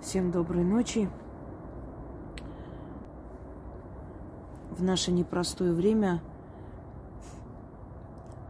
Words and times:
Всем 0.00 0.30
доброй 0.30 0.62
ночи. 0.62 1.10
В 4.70 4.82
наше 4.82 5.10
непростое 5.10 5.72
время 5.72 6.22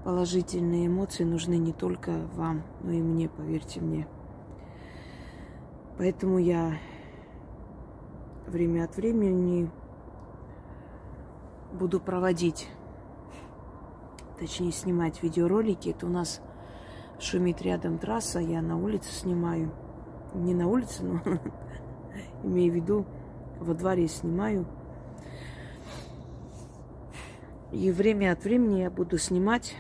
положительные 0.05 0.89
эмоции 0.89 1.25
нужны 1.25 1.57
не 1.57 1.73
только 1.73 2.29
вам, 2.35 2.65
но 2.83 2.93
и 2.93 3.01
мне, 3.01 3.31
поверьте 3.31 3.81
мне. 3.81 4.07
Поэтому 5.97 6.39
я 6.39 6.75
время 8.47 8.85
от 8.85 8.97
времени 8.97 9.71
буду 11.73 11.99
проводить, 11.99 12.69
точнее 14.39 14.71
снимать 14.71 15.23
видеоролики. 15.23 15.89
Это 15.89 16.05
у 16.05 16.11
нас 16.11 16.43
шумит 17.19 17.63
рядом 17.63 17.99
трасса, 17.99 18.39
я 18.39 18.61
на 18.61 18.77
улице 18.77 19.11
снимаю– 19.11 19.73
не 20.35 20.55
на 20.55 20.69
улице, 20.69 21.03
но 21.03 21.21
имею 22.43 22.73
в 22.73 22.77
виду, 22.77 23.07
во 23.59 23.75
дворе 23.75 24.09
снимаю. 24.09 24.67
И 27.73 27.91
время 27.91 28.33
от 28.33 28.45
времени 28.45 28.81
я 28.81 28.91
буду 28.91 29.19
снимать 29.19 29.77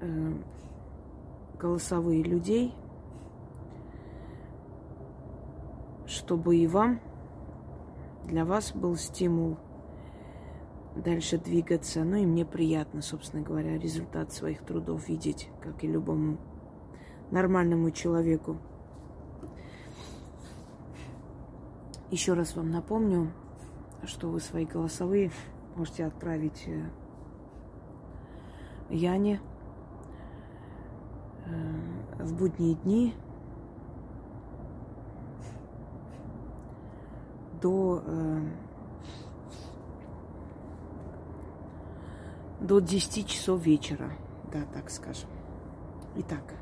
э, 0.00 0.32
голосовые 1.58 2.22
людей, 2.22 2.74
чтобы 6.06 6.56
и 6.56 6.66
вам, 6.66 7.00
для 8.24 8.44
вас 8.44 8.72
был 8.72 8.96
стимул 8.96 9.56
дальше 10.96 11.38
двигаться. 11.38 12.02
Ну 12.02 12.16
и 12.16 12.26
мне 12.26 12.44
приятно, 12.44 13.02
собственно 13.02 13.42
говоря, 13.42 13.78
результат 13.78 14.32
своих 14.32 14.64
трудов 14.64 15.08
видеть, 15.08 15.48
как 15.60 15.84
и 15.84 15.86
любому 15.86 16.38
нормальному 17.30 17.90
человеку. 17.90 18.58
Еще 22.10 22.34
раз 22.34 22.54
вам 22.54 22.70
напомню, 22.70 23.32
что 24.04 24.28
вы 24.28 24.40
свои 24.40 24.64
голосовые 24.64 25.32
можете 25.74 26.06
отправить 26.06 26.64
э, 26.66 26.88
Яне 28.88 29.40
э, 31.46 32.22
в 32.22 32.32
будние 32.34 32.76
дни 32.76 33.14
до, 37.60 38.02
э, 38.06 38.40
до 42.60 42.78
10 42.78 43.26
часов 43.26 43.60
вечера, 43.60 44.12
да, 44.52 44.62
так 44.72 44.90
скажем. 44.90 45.28
Итак, 46.14 46.54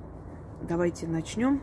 Давайте 0.67 1.07
начнем. 1.07 1.61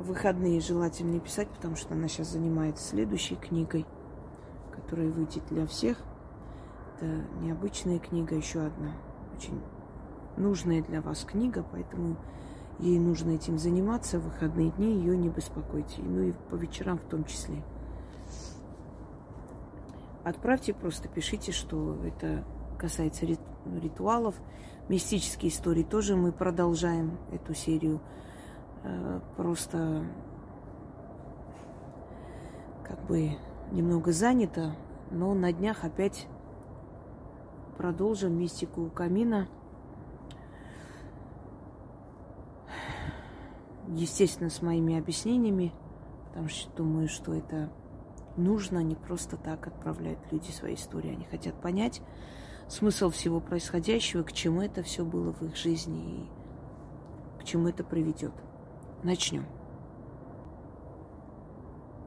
выходные 0.00 0.60
желательно 0.60 1.20
писать, 1.20 1.48
потому 1.50 1.76
что 1.76 1.94
она 1.94 2.08
сейчас 2.08 2.32
занимается 2.32 2.82
следующей 2.82 3.36
книгой, 3.36 3.86
которая 4.72 5.08
выйдет 5.08 5.44
для 5.50 5.66
всех. 5.66 5.98
Это 6.96 7.06
необычная 7.40 8.00
книга, 8.00 8.34
еще 8.34 8.60
одна. 8.60 8.92
Очень 9.36 9.60
нужная 10.36 10.82
для 10.82 11.00
вас 11.00 11.24
книга, 11.24 11.64
поэтому 11.70 12.16
ей 12.80 12.98
нужно 12.98 13.30
этим 13.30 13.56
заниматься. 13.56 14.18
В 14.18 14.24
выходные 14.24 14.70
дни 14.72 14.92
ее 14.92 15.16
не 15.16 15.28
беспокойте. 15.28 16.02
Ну 16.02 16.22
и 16.22 16.32
по 16.50 16.56
вечерам 16.56 16.98
в 16.98 17.04
том 17.04 17.24
числе. 17.24 17.62
Отправьте, 20.24 20.74
просто 20.74 21.08
пишите, 21.08 21.52
что 21.52 21.96
это 22.04 22.44
касается 22.78 23.26
ритуалов, 23.80 24.34
мистические 24.90 25.52
истории 25.52 25.84
тоже 25.84 26.16
мы 26.16 26.32
продолжаем 26.32 27.16
эту 27.30 27.54
серию. 27.54 28.00
Э, 28.82 29.20
просто 29.36 30.04
как 32.84 33.00
бы 33.06 33.36
немного 33.70 34.10
занято, 34.10 34.74
но 35.12 35.32
на 35.32 35.52
днях 35.52 35.84
опять 35.84 36.26
продолжим 37.78 38.36
мистику 38.36 38.90
камина. 38.90 39.46
Естественно, 43.86 44.50
с 44.50 44.60
моими 44.60 44.98
объяснениями, 44.98 45.72
потому 46.28 46.48
что 46.48 46.68
думаю, 46.76 47.08
что 47.08 47.32
это 47.32 47.72
нужно 48.36 48.82
не 48.82 48.96
просто 48.96 49.36
так 49.36 49.68
отправлять 49.68 50.18
люди 50.32 50.50
свои 50.50 50.74
истории. 50.74 51.12
Они 51.12 51.24
хотят 51.26 51.54
понять, 51.60 52.02
смысл 52.70 53.10
всего 53.10 53.40
происходящего, 53.40 54.22
к 54.22 54.32
чему 54.32 54.62
это 54.62 54.82
все 54.82 55.04
было 55.04 55.32
в 55.32 55.42
их 55.42 55.56
жизни 55.56 56.20
и 57.38 57.42
к 57.42 57.44
чему 57.44 57.68
это 57.68 57.82
приведет. 57.84 58.32
Начнем. 59.02 59.46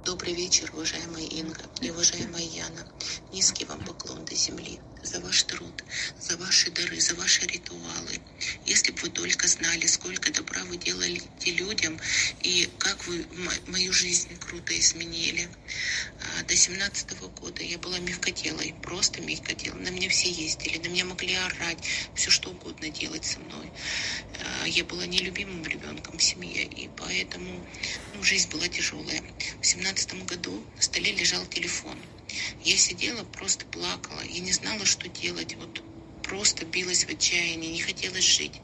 Добрый 0.06 0.34
вечер, 0.34 0.70
уважаемая 0.74 1.24
Инга 1.24 1.62
и 1.82 1.90
уважаемая 1.92 2.44
Яна. 2.44 2.88
Низкий 3.32 3.66
вам 3.66 3.80
поклон 3.80 4.26
до 4.26 4.36
земли 4.36 4.80
за 5.04 5.20
ваш 5.20 5.44
труд, 5.44 5.84
за 6.20 6.38
ваши 6.38 6.72
дары, 6.72 7.00
за 7.00 7.16
ваши 7.16 7.46
ритуалы. 7.46 8.20
Если 8.66 8.92
бы 8.92 9.02
вы 9.02 9.10
только 9.10 9.48
знали, 9.48 9.86
сколько 9.86 10.32
добра 10.32 10.64
вы 10.66 10.78
делали 10.78 11.22
людям 11.46 12.00
и 12.42 12.70
как 12.80 13.06
вы 13.08 13.26
мою 13.68 13.94
жизнь 13.94 14.30
круто 14.40 14.78
изменили. 14.80 15.48
А, 16.40 16.44
до 16.44 16.56
семнадцатого 16.56 17.28
года 17.28 17.64
я 17.64 17.78
была 17.78 18.00
мягкотелой, 18.00 18.74
просто 18.82 19.22
мягкотелой. 19.22 19.82
На 19.82 19.90
меня 19.90 20.10
все 20.10 20.32
ездили, 20.32 20.78
на 20.78 20.88
меня 20.88 21.06
могли 21.06 21.36
орать, 21.36 21.80
все 22.16 22.32
что 22.32 22.50
угодно 22.50 22.90
делать 22.90 23.26
со 23.26 23.40
мной. 23.40 23.72
А, 24.40 24.68
я 24.68 24.84
была 24.86 25.06
нелюбимым 25.06 25.66
ребенком 25.66 26.18
в 26.18 26.24
семье, 26.24 26.64
и 26.64 26.90
поэтому 26.98 27.66
ну, 28.16 28.24
жизнь 28.24 28.50
была 28.50 28.68
тяжелая. 28.68 29.24
В 29.62 29.66
семнадцатом 29.66 30.26
году 30.26 30.64
на 30.76 30.82
столе 30.82 31.12
лежал 31.12 31.46
телефон. 31.48 31.98
Я 32.64 32.78
сидела, 32.78 33.24
просто 33.24 33.66
плакала. 33.66 34.22
Я 34.24 34.40
не 34.40 34.52
знала, 34.52 34.86
что 34.86 35.08
делать. 35.10 35.56
Вот 35.56 35.84
просто 36.24 36.66
билась 36.66 37.06
в 37.06 37.10
отчаянии, 37.10 37.74
не 37.74 37.82
хотелось 37.82 38.26
жить. 38.26 38.62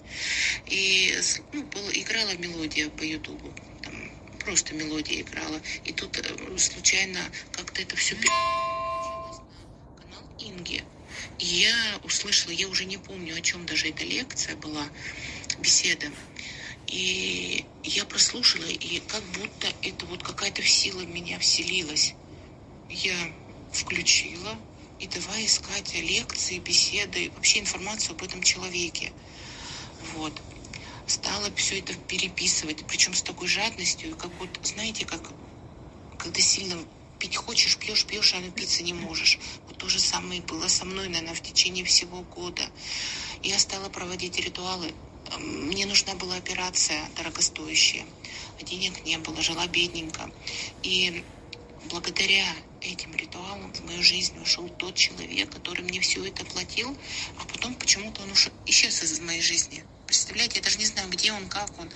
И 0.66 1.16
ну, 1.54 1.64
была, 1.64 1.92
играла 1.94 2.36
мелодия 2.38 2.90
по 2.90 3.04
Ютубу. 3.04 3.54
Там 3.84 4.12
просто 4.40 4.74
мелодия 4.74 5.22
играла. 5.22 5.62
И 5.84 5.94
тут 5.94 6.18
э, 6.18 6.58
случайно 6.58 7.20
как-то 7.52 7.82
это 7.82 7.96
все 7.96 8.16
канал 8.16 9.44
Инги. 10.40 10.84
И 11.38 11.46
я 11.46 12.00
услышала, 12.04 12.52
я 12.52 12.68
уже 12.68 12.86
не 12.86 12.98
помню, 12.98 13.36
о 13.36 13.42
чем 13.42 13.66
даже 13.66 13.90
эта 13.90 14.04
лекция 14.04 14.56
была, 14.56 14.88
беседа. 15.60 16.08
И 16.88 17.66
я 17.84 18.06
прослушала, 18.06 18.66
и 18.66 19.00
как 19.02 19.24
будто 19.38 19.68
это 19.84 20.06
вот 20.08 20.24
какая-то 20.24 20.64
сила 20.64 21.02
в 21.02 21.08
меня 21.08 21.38
вселилась. 21.40 22.16
Я 22.90 23.16
включила 23.72 24.58
и 25.00 25.08
давай 25.08 25.46
искать 25.46 25.94
лекции, 25.96 26.60
беседы, 26.60 27.32
вообще 27.36 27.60
информацию 27.60 28.12
об 28.12 28.24
этом 28.24 28.44
человеке. 28.44 29.14
Вот. 30.16 30.34
Стала 31.08 31.52
все 31.56 31.80
это 31.80 31.94
переписывать, 31.94 32.86
причем 32.88 33.14
с 33.14 33.22
такой 33.22 33.48
жадностью, 33.48 34.16
как 34.16 34.32
вот, 34.40 34.50
знаете, 34.64 35.06
как 35.06 35.22
когда 36.18 36.42
сильно 36.42 36.78
пить 37.18 37.36
хочешь, 37.36 37.78
пьешь, 37.78 38.06
пьешь, 38.06 38.34
а 38.34 38.40
напиться 38.40 38.84
не 38.84 38.94
можешь. 38.94 39.40
Вот 39.68 39.78
то 39.78 39.90
же 39.90 40.00
самое 40.00 40.42
было 40.42 40.68
со 40.68 40.86
мной, 40.86 41.08
наверное, 41.08 41.34
в 41.34 41.42
течение 41.42 41.86
всего 41.86 42.22
года. 42.22 42.64
Я 43.42 43.58
стала 43.58 43.90
проводить 43.90 44.38
ритуалы. 44.38 44.94
Мне 45.38 45.86
нужна 45.86 46.16
была 46.16 46.36
операция 46.36 47.10
дорогостоящая. 47.16 48.06
Денег 48.62 49.06
не 49.06 49.18
было, 49.18 49.42
жила 49.42 49.66
бедненько. 49.68 50.30
И 50.84 51.24
благодаря 51.86 52.46
этим 52.82 53.16
ритуалом 53.16 53.74
в 53.74 53.86
мою 53.86 54.02
жизнь 54.04 54.38
ушел 54.42 54.70
тот 54.70 54.96
человек, 54.96 55.52
который 55.52 55.82
мне 55.84 56.00
все 56.00 56.26
это 56.26 56.46
платил, 56.46 56.98
а 57.40 57.46
потом 57.46 57.76
почему-то 57.76 58.22
он 58.22 58.32
ушел, 58.32 58.52
исчез 58.66 59.02
из 59.04 59.20
моей 59.20 59.42
жизни. 59.42 59.84
Представляете, 60.08 60.58
я 60.58 60.64
даже 60.64 60.80
не 60.80 60.86
знаю, 60.86 61.08
где 61.10 61.32
он, 61.32 61.48
как 61.50 61.70
он. 61.80 61.88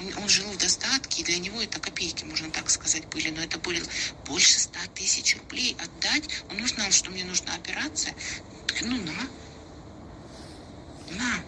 Он, 0.00 0.22
он 0.22 0.28
жил 0.28 0.50
в 0.50 0.56
достатке, 0.56 1.20
и 1.20 1.24
для 1.24 1.38
него 1.38 1.60
это 1.60 1.78
копейки, 1.78 2.24
можно 2.24 2.50
так 2.50 2.70
сказать, 2.70 3.06
были. 3.08 3.28
Но 3.28 3.42
это 3.42 3.58
были 3.58 3.82
больше 4.24 4.58
ста 4.58 4.80
тысяч 4.94 5.36
рублей 5.36 5.76
отдать. 5.78 6.24
Он 6.50 6.62
узнал, 6.62 6.90
что 6.92 7.10
мне 7.10 7.24
нужна 7.24 7.54
операция. 7.54 8.14
Ну, 8.80 8.96
на. 8.96 9.12
На. 11.10 11.44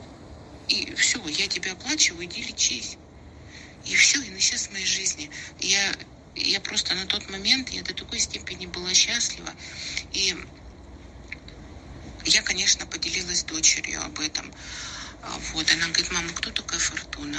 И 0.68 0.94
все, 0.94 1.26
я 1.26 1.46
тебя 1.46 1.72
оплачиваю, 1.72 2.26
иди 2.26 2.42
лечись. 2.42 2.98
И 3.86 3.94
все, 3.94 4.20
и 4.20 4.36
исчез 4.36 4.66
в 4.66 4.72
моей 4.72 4.84
жизни. 4.84 5.30
Я 5.58 5.94
я 6.34 6.60
просто 6.60 6.94
на 6.94 7.06
тот 7.06 7.28
момент, 7.30 7.70
я 7.70 7.82
до 7.82 7.94
такой 7.94 8.18
степени 8.18 8.66
была 8.66 8.92
счастлива. 8.94 9.52
И 10.12 10.36
я, 12.24 12.42
конечно, 12.42 12.86
поделилась 12.86 13.40
с 13.40 13.44
дочерью 13.44 14.02
об 14.04 14.20
этом. 14.20 14.52
А, 15.22 15.38
вот, 15.52 15.70
она 15.72 15.86
говорит, 15.88 16.12
мама, 16.12 16.32
кто 16.32 16.50
такая 16.50 16.78
Фортуна? 16.78 17.38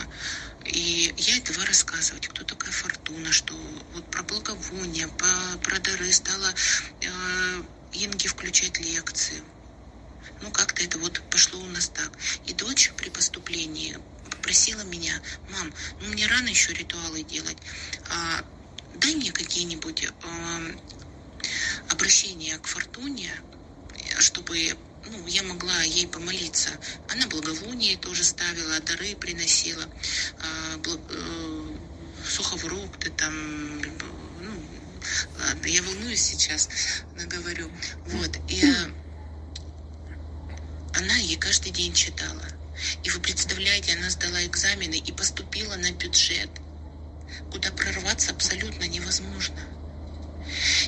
И 0.66 1.14
я 1.18 1.38
это 1.38 1.54
давай 1.54 1.68
рассказывать, 1.68 2.28
кто 2.28 2.44
такая 2.44 2.72
Фортуна, 2.72 3.32
что 3.32 3.56
вот 3.94 4.06
про 4.12 4.24
благовония, 4.24 5.08
про, 5.08 5.58
про 5.64 5.80
дары 5.80 6.12
стала 6.12 6.54
э, 7.02 7.64
Инге 7.94 8.30
включать 8.30 8.80
лекции. 8.80 9.42
Ну, 10.42 10.52
как-то 10.52 10.84
это 10.84 10.98
вот 11.00 11.22
пошло 11.30 11.60
у 11.60 11.68
нас 11.68 11.90
так. 11.90 12.12
И 12.46 12.54
дочь 12.54 12.92
при 12.98 13.10
поступлении 13.10 13.98
просила 14.42 14.82
меня, 14.82 15.14
мам, 15.50 15.74
ну 16.02 16.08
мне 16.08 16.26
рано 16.28 16.48
еще 16.48 16.74
ритуалы 16.74 17.24
делать, 17.24 17.58
а, 18.10 18.44
дай 18.96 19.16
мне 19.16 19.32
какие-нибудь 19.32 20.08
а, 20.24 20.62
обращения 21.90 22.58
к 22.58 22.68
Фортуне, 22.68 23.32
чтобы 24.20 24.76
ну, 25.06 25.28
я 25.28 25.44
могла 25.44 25.82
ей 25.84 26.08
помолиться. 26.08 26.70
Она 27.10 27.28
благовоние 27.28 27.98
тоже 27.98 28.24
ставила, 28.24 28.80
дары 28.82 29.16
приносила, 29.16 29.84
э, 29.84 30.78
благ, 30.78 31.00
э, 31.10 31.76
сухофрукты 32.28 33.10
там, 33.12 33.80
ну, 33.80 34.64
ладно, 35.40 35.68
я 35.68 35.82
волнуюсь 35.82 36.22
сейчас, 36.22 36.70
говорю. 37.26 37.72
Вот, 38.08 38.38
и 38.48 38.64
э, 38.64 38.92
она 40.94 41.16
ей 41.16 41.38
каждый 41.38 41.72
день 41.72 41.94
читала. 41.94 42.46
И 43.04 43.10
вы 43.10 43.20
представляете, 43.20 43.94
она 43.94 44.10
сдала 44.10 44.44
экзамены 44.46 44.96
и 44.96 45.12
поступила 45.12 45.76
на 45.76 45.92
бюджет, 45.92 46.50
куда 47.51 47.72
прорваться 47.72 48.31
абсолютно 48.31 48.86
невозможно. 48.86 49.60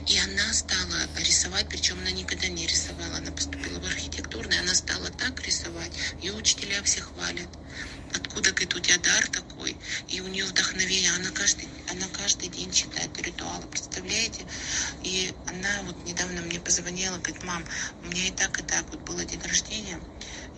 И 0.07 0.19
она 0.19 0.53
стала 0.53 1.07
рисовать, 1.17 1.69
причем 1.69 1.97
она 1.99 2.11
никогда 2.11 2.47
не 2.47 2.67
рисовала, 2.67 3.17
она 3.17 3.31
поступила 3.31 3.79
в 3.79 3.85
архитектурный, 3.85 4.59
она 4.59 4.73
стала 4.75 5.09
так 5.09 5.41
рисовать, 5.45 5.91
ее 6.21 6.33
учителя 6.33 6.81
все 6.83 7.01
хвалят. 7.01 7.47
Откуда, 8.15 8.51
говорит, 8.51 8.75
у 8.75 8.79
тебя 8.79 8.97
дар 8.97 9.27
такой? 9.27 9.75
И 10.09 10.21
у 10.21 10.27
нее 10.27 10.45
вдохновение, 10.45 11.11
она 11.13 11.31
каждый, 11.31 11.67
она 11.89 12.05
каждый 12.11 12.49
день 12.49 12.71
читает 12.71 13.09
ритуалы, 13.21 13.65
представляете? 13.67 14.45
И 15.03 15.33
она 15.47 15.83
вот 15.83 16.05
недавно 16.05 16.41
мне 16.41 16.59
позвонила, 16.59 17.17
говорит, 17.17 17.43
мам, 17.43 17.63
у 18.03 18.07
меня 18.07 18.27
и 18.27 18.31
так, 18.31 18.59
и 18.59 18.63
так 18.63 18.85
вот 18.91 18.99
было 19.01 19.25
день 19.25 19.41
рождения, 19.41 19.99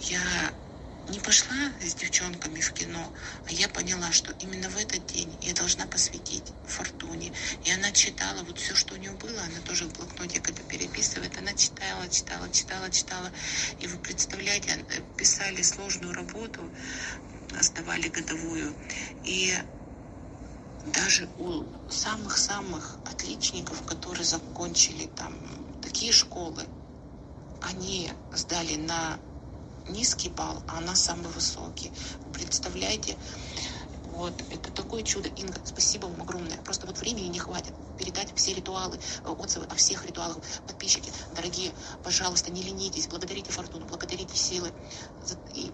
я 0.02 0.54
не 1.10 1.20
пошла 1.20 1.56
с 1.82 1.94
девчонками 1.96 2.60
в 2.60 2.74
кино, 2.74 3.12
а 3.48 3.52
я 3.52 3.70
поняла, 3.70 4.12
что 4.12 4.34
именно 4.40 4.70
в 4.70 4.78
этот 4.78 5.06
день 5.06 5.32
я 5.42 5.54
должна 5.54 5.86
посвятить 5.86 6.44
Фортуне. 6.68 7.32
И 7.64 7.72
она 7.72 7.92
читала 7.92 8.44
вот 8.44 8.58
все, 8.58 8.74
что 8.76 8.96
у 8.96 8.98
нее 8.98 9.12
было, 9.12 9.42
она 9.42 9.60
тоже 9.66 9.86
в 9.86 9.94
блокноте 9.94 10.40
когда 10.40 10.62
переписывает, 10.64 11.38
она 11.38 11.54
читала, 11.54 12.08
читала, 12.10 12.50
читала, 12.52 12.90
читала. 12.90 13.32
И 13.80 13.88
вы 13.88 13.98
представляете, 14.00 14.70
э, 14.72 15.02
писали 15.18 15.62
сложную 15.62 16.14
работу, 16.14 16.62
сдавали 17.62 18.08
годовую. 18.10 18.74
И 19.24 19.56
даже 20.94 21.30
у 21.38 21.66
самых-самых 21.90 22.98
отличников, 23.06 23.84
которые 23.86 24.26
закончили 24.26 25.08
там 25.16 25.36
такие 25.82 26.12
школы, 26.12 26.64
они 27.62 28.12
сдали 28.34 28.76
на 28.76 29.20
низкий 29.90 30.30
балл, 30.30 30.62
а 30.68 30.78
она 30.78 30.96
самый 30.96 31.28
высокий. 31.30 31.92
Представляете? 32.34 33.18
Вот, 34.16 34.34
это 34.50 34.72
такое 34.72 35.04
чудо. 35.04 35.28
Инга, 35.28 35.60
спасибо 35.66 36.06
вам 36.06 36.22
огромное. 36.22 36.58
Просто 36.60 36.88
вот 36.88 36.98
времени 37.00 37.28
не 37.28 37.40
хватит 37.40 37.74
передать 37.98 38.34
все 38.36 38.54
ритуалы, 38.54 38.98
э, 39.26 39.30
отзывы 39.30 39.66
о 39.66 39.76
всех 39.76 40.06
ритуалах. 40.06 40.38
Подписчики, 40.68 41.12
дорогие, 41.36 41.74
пожалуйста, 42.02 42.50
не 42.50 42.64
ленитесь, 42.64 43.08
благодарите 43.08 43.52
Фортуну, 43.52 43.86
благодарите 43.86 44.38
силы. 44.38 44.72
И 45.54 45.72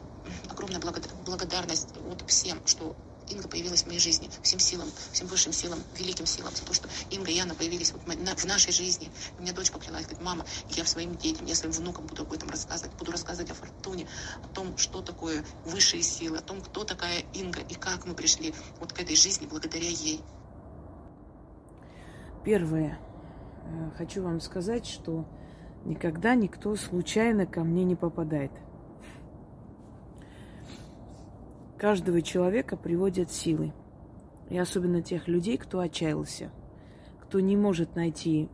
огромная 0.49 0.81
благодарность 1.23 1.89
вот 2.07 2.23
всем, 2.27 2.65
что 2.65 2.95
Инга 3.31 3.47
появилась 3.47 3.83
в 3.83 3.87
моей 3.87 3.99
жизни, 3.99 4.29
всем 4.41 4.59
силам, 4.59 4.87
всем 5.11 5.27
высшим 5.27 5.53
силам, 5.53 5.79
великим 5.97 6.25
силам, 6.25 6.53
за 6.53 6.65
то, 6.65 6.73
что 6.73 6.89
Инга 7.09 7.31
и 7.31 7.35
Яна 7.35 7.55
появились 7.55 7.93
вот 7.93 8.01
в 8.03 8.45
нашей 8.45 8.71
жизни. 8.71 9.09
У 9.39 9.41
меня 9.41 9.53
дочь 9.53 9.71
поклялась, 9.71 10.03
говорит, 10.03 10.23
мама, 10.23 10.45
я 10.69 10.85
своим 10.85 11.15
детям, 11.15 11.45
я 11.45 11.55
своим 11.55 11.73
внукам 11.73 12.05
буду 12.05 12.23
об 12.23 12.33
этом 12.33 12.49
рассказывать, 12.49 12.95
буду 12.97 13.11
рассказывать 13.11 13.51
о 13.51 13.53
Фортуне, 13.53 14.07
о 14.43 14.47
том, 14.53 14.77
что 14.77 15.01
такое 15.01 15.43
высшие 15.65 16.03
силы, 16.03 16.37
о 16.37 16.41
том, 16.41 16.61
кто 16.61 16.83
такая 16.83 17.23
Инга 17.33 17.61
и 17.61 17.73
как 17.73 18.05
мы 18.05 18.13
пришли 18.13 18.53
вот 18.79 18.93
к 18.93 18.99
этой 18.99 19.15
жизни 19.15 19.47
благодаря 19.49 19.89
ей. 19.89 20.21
Первое. 22.43 22.99
Э, 23.65 23.91
хочу 23.97 24.23
вам 24.23 24.41
сказать, 24.41 24.85
что 24.85 25.25
никогда 25.85 26.35
никто 26.35 26.75
случайно 26.75 27.45
ко 27.45 27.63
мне 27.63 27.83
не 27.83 27.95
попадает– 27.95 28.51
Каждого 31.81 32.21
человека 32.21 32.77
приводят 32.77 33.31
силы. 33.31 33.73
И 34.51 34.57
особенно 34.59 35.01
тех 35.01 35.27
людей, 35.27 35.57
кто 35.57 35.79
отчаялся, 35.79 36.51
кто 37.23 37.39
не 37.39 37.57
может 37.57 37.95
найти 37.95 38.49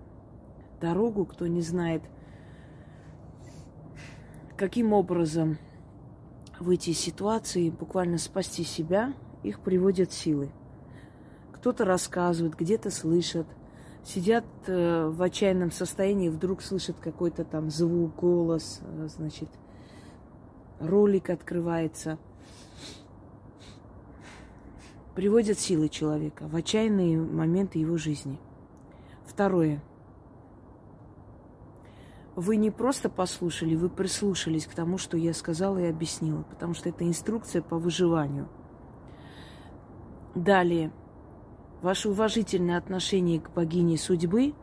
дорогу, 0.79 1.25
кто 1.25 1.45
не 1.45 1.59
знает, 1.59 2.01
каким 4.55 4.93
образом 4.93 5.57
выйти 6.57 6.91
из 6.91 6.99
ситуации, 6.99 7.69
буквально 7.69 8.17
спасти 8.17 8.63
себя, 8.63 9.13
их 9.43 9.59
приводят 9.59 10.13
силы. 10.13 10.49
Кто-то 11.51 11.83
рассказывает, 11.83 12.55
где-то 12.55 12.91
слышат, 12.91 13.47
сидят 14.05 14.45
э, 14.67 15.09
в 15.09 15.21
отчаянном 15.21 15.71
состоянии, 15.71 16.29
вдруг 16.29 16.61
слышат 16.61 16.95
какой-то 17.01 17.43
там 17.43 17.71
звук, 17.71 18.15
голос, 18.15 18.79
э, 18.83 19.09
значит, 19.09 19.49
ролик 20.79 21.29
открывается– 21.29 22.17
приводят 25.17 25.57
силы 25.57 25.89
человека 25.89 26.47
в 26.47 26.55
отчаянные 26.55 27.19
моменты 27.19 27.79
его 27.79 27.97
жизни. 27.97 28.37
Второе. 29.25 29.81
Вы 32.35 32.55
не 32.57 32.69
просто 32.69 33.09
послушали, 33.09 33.73
вы 33.73 33.89
прислушались 33.89 34.67
к 34.67 34.75
тому, 34.75 34.99
что 34.99 35.17
я 35.17 35.33
сказала 35.33 35.79
и 35.79 35.87
объяснила, 35.87 36.43
потому 36.43 36.75
что 36.75 36.89
это 36.89 37.03
инструкция 37.03 37.63
по 37.63 37.79
выживанию. 37.79 38.47
Далее. 40.35 40.91
Ваше 41.81 42.09
уважительное 42.09 42.77
отношение 42.77 43.39
к 43.39 43.49
богине 43.49 43.97
судьбы 43.97 44.53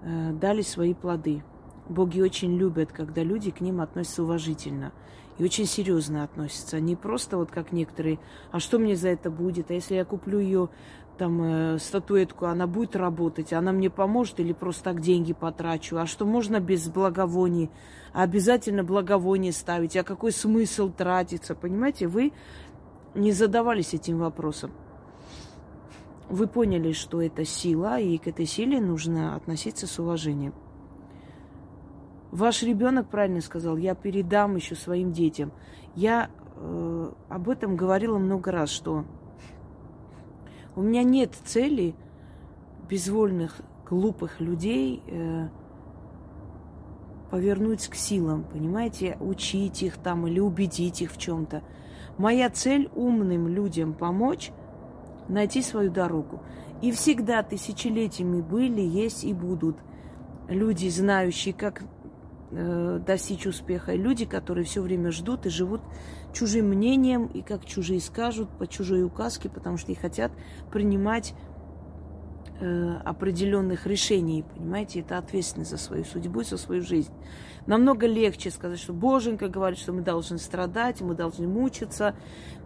э, 0.00 0.32
дали 0.32 0.62
свои 0.62 0.94
плоды. 0.94 1.44
Боги 1.90 2.22
очень 2.22 2.56
любят, 2.56 2.92
когда 2.92 3.22
люди 3.22 3.50
к 3.50 3.60
ним 3.60 3.82
относятся 3.82 4.22
уважительно– 4.22 4.94
и 5.38 5.44
очень 5.44 5.66
серьезно 5.66 6.24
относятся. 6.24 6.80
Не 6.80 6.96
просто 6.96 7.36
вот 7.36 7.50
как 7.50 7.72
некоторые, 7.72 8.18
а 8.52 8.60
что 8.60 8.78
мне 8.78 8.96
за 8.96 9.08
это 9.08 9.30
будет? 9.30 9.70
А 9.70 9.74
если 9.74 9.94
я 9.94 10.04
куплю 10.04 10.38
ее 10.38 10.68
там 11.18 11.42
э, 11.42 11.78
статуэтку, 11.78 12.46
она 12.46 12.66
будет 12.66 12.96
работать, 12.96 13.52
она 13.52 13.72
мне 13.72 13.90
поможет 13.90 14.40
или 14.40 14.52
просто 14.52 14.84
так 14.84 15.00
деньги 15.00 15.32
потрачу? 15.32 15.96
А 15.98 16.06
что 16.06 16.24
можно 16.24 16.60
без 16.60 16.88
благовоний? 16.88 17.70
А 18.12 18.22
обязательно 18.22 18.82
благовоние 18.82 19.52
ставить? 19.52 19.96
А 19.96 20.04
какой 20.04 20.32
смысл 20.32 20.90
тратиться? 20.90 21.54
Понимаете, 21.54 22.06
вы 22.06 22.32
не 23.14 23.32
задавались 23.32 23.94
этим 23.94 24.18
вопросом. 24.18 24.72
Вы 26.28 26.48
поняли, 26.48 26.92
что 26.92 27.22
это 27.22 27.44
сила, 27.44 28.00
и 28.00 28.18
к 28.18 28.26
этой 28.26 28.46
силе 28.46 28.80
нужно 28.80 29.36
относиться 29.36 29.86
с 29.86 29.98
уважением. 29.98 30.54
Ваш 32.36 32.64
ребенок 32.64 33.08
правильно 33.08 33.40
сказал, 33.40 33.78
я 33.78 33.94
передам 33.94 34.56
еще 34.56 34.74
своим 34.74 35.10
детям. 35.10 35.52
Я 35.94 36.28
э, 36.54 37.12
об 37.30 37.48
этом 37.48 37.76
говорила 37.76 38.18
много 38.18 38.52
раз, 38.52 38.68
что 38.68 39.06
у 40.74 40.82
меня 40.82 41.02
нет 41.02 41.32
цели 41.46 41.94
безвольных, 42.90 43.62
глупых 43.88 44.38
людей 44.38 45.02
э, 45.06 45.48
повернуть 47.30 47.88
к 47.88 47.94
силам, 47.94 48.44
понимаете, 48.44 49.16
учить 49.18 49.82
их 49.82 49.96
там 49.96 50.26
или 50.26 50.38
убедить 50.38 51.00
их 51.00 51.12
в 51.12 51.16
чем-то. 51.16 51.62
Моя 52.18 52.50
цель 52.50 52.90
умным 52.94 53.48
людям 53.48 53.94
помочь 53.94 54.50
найти 55.30 55.62
свою 55.62 55.90
дорогу. 55.90 56.42
И 56.82 56.92
всегда 56.92 57.42
тысячелетиями 57.42 58.42
были, 58.42 58.82
есть 58.82 59.24
и 59.24 59.32
будут 59.32 59.78
люди, 60.50 60.90
знающие, 60.90 61.54
как 61.54 61.82
э, 62.50 63.00
достичь 63.04 63.46
успеха. 63.46 63.92
И 63.92 63.98
люди, 63.98 64.24
которые 64.24 64.64
все 64.64 64.82
время 64.82 65.10
ждут 65.10 65.46
и 65.46 65.50
живут 65.50 65.80
чужим 66.32 66.66
мнением, 66.66 67.26
и 67.26 67.42
как 67.42 67.64
чужие 67.64 68.00
скажут, 68.00 68.48
по 68.58 68.66
чужой 68.66 69.04
указке, 69.04 69.48
потому 69.48 69.76
что 69.76 69.92
и 69.92 69.94
хотят 69.94 70.32
принимать 70.70 71.34
э, 72.60 72.96
определенных 73.04 73.86
решений. 73.86 74.44
Понимаете, 74.54 75.00
это 75.00 75.18
ответственность 75.18 75.70
за 75.70 75.78
свою 75.78 76.04
судьбу 76.04 76.42
за 76.42 76.58
свою 76.58 76.82
жизнь. 76.82 77.12
Намного 77.66 78.06
легче 78.06 78.50
сказать, 78.50 78.78
что 78.78 78.92
Боженька 78.92 79.48
говорит, 79.48 79.78
что 79.78 79.92
мы 79.92 80.02
должны 80.02 80.38
страдать, 80.38 81.00
мы 81.00 81.14
должны 81.14 81.48
мучиться, 81.48 82.14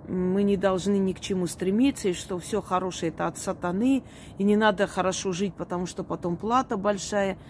мы 0.06 0.42
не 0.42 0.58
должны 0.58 0.99
ни 0.99 1.12
к 1.12 1.20
чему 1.20 1.46
стремиться, 1.46 2.08
и 2.08 2.12
что 2.12 2.38
все 2.38 2.60
хорошее 2.60 3.10
это 3.10 3.26
от 3.26 3.38
сатаны, 3.38 4.02
и 4.37 4.44
не 4.44 4.56
надо 4.56 4.87
хорошо 4.87 5.32
жить, 5.32 5.54
потому 5.54 5.87
что 5.87 6.04
потом 6.04 6.37
плата 6.37 6.76
большая– 6.76 7.38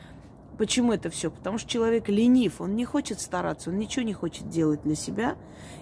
Почему 0.58 0.92
это 0.92 1.08
все? 1.10 1.30
Потому 1.30 1.58
что 1.58 1.68
человек 1.68 2.08
ленив, 2.08 2.60
он 2.60 2.76
не 2.76 2.84
хочет 2.84 3.20
стараться, 3.20 3.70
он 3.70 3.78
ничего 3.78 4.04
не 4.04 4.12
хочет 4.12 4.48
делать 4.48 4.82
для 4.82 4.94
себя. 4.94 5.36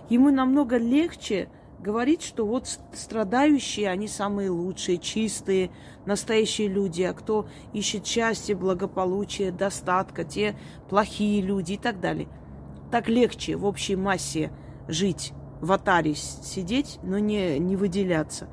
Ему 0.08 0.30
намного 0.30 0.76
легче 0.76 1.48
говорить, 1.80 2.22
что 2.22 2.46
вот 2.46 2.78
страдающие, 2.92 3.88
они 3.88 4.08
самые 4.08 4.50
лучшие, 4.50 4.98
чистые, 4.98 5.70
настоящие 6.06 6.68
люди, 6.68 7.02
а 7.02 7.12
кто 7.12 7.48
ищет 7.72 8.06
счастье, 8.06 8.54
благополучие, 8.54 9.52
достатка, 9.52 10.24
те 10.24 10.56
плохие 10.88 11.40
люди 11.40 11.72
и 11.72 11.78
так 11.78 12.00
далее. 12.00 12.28
Так 12.90 13.08
легче 13.08 13.56
в 13.56 13.64
общей 13.64 13.96
массе 13.96 14.50
жить 14.88 15.32
в 15.60 15.72
атаре 15.72 16.14
сидеть, 16.14 16.98
но 17.02 17.18
не, 17.18 17.58
не 17.58 17.76
выделяться. 17.76 18.48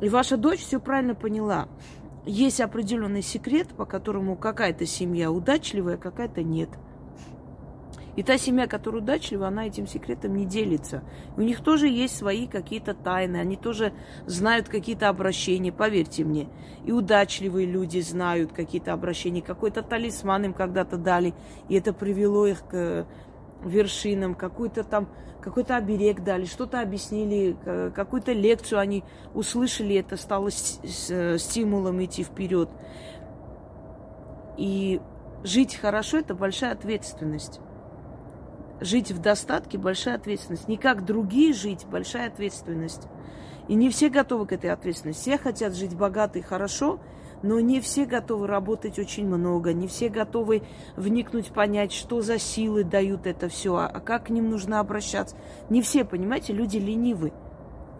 И 0.00 0.08
ваша 0.08 0.36
дочь 0.36 0.60
все 0.60 0.80
правильно 0.80 1.14
поняла. 1.14 1.68
Есть 2.24 2.60
определенный 2.60 3.22
секрет, 3.22 3.68
по 3.76 3.84
которому 3.84 4.36
какая-то 4.36 4.86
семья 4.86 5.30
удачливая, 5.32 5.96
какая-то 5.96 6.42
нет. 6.42 6.68
И 8.14 8.22
та 8.22 8.36
семья, 8.36 8.66
которая 8.66 9.02
удачлива, 9.02 9.48
она 9.48 9.66
этим 9.66 9.86
секретом 9.86 10.36
не 10.36 10.44
делится. 10.44 11.02
У 11.36 11.40
них 11.40 11.62
тоже 11.62 11.88
есть 11.88 12.14
свои 12.14 12.46
какие-то 12.46 12.94
тайны, 12.94 13.38
они 13.38 13.56
тоже 13.56 13.92
знают 14.26 14.68
какие-то 14.68 15.08
обращения, 15.08 15.72
поверьте 15.72 16.22
мне. 16.22 16.48
И 16.84 16.92
удачливые 16.92 17.66
люди 17.66 18.00
знают 18.00 18.52
какие-то 18.52 18.92
обращения, 18.92 19.40
какой-то 19.40 19.82
талисман 19.82 20.44
им 20.44 20.52
когда-то 20.52 20.98
дали, 20.98 21.34
и 21.68 21.74
это 21.74 21.94
привело 21.94 22.46
их 22.46 22.66
к 22.66 23.06
вершинам, 23.64 24.34
какой-то 24.34 24.84
там, 24.84 25.08
какой-то 25.40 25.76
оберег 25.76 26.22
дали, 26.22 26.44
что-то 26.44 26.80
объяснили, 26.80 27.56
какую-то 27.94 28.32
лекцию 28.32 28.78
они 28.78 29.04
услышали, 29.34 29.96
это 29.96 30.16
стало 30.16 30.50
стимулом 30.50 32.04
идти 32.04 32.22
вперед. 32.24 32.68
И 34.56 35.00
жить 35.42 35.74
хорошо– 35.74 36.18
это 36.18 36.34
большая 36.34 36.72
ответственность 36.72 37.60
жить 38.82 39.12
в 39.12 39.20
достатке– 39.20 39.78
большая 39.78 40.16
ответственность. 40.16 40.68
Не 40.68 40.76
как 40.76 41.04
другие 41.04 41.52
жить– 41.52 41.86
большая 41.90 42.28
ответственность. 42.28 43.06
И 43.68 43.74
не 43.74 43.88
все 43.90 44.08
готовы 44.08 44.46
к 44.46 44.52
этой 44.52 44.70
ответственности. 44.70 45.22
Все 45.22 45.38
хотят 45.38 45.74
жить 45.74 45.96
богато 45.96 46.40
и 46.40 46.42
хорошо, 46.42 47.00
но 47.42 47.60
не 47.60 47.80
все 47.80 48.06
готовы 48.06 48.46
работать 48.46 48.98
очень 48.98 49.26
много, 49.26 49.72
не 49.72 49.88
все 49.88 50.08
готовы 50.08 50.62
вникнуть, 50.96 51.52
понять, 51.52 51.92
что 51.92 52.20
за 52.20 52.38
силы 52.38 52.84
дают 52.84 53.26
это 53.26 53.48
все, 53.48 53.76
а 53.76 54.00
как 54.00 54.26
к 54.26 54.30
ним 54.30 54.50
нужно 54.50 54.80
обращаться. 54.80 55.36
Не 55.68 55.82
все, 55.82 56.04
понимаете, 56.04 56.52
люди 56.52 56.76
ленивы 56.78 57.32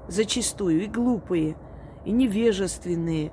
зачастую, 0.09 0.85
и 0.85 0.87
глупые, 0.87 1.57
и 2.05 2.13
невежественные. 2.13 3.33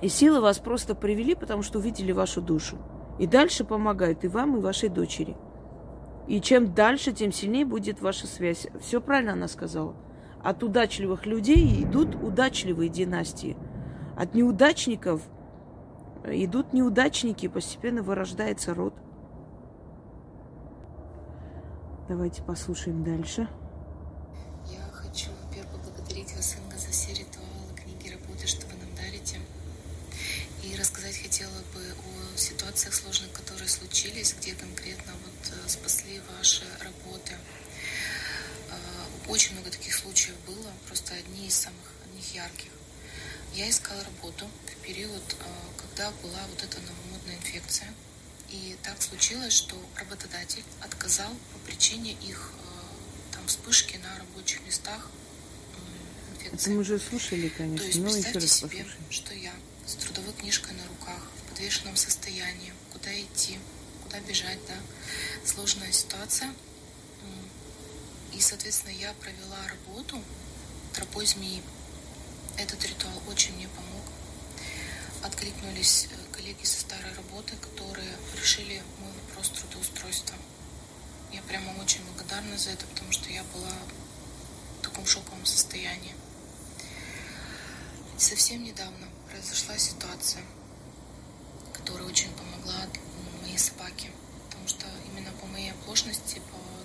И 0.00 0.08
силы 0.08 0.40
вас 0.40 0.58
просто 0.58 0.94
привели, 0.94 1.34
потому 1.34 1.62
что 1.62 1.78
увидели 1.78 2.12
вашу 2.12 2.42
душу. 2.42 2.78
И 3.18 3.26
дальше 3.26 3.64
помогают 3.64 4.24
и 4.24 4.28
вам, 4.28 4.56
и 4.56 4.60
вашей 4.60 4.88
дочери. 4.88 5.36
И 6.26 6.40
чем 6.40 6.74
дальше, 6.74 7.12
тем 7.12 7.32
сильнее 7.32 7.64
будет 7.64 8.00
ваша 8.00 8.26
связь. 8.26 8.66
Все 8.80 9.00
правильно 9.00 9.32
она 9.32 9.48
сказала. 9.48 9.94
От 10.42 10.62
удачливых 10.62 11.26
людей 11.26 11.82
идут 11.84 12.16
удачливые 12.16 12.88
династии. 12.88 13.56
От 14.16 14.34
неудачников 14.34 15.22
идут 16.24 16.72
неудачники, 16.72 17.48
постепенно 17.48 18.02
вырождается 18.02 18.74
род. 18.74 18.94
Давайте 22.08 22.42
послушаем 22.42 23.04
дальше. 23.04 23.48
Ярких. 42.44 42.70
Я 43.54 43.68
искала 43.68 44.02
работу 44.04 44.48
в 44.66 44.82
период, 44.82 45.22
э, 45.38 45.44
когда 45.76 46.10
была 46.22 46.40
вот 46.50 46.62
эта 46.62 46.80
новомодная 46.80 47.36
инфекция. 47.36 47.92
И 48.50 48.76
так 48.82 49.00
случилось, 49.00 49.52
что 49.52 49.76
работодатель 49.96 50.64
отказал 50.80 51.30
по 51.52 51.58
причине 51.66 52.12
их 52.12 52.52
там 53.32 53.46
вспышки 53.46 53.96
на 53.96 54.18
рабочих 54.18 54.64
местах 54.66 55.10
инфекции. 56.30 56.56
Это 56.56 56.70
мы 56.70 56.80
уже 56.80 56.98
слушали, 56.98 57.48
конечно. 57.48 57.78
То 57.78 57.84
есть 57.86 58.02
представьте 58.02 58.48
себе, 58.48 58.86
что 59.10 59.34
я 59.34 59.52
с 59.86 59.94
трудовой 59.94 60.32
книжкой 60.34 60.74
на 60.74 60.86
руках, 60.88 61.22
в 61.38 61.50
подвешенном 61.50 61.96
состоянии, 61.96 62.72
куда 62.92 63.10
идти, 63.20 63.58
куда 64.04 64.20
бежать, 64.20 64.58
да, 64.68 64.76
сложная 65.44 65.92
ситуация. 65.92 66.52
И, 68.34 68.40
соответственно, 68.40 68.92
я 68.92 69.12
провела 69.14 69.58
работу 69.68 70.22
тропой 70.94 71.26
змеи. 71.26 71.62
Этот 72.56 72.84
ритуал 72.84 73.22
очень 73.28 73.54
мне 73.56 73.68
помог. 73.68 74.02
Откликнулись 75.22 76.08
э, 76.10 76.34
коллеги 76.34 76.64
со 76.64 76.80
старой 76.80 77.12
работы, 77.14 77.56
которые 77.56 78.12
решили 78.40 78.82
мой 79.00 79.12
вопрос 79.26 79.50
трудоустройства. 79.50 80.36
Я 81.32 81.42
прямо 81.42 81.70
очень 81.80 82.04
благодарна 82.04 82.58
за 82.58 82.70
это, 82.70 82.86
потому 82.86 83.12
что 83.12 83.30
я 83.30 83.42
была 83.54 83.72
в 84.78 84.82
таком 84.82 85.06
шоковом 85.06 85.44
состоянии. 85.46 86.14
Совсем 88.18 88.62
недавно 88.62 89.08
произошла 89.30 89.76
ситуация, 89.78 90.42
которая 91.72 92.06
очень 92.06 92.30
помогла 92.32 92.86
моей 93.52 93.58
собаке. 93.58 94.08
Потому 94.48 94.66
что 94.66 94.86
именно 95.10 95.30
по 95.32 95.46
моей 95.46 95.72
оплошности, 95.72 96.40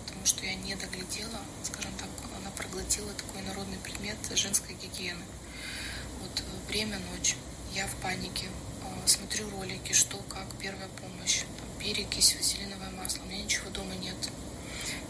потому 0.05 0.25
что 0.25 0.45
я 0.45 0.55
не 0.55 0.75
доглядела, 0.75 1.39
скажем 1.63 1.93
так, 1.97 2.09
она 2.35 2.51
проглотила 2.51 3.11
такой 3.13 3.41
народный 3.43 3.77
предмет 3.77 4.17
женской 4.35 4.75
гигиены. 4.75 5.23
Время 6.77 6.99
ночь, 7.11 7.35
я 7.73 7.87
в 7.87 7.95
панике, 8.03 8.45
э, 8.45 9.07
смотрю 9.07 9.49
ролики, 9.49 9.93
что, 9.93 10.17
как, 10.29 10.45
первая 10.59 10.87
помощь, 10.89 11.41
перекись, 11.79 12.35
вазелиновое 12.35 12.91
масло, 12.91 13.23
у 13.23 13.25
меня 13.25 13.43
ничего 13.43 13.71
дома 13.71 13.95
нет. 13.95 14.15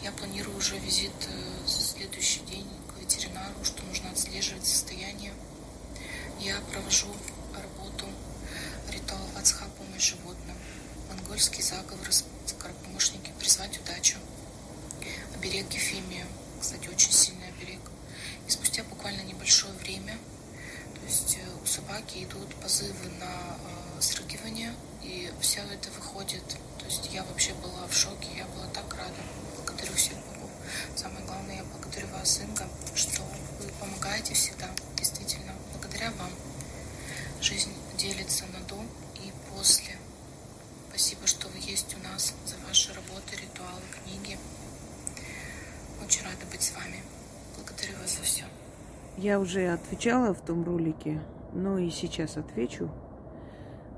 Я 0.01 0.13
планирую 0.13 0.55
уже 0.55 0.79
визит 0.79 1.11
э, 1.27 1.67
следующий 1.67 2.39
день 2.45 2.65
к 2.87 3.01
ветеринару, 3.01 3.65
что 3.65 3.83
нужно 3.83 4.09
отслеживать 4.11 4.65
состояние. 4.65 5.33
Я 6.39 6.61
провожу 6.71 7.13
работу 7.53 8.05
ритуал 8.89 9.27
Вацха 9.35 9.65
помощь 9.77 10.11
животным, 10.11 10.55
монгольский 11.09 11.63
заговор, 11.63 12.07
скоропомощники 12.45 13.33
призвать 13.39 13.77
удачу, 13.81 14.15
оберег 15.35 15.69
Ефимия, 15.73 16.27
кстати, 16.61 16.87
очень 16.87 17.11
сильный 17.11 17.49
оберег. 17.49 17.81
И 18.47 18.51
спустя 18.51 18.85
буквально 18.85 19.23
небольшое 19.23 19.73
время, 19.73 20.17
то 20.95 21.05
есть 21.05 21.37
э, 21.37 21.46
собаки 21.67 22.23
идут 22.23 22.55
позывы 22.55 23.09
на 23.19 23.25
э, 23.25 24.01
срыгивание, 24.01 24.73
и 25.03 25.31
все 25.41 25.61
это 25.61 25.89
выходит. 25.91 26.43
То 26.79 26.85
есть 26.85 27.09
я 27.13 27.23
вообще 27.23 27.53
была 27.55 27.85
в 27.87 27.93
шоке, 27.93 28.27
я 28.35 28.45
была 28.47 28.67
так 28.73 28.91
рада. 28.93 29.21
Благодарю 29.55 29.93
всех 29.93 30.13
богов. 30.13 30.49
Самое 30.95 31.25
главное, 31.25 31.57
я 31.57 31.63
благодарю 31.65 32.07
вас, 32.07 32.39
Инга, 32.41 32.67
что 32.95 33.21
вы 33.59 33.69
помогаете 33.79 34.33
всегда, 34.33 34.69
действительно 34.95 35.53
благодаря 35.71 36.11
вам 36.11 36.31
жизнь 37.41 37.73
делится 37.97 38.45
на 38.47 38.59
до 38.67 38.81
и 39.15 39.31
после. 39.51 39.95
Спасибо, 40.89 41.27
что 41.27 41.47
вы 41.49 41.59
есть 41.59 41.95
у 41.95 42.03
нас, 42.03 42.33
за 42.45 42.55
ваши 42.67 42.93
работы, 42.93 43.35
ритуалы, 43.35 43.81
книги. 44.03 44.37
Очень 46.03 46.23
рада 46.23 46.45
быть 46.51 46.61
с 46.61 46.71
вами. 46.73 47.03
Благодарю 47.55 47.97
вас 47.99 48.15
за 48.17 48.23
все. 48.23 48.45
Я 49.17 49.39
уже 49.39 49.67
отвечала 49.73 50.33
в 50.33 50.45
том 50.45 50.63
ролике, 50.63 51.19
но 51.57 51.77
и 51.77 51.89
сейчас 51.89 52.37
отвечу. 52.37 52.89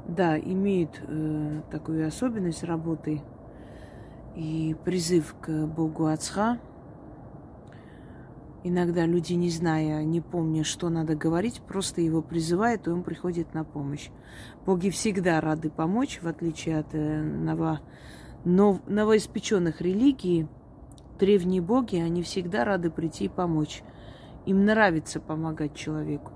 Да, 0.07 0.39
имеет 0.39 1.01
э, 1.07 1.61
такую 1.69 2.07
особенность 2.07 2.63
работы 2.63 3.21
и 4.35 4.75
призыв 4.83 5.35
к 5.39 5.67
Богу 5.67 6.07
Ацха, 6.07 6.57
Иногда 8.61 9.05
люди, 9.05 9.33
не 9.33 9.49
зная, 9.49 10.03
не 10.03 10.19
помня, 10.19 10.65
что 10.65 10.89
надо 10.89 11.15
говорить, 11.15 11.61
просто 11.61 12.01
его 12.01 12.21
призывают, 12.21 12.87
и 12.87 12.89
он 12.89 13.03
приходит 13.03 13.53
на 13.53 13.63
помощь. 13.63 14.09
Боги 14.65 14.89
всегда 14.89 15.39
рады 15.39 15.69
помочь, 15.69 16.19
в 16.21 16.27
отличие 16.27 16.79
от 16.79 16.93
э, 16.93 17.21
ново, 17.21 17.79
нов, 18.43 18.81
новоиспеченных 18.85 19.79
религий. 19.79 20.47
Древние 21.19 21.61
боги, 21.61 21.95
они 21.95 22.21
всегда 22.21 22.65
рады 22.65 22.89
прийти 22.89 23.25
и 23.25 23.29
помочь. 23.29 23.81
Им 24.45 24.65
нравится 24.65 25.21
помогать 25.21 25.73
человеку. 25.73 26.33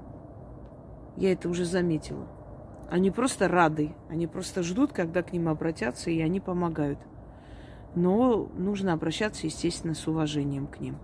Я 1.18 1.32
это 1.32 1.50
уже 1.50 1.66
заметила. 1.66 2.28
Они 2.90 3.12
просто 3.12 3.48
рады, 3.48 3.96
они 4.10 4.28
просто 4.28 4.64
ждут, 4.64 4.94
когда 4.94 5.24
к 5.24 5.34
ним 5.34 5.48
обратятся, 5.48 6.10
и 6.10 6.22
они 6.22 6.40
помогают. 6.40 7.00
Но 7.96 8.46
нужно 8.56 8.94
обращаться, 8.94 9.46
естественно, 9.46 9.94
с 9.94 10.08
уважением 10.08 10.68
к 10.68 10.80
ним. 10.80 10.98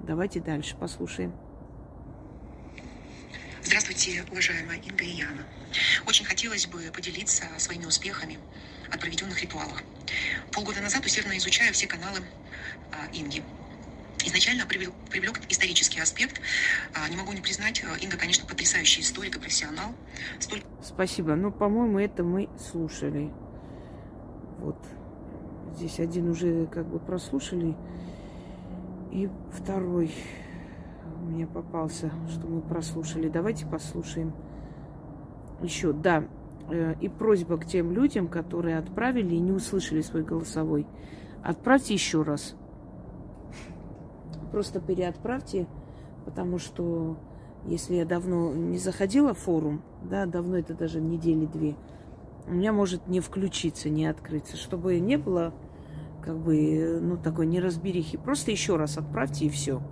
Давайте 0.00 0.40
дальше 0.40 0.76
послушаем. 0.76 1.32
Здравствуйте, 3.62 4.24
уважаемая 4.30 4.78
Инга 4.78 5.04
и 5.04 5.10
Яна. 5.10 5.44
Очень 6.06 6.24
хотелось 6.24 6.66
бы 6.66 6.90
поделиться 6.92 7.44
своими 7.58 7.84
успехами 7.84 8.38
от 8.90 9.00
проведенных 9.00 9.40
ритуалов. 9.42 9.82
Полгода 10.52 10.80
назад 10.80 11.04
усердно 11.04 11.36
изучаю 11.36 11.72
все 11.72 11.86
каналы 11.86 12.20
а, 12.92 13.06
Инги. 13.12 13.42
Изначально 14.24 14.66
привлек, 14.66 14.92
привлек 15.10 15.40
исторический 15.48 16.00
аспект. 16.00 16.40
А, 16.94 17.08
не 17.08 17.16
могу 17.16 17.32
не 17.32 17.40
признать, 17.40 17.82
а, 17.84 17.96
Инга, 17.98 18.16
конечно, 18.16 18.46
потрясающий 18.46 19.00
историк 19.00 19.36
и 19.36 19.40
профессионал. 19.40 19.92
Столь... 20.38 20.62
Спасибо. 20.82 21.34
Ну, 21.34 21.50
по-моему, 21.50 21.98
это 21.98 22.22
мы 22.22 22.48
слушали. 22.58 23.32
Вот 24.58 24.76
здесь 25.76 25.98
один 26.00 26.28
уже 26.28 26.66
как 26.66 26.86
бы 26.86 26.98
прослушали, 26.98 27.76
и 29.10 29.28
второй 29.52 30.12
мне 31.20 31.46
попался, 31.46 32.10
что 32.28 32.46
мы 32.46 32.60
прослушали. 32.60 33.28
Давайте 33.28 33.66
послушаем 33.66 34.34
еще. 35.62 35.92
Да, 35.92 36.24
э, 36.70 36.94
и 37.00 37.08
просьба 37.08 37.58
к 37.58 37.66
тем 37.66 37.92
людям, 37.92 38.28
которые 38.28 38.78
отправили 38.78 39.34
и 39.34 39.40
не 39.40 39.52
услышали 39.52 40.00
свой 40.02 40.22
голосовой. 40.22 40.86
Отправьте 41.42 41.94
еще 41.94 42.22
раз. 42.22 42.54
Просто 44.50 44.80
переотправьте, 44.80 45.66
потому 46.24 46.58
что 46.58 47.18
если 47.66 47.94
я 47.94 48.04
давно 48.04 48.52
не 48.52 48.78
заходила 48.78 49.34
в 49.34 49.38
форум, 49.38 49.82
да, 50.02 50.26
давно 50.26 50.58
это 50.58 50.74
даже 50.74 51.00
недели 51.00 51.46
две, 51.46 51.76
у 52.46 52.52
меня 52.52 52.72
может 52.72 53.06
не 53.06 53.20
включиться, 53.20 53.90
не 53.90 54.06
открыться, 54.06 54.56
чтобы 54.56 54.98
не 54.98 55.16
было 55.16 55.54
как 56.22 56.38
бы, 56.38 56.98
ну, 57.00 57.16
такой 57.16 57.46
неразберихи. 57.46 58.18
Просто 58.18 58.50
еще 58.50 58.76
раз 58.76 58.98
отправьте 58.98 59.46
и 59.46 59.50
все. 59.50 59.82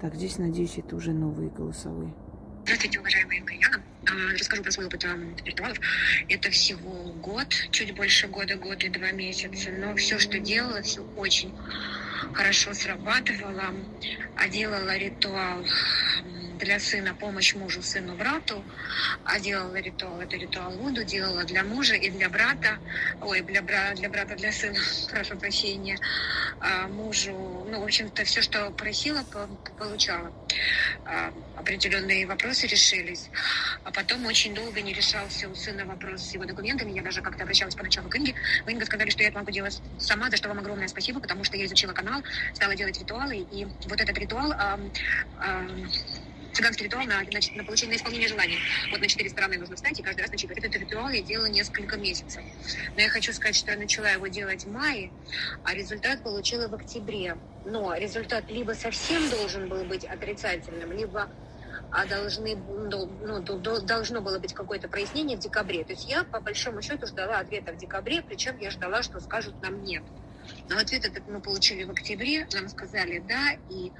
Так, 0.00 0.14
здесь, 0.14 0.38
надеюсь, 0.38 0.78
это 0.78 0.96
уже 0.96 1.12
новые 1.12 1.50
голосовые. 1.50 2.14
Здравствуйте, 2.64 3.00
уважаемая 3.00 3.38
Инга 3.38 3.52
Яна. 3.52 3.82
Расскажу 4.38 4.62
про 4.62 4.70
свой 4.70 4.86
опыт 4.86 5.04
ритуалов. 5.44 5.78
Это 6.28 6.50
всего 6.50 7.12
год, 7.22 7.48
чуть 7.70 7.94
больше 7.96 8.28
года, 8.28 8.56
год 8.56 8.84
и 8.84 8.88
два 8.88 9.12
месяца. 9.12 9.70
Но 9.78 9.94
все, 9.96 10.18
что 10.18 10.38
делала, 10.38 10.82
все 10.82 11.02
очень 11.16 11.52
хорошо 12.34 12.74
срабатывало. 12.74 13.74
А 14.36 14.48
делала 14.48 14.96
ритуал 14.96 15.64
для 16.58 16.78
сына 16.78 17.14
помощь 17.14 17.54
мужу, 17.54 17.82
сыну, 17.82 18.14
брату, 18.14 18.64
а 19.24 19.38
делала 19.40 19.76
ритуал, 19.76 20.20
это 20.20 20.36
ритуал 20.36 20.72
Вуду, 20.72 21.04
делала 21.04 21.44
для 21.44 21.64
мужа 21.64 21.94
и 21.94 22.10
для 22.10 22.28
брата, 22.28 22.78
ой, 23.20 23.40
для, 23.40 23.62
бра, 23.62 23.94
для 23.94 24.08
брата, 24.08 24.36
для 24.36 24.52
сына, 24.52 24.78
прошу 25.10 25.36
прощения, 25.36 25.98
а 26.60 26.88
мужу, 26.88 27.32
ну, 27.70 27.80
в 27.80 27.84
общем-то, 27.84 28.24
все, 28.24 28.42
что 28.42 28.70
просила, 28.70 29.24
получала. 29.78 30.32
А, 31.04 31.32
определенные 31.56 32.26
вопросы 32.26 32.66
решились. 32.66 33.28
А 33.84 33.90
потом 33.90 34.26
очень 34.26 34.54
долго 34.54 34.80
не 34.80 34.92
решался 34.92 35.48
у 35.48 35.54
сына 35.54 35.84
вопрос 35.84 36.22
с 36.22 36.34
его 36.34 36.44
документами. 36.44 36.92
Я 36.92 37.02
даже 37.02 37.22
как-то 37.22 37.42
обращалась 37.42 37.74
поначалу 37.74 38.08
к 38.08 38.16
Инге. 38.16 38.34
Вы, 38.64 38.72
Инга, 38.72 38.84
сказали, 38.86 39.10
что 39.10 39.22
я 39.22 39.28
это 39.28 39.38
могу 39.38 39.50
делать 39.50 39.80
сама, 39.98 40.30
за 40.30 40.36
что 40.36 40.48
вам 40.48 40.58
огромное 40.58 40.88
спасибо, 40.88 41.20
потому 41.20 41.44
что 41.44 41.56
я 41.56 41.66
изучила 41.66 41.92
канал, 41.92 42.22
стала 42.54 42.74
делать 42.74 42.98
ритуалы, 42.98 43.46
и 43.50 43.66
вот 43.86 44.00
этот 44.00 44.16
ритуал 44.18 44.52
цыганский 46.54 46.84
ритуал 46.84 47.04
на, 47.04 47.20
на, 47.20 47.56
на 47.56 47.64
получение, 47.64 47.96
на 47.96 47.98
исполнение 47.98 48.28
желаний. 48.28 48.58
Вот 48.90 49.00
на 49.00 49.08
четыре 49.08 49.30
стороны 49.30 49.58
нужно 49.58 49.76
встать 49.76 49.98
и 49.98 50.02
каждый 50.02 50.22
раз 50.22 50.30
начитывать. 50.30 50.64
Этот 50.64 50.80
ритуал 50.80 51.08
я 51.10 51.22
делала 51.22 51.46
несколько 51.46 51.96
месяцев. 51.96 52.42
Но 52.94 53.02
я 53.02 53.08
хочу 53.08 53.32
сказать, 53.32 53.56
что 53.56 53.72
я 53.72 53.78
начала 53.78 54.08
его 54.10 54.26
делать 54.28 54.64
в 54.64 54.70
мае, 54.70 55.10
а 55.64 55.74
результат 55.74 56.22
получила 56.22 56.68
в 56.68 56.74
октябре. 56.74 57.36
Но 57.64 57.94
результат 57.94 58.50
либо 58.50 58.72
совсем 58.72 59.28
должен 59.30 59.68
был 59.68 59.84
быть 59.84 60.04
отрицательным, 60.04 60.92
либо 60.92 61.28
а 61.90 62.06
должны, 62.06 62.56
ну, 62.56 63.08
ну 63.22 63.40
должно 63.80 64.20
было 64.20 64.38
быть 64.38 64.52
какое-то 64.52 64.88
прояснение 64.88 65.36
в 65.36 65.40
декабре. 65.40 65.84
То 65.84 65.92
есть 65.92 66.08
я, 66.08 66.24
по 66.24 66.40
большому 66.40 66.82
счету, 66.82 67.06
ждала 67.06 67.38
ответа 67.38 67.72
в 67.72 67.76
декабре, 67.76 68.20
причем 68.20 68.58
я 68.58 68.70
ждала, 68.70 69.02
что 69.02 69.20
скажут 69.20 69.60
нам 69.62 69.84
нет. 69.84 70.02
Но 70.68 70.78
ответ 70.78 71.04
этот 71.04 71.28
мы 71.28 71.40
получили 71.40 71.84
в 71.84 71.90
октябре, 71.90 72.46
нам 72.52 72.68
сказали 72.68 73.22
«да», 73.26 73.56
и 73.70 73.92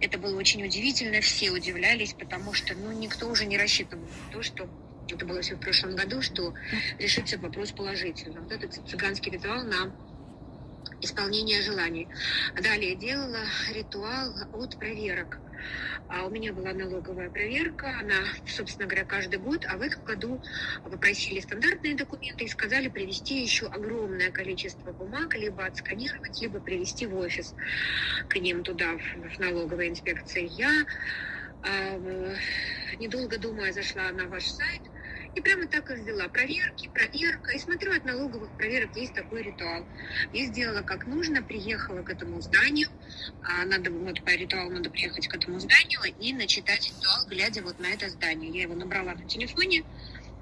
это 0.00 0.18
было 0.18 0.36
очень 0.36 0.64
удивительно, 0.64 1.20
все 1.20 1.50
удивлялись, 1.50 2.14
потому 2.14 2.52
что 2.54 2.74
ну, 2.74 2.92
никто 2.92 3.28
уже 3.28 3.46
не 3.46 3.58
рассчитывал 3.58 4.04
на 4.04 4.32
то, 4.32 4.42
что 4.42 4.68
это 5.08 5.24
было 5.24 5.40
все 5.40 5.54
в 5.54 5.60
прошлом 5.60 5.94
году, 5.94 6.22
что 6.22 6.54
решится 6.98 7.38
вопрос 7.38 7.72
положительно. 7.72 8.40
Вот 8.40 8.52
этот 8.52 8.74
цыганский 8.88 9.30
ритуал 9.30 9.64
на 9.64 9.92
исполнение 11.00 11.62
желаний. 11.62 12.08
Далее 12.60 12.94
делала 12.94 13.44
ритуал 13.72 14.34
от 14.52 14.78
проверок. 14.78 15.38
А 16.08 16.26
у 16.26 16.30
меня 16.30 16.52
была 16.52 16.72
налоговая 16.72 17.30
проверка, 17.30 17.98
она, 17.98 18.14
собственно 18.46 18.86
говоря, 18.86 19.04
каждый 19.04 19.40
год, 19.40 19.64
а 19.68 19.76
в 19.76 19.82
этом 19.82 20.04
году 20.04 20.40
попросили 20.84 21.40
стандартные 21.40 21.96
документы 21.96 22.44
и 22.44 22.48
сказали 22.48 22.88
привезти 22.88 23.42
еще 23.42 23.66
огромное 23.66 24.30
количество 24.30 24.92
бумаг, 24.92 25.34
либо 25.34 25.64
отсканировать, 25.64 26.40
либо 26.40 26.60
привезти 26.60 27.06
в 27.06 27.16
офис 27.16 27.54
к 28.28 28.36
ним 28.36 28.62
туда, 28.62 28.96
в, 28.96 29.34
в 29.34 29.38
налоговой 29.40 29.88
инспекции. 29.88 30.48
Я, 30.52 30.86
э, 31.64 32.36
недолго 33.00 33.38
думая, 33.38 33.72
зашла 33.72 34.12
на 34.12 34.28
ваш 34.28 34.44
сайт– 34.44 34.82
и 35.36 35.40
прямо 35.42 35.66
так 35.66 35.90
и 35.90 35.94
взяла. 35.94 36.28
Проверки, 36.28 36.88
проверка. 36.88 37.52
И 37.52 37.58
смотрю, 37.58 37.94
от 37.94 38.04
налоговых 38.04 38.50
проверок 38.56 38.96
есть 38.96 39.14
такой 39.14 39.42
ритуал. 39.42 39.84
Я 40.32 40.46
сделала 40.46 40.80
как 40.80 41.06
нужно, 41.06 41.42
приехала 41.42 42.02
к 42.02 42.10
этому 42.10 42.40
зданию. 42.40 42.88
А 43.42 43.64
надо, 43.66 43.90
вот 43.90 44.22
по 44.24 44.30
ритуалу 44.30 44.70
надо 44.70 44.88
приехать 44.88 45.28
к 45.28 45.34
этому 45.34 45.60
зданию 45.60 46.00
и 46.18 46.32
начитать 46.32 46.88
ритуал, 46.88 47.26
глядя 47.28 47.62
вот 47.62 47.78
на 47.78 47.86
это 47.86 48.08
здание. 48.08 48.50
Я 48.50 48.62
его 48.62 48.74
набрала 48.74 49.14
на 49.14 49.28
телефоне, 49.28 49.84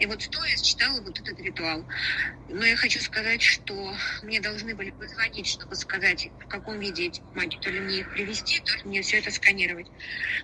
и 0.01 0.07
вот 0.07 0.23
стоя 0.23 0.57
читала 0.57 1.01
вот 1.01 1.19
этот 1.19 1.39
ритуал. 1.41 1.85
Но 2.49 2.65
я 2.65 2.77
хочу 2.77 3.01
сказать, 3.01 3.43
что 3.43 3.95
мне 4.23 4.41
должны 4.41 4.75
были 4.75 4.91
позвонить, 4.91 5.47
чтобы 5.47 5.77
сказать, 5.77 6.31
в 6.45 6.49
каком 6.49 6.81
виде 6.81 7.07
эти 7.07 7.21
бумаги, 7.21 7.57
то 7.61 7.71
ли 7.71 7.81
мне 7.81 7.99
их 8.01 8.13
привезти, 8.13 8.61
то 8.61 8.77
ли 8.77 8.83
мне 8.85 9.03
все 9.03 9.19
это 9.19 9.31
сканировать. 9.31 9.87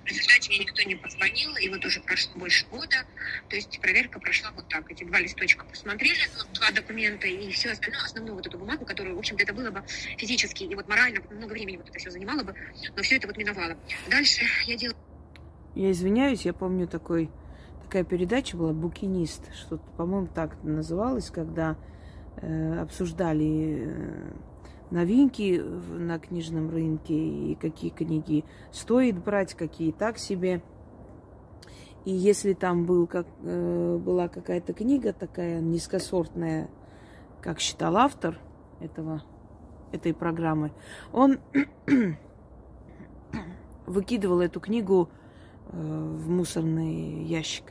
В 0.04 0.06
результате 0.06 0.50
мне 0.50 0.60
никто 0.60 0.82
не 0.82 0.94
позвонил, 0.94 1.56
и 1.56 1.68
вот 1.68 1.84
уже 1.84 2.00
прошло 2.00 2.32
больше 2.36 2.66
года. 2.66 3.04
То 3.48 3.56
есть 3.56 3.80
проверка 3.80 4.20
прошла 4.20 4.52
вот 4.52 4.68
так. 4.68 4.90
Эти 4.90 5.04
два 5.04 5.20
листочка 5.20 5.64
посмотрели, 5.64 6.20
ну, 6.38 6.44
два 6.54 6.70
документа 6.70 7.26
и 7.26 7.50
все 7.50 7.70
остальное, 7.72 8.04
основную 8.04 8.36
вот 8.36 8.46
эту 8.46 8.58
бумагу, 8.58 8.86
которую, 8.86 9.16
в 9.16 9.18
общем-то, 9.18 9.42
это 9.42 9.52
было 9.52 9.70
бы 9.70 9.84
физически 10.16 10.64
и 10.64 10.74
вот 10.74 10.88
морально, 10.88 11.20
много 11.30 11.52
времени 11.52 11.76
вот 11.76 11.88
это 11.88 11.98
все 11.98 12.10
занимало 12.10 12.42
бы, 12.42 12.54
но 12.96 13.02
все 13.02 13.16
это 13.16 13.26
вот 13.26 13.36
миновало. 13.36 13.76
Дальше 14.08 14.44
я 14.66 14.76
делала... 14.76 14.98
Я 15.74 15.90
извиняюсь, 15.90 16.42
я 16.42 16.52
помню 16.52 16.86
такой 16.86 17.30
такая 17.90 18.04
передача 18.04 18.56
была 18.56 18.72
«Букинист», 18.72 19.52
что-то, 19.52 19.82
по-моему, 19.96 20.28
так 20.32 20.62
называлось, 20.62 21.28
когда 21.28 21.76
э, 22.36 22.78
обсуждали 22.78 23.84
э, 23.84 24.32
новинки 24.92 25.60
на 25.60 26.20
книжном 26.20 26.70
рынке 26.70 27.14
и 27.14 27.56
какие 27.56 27.90
книги 27.90 28.44
стоит 28.70 29.18
брать, 29.18 29.54
какие 29.54 29.90
так 29.90 30.18
себе. 30.18 30.62
И 32.04 32.12
если 32.12 32.52
там 32.52 32.86
был, 32.86 33.08
как, 33.08 33.26
э, 33.42 33.96
была 33.96 34.28
какая-то 34.28 34.72
книга 34.72 35.12
такая 35.12 35.60
низкосортная, 35.60 36.70
как 37.40 37.58
считал 37.58 37.96
автор 37.96 38.38
этого, 38.78 39.24
этой 39.90 40.14
программы, 40.14 40.70
он 41.12 41.40
выкидывал 43.86 44.40
эту 44.42 44.60
книгу 44.60 45.08
э, 45.72 45.76
в 45.76 46.30
мусорный 46.30 47.24
ящик. 47.24 47.64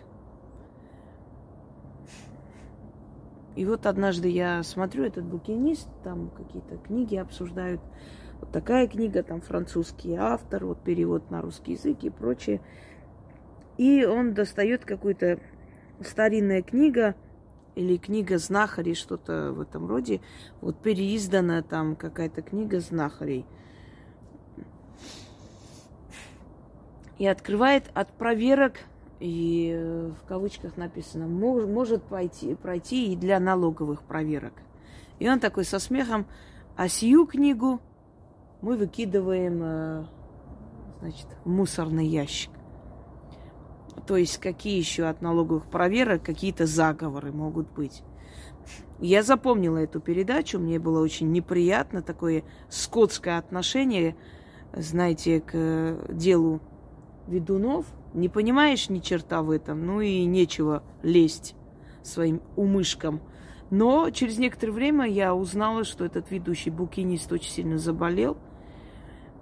И 3.60 3.66
вот 3.66 3.86
однажды 3.88 4.30
я 4.30 4.64
смотрю 4.64 5.04
этот 5.04 5.26
букинист, 5.26 5.90
там 6.06 6.30
какие-то 6.30 6.78
книги 6.78 7.18
обсуждают. 7.18 7.82
Вот 8.40 8.54
такая 8.54 8.88
книга, 8.88 9.22
там 9.22 9.42
французский 9.42 10.16
автор, 10.16 10.66
вот 10.66 10.82
перевод 10.82 11.30
на 11.30 11.42
русский 11.42 11.74
язык 11.74 12.02
и 12.04 12.10
прочее. 12.10 12.62
И 13.78 14.06
он 14.06 14.34
достает 14.34 14.86
какую-то 14.86 15.42
старинная 16.02 16.62
книга 16.62 17.16
или 17.76 17.98
книга 17.98 18.38
знахарей, 18.38 18.96
что-то 18.96 19.52
в 19.52 19.60
этом 19.60 19.88
роде. 19.88 20.22
Вот 20.62 20.82
переиздана 20.82 21.62
там 21.62 21.98
какая-то 21.98 22.42
книга 22.42 22.80
знахарей. 22.80 23.46
И 27.18 27.28
открывает 27.28 27.92
от 27.94 28.14
проверок 28.14 28.76
и 29.20 29.74
э, 29.76 30.12
в 30.12 30.28
кавычках 30.28 30.78
написано, 30.78 31.28
мож, 31.28 31.66
может 31.66 32.04
пойти, 32.04 32.56
пройти 32.56 33.12
и 33.12 33.16
для 33.16 33.40
налоговых 33.40 34.04
проверок. 34.04 34.54
И 35.20 35.30
он 35.30 35.40
такой 35.40 35.66
со 35.66 35.80
смехом, 35.80 36.26
а 36.78 36.88
сию 36.88 37.26
книгу 37.26 37.82
мы 38.62 38.78
выкидываем, 38.78 39.60
э, 39.62 40.06
значит, 41.02 41.28
в 41.44 41.50
мусорный 41.50 42.08
ящик. 42.08 42.52
То 44.08 44.16
есть 44.16 44.38
какие 44.38 44.78
еще 44.78 45.04
от 45.06 45.22
налоговых 45.22 45.70
проверок 45.70 46.24
какие-то 46.24 46.66
заговоры 46.66 47.34
могут 47.34 47.70
быть. 47.72 48.04
Я 49.00 49.24
запомнила 49.24 49.78
эту 49.78 50.00
передачу, 50.00 50.60
мне 50.60 50.80
было 50.80 51.02
очень 51.02 51.32
неприятно 51.32 52.02
такое 52.02 52.44
скотское 52.70 53.38
отношение, 53.38 54.16
знаете, 54.74 55.42
к 55.42 56.08
делу 56.10 56.62
ведунов– 57.28 57.86
не 58.14 58.30
понимаешь 58.30 58.90
ни 58.90 59.00
черта 59.00 59.42
в 59.42 59.52
этом, 59.52 59.86
ну 59.86 60.02
и 60.02 60.26
нечего 60.26 60.84
лезть 61.04 61.56
своим 62.04 62.42
умышкам. 62.56 63.22
Но 63.70 64.10
через 64.10 64.38
некоторое 64.40 64.72
время 64.72 65.06
я 65.06 65.36
узнала, 65.36 65.84
что 65.84 66.06
этот 66.06 66.32
ведущий 66.32 66.72
букинист 66.72 67.32
очень 67.32 67.52
сильно 67.52 67.78
заболел. 67.78 68.38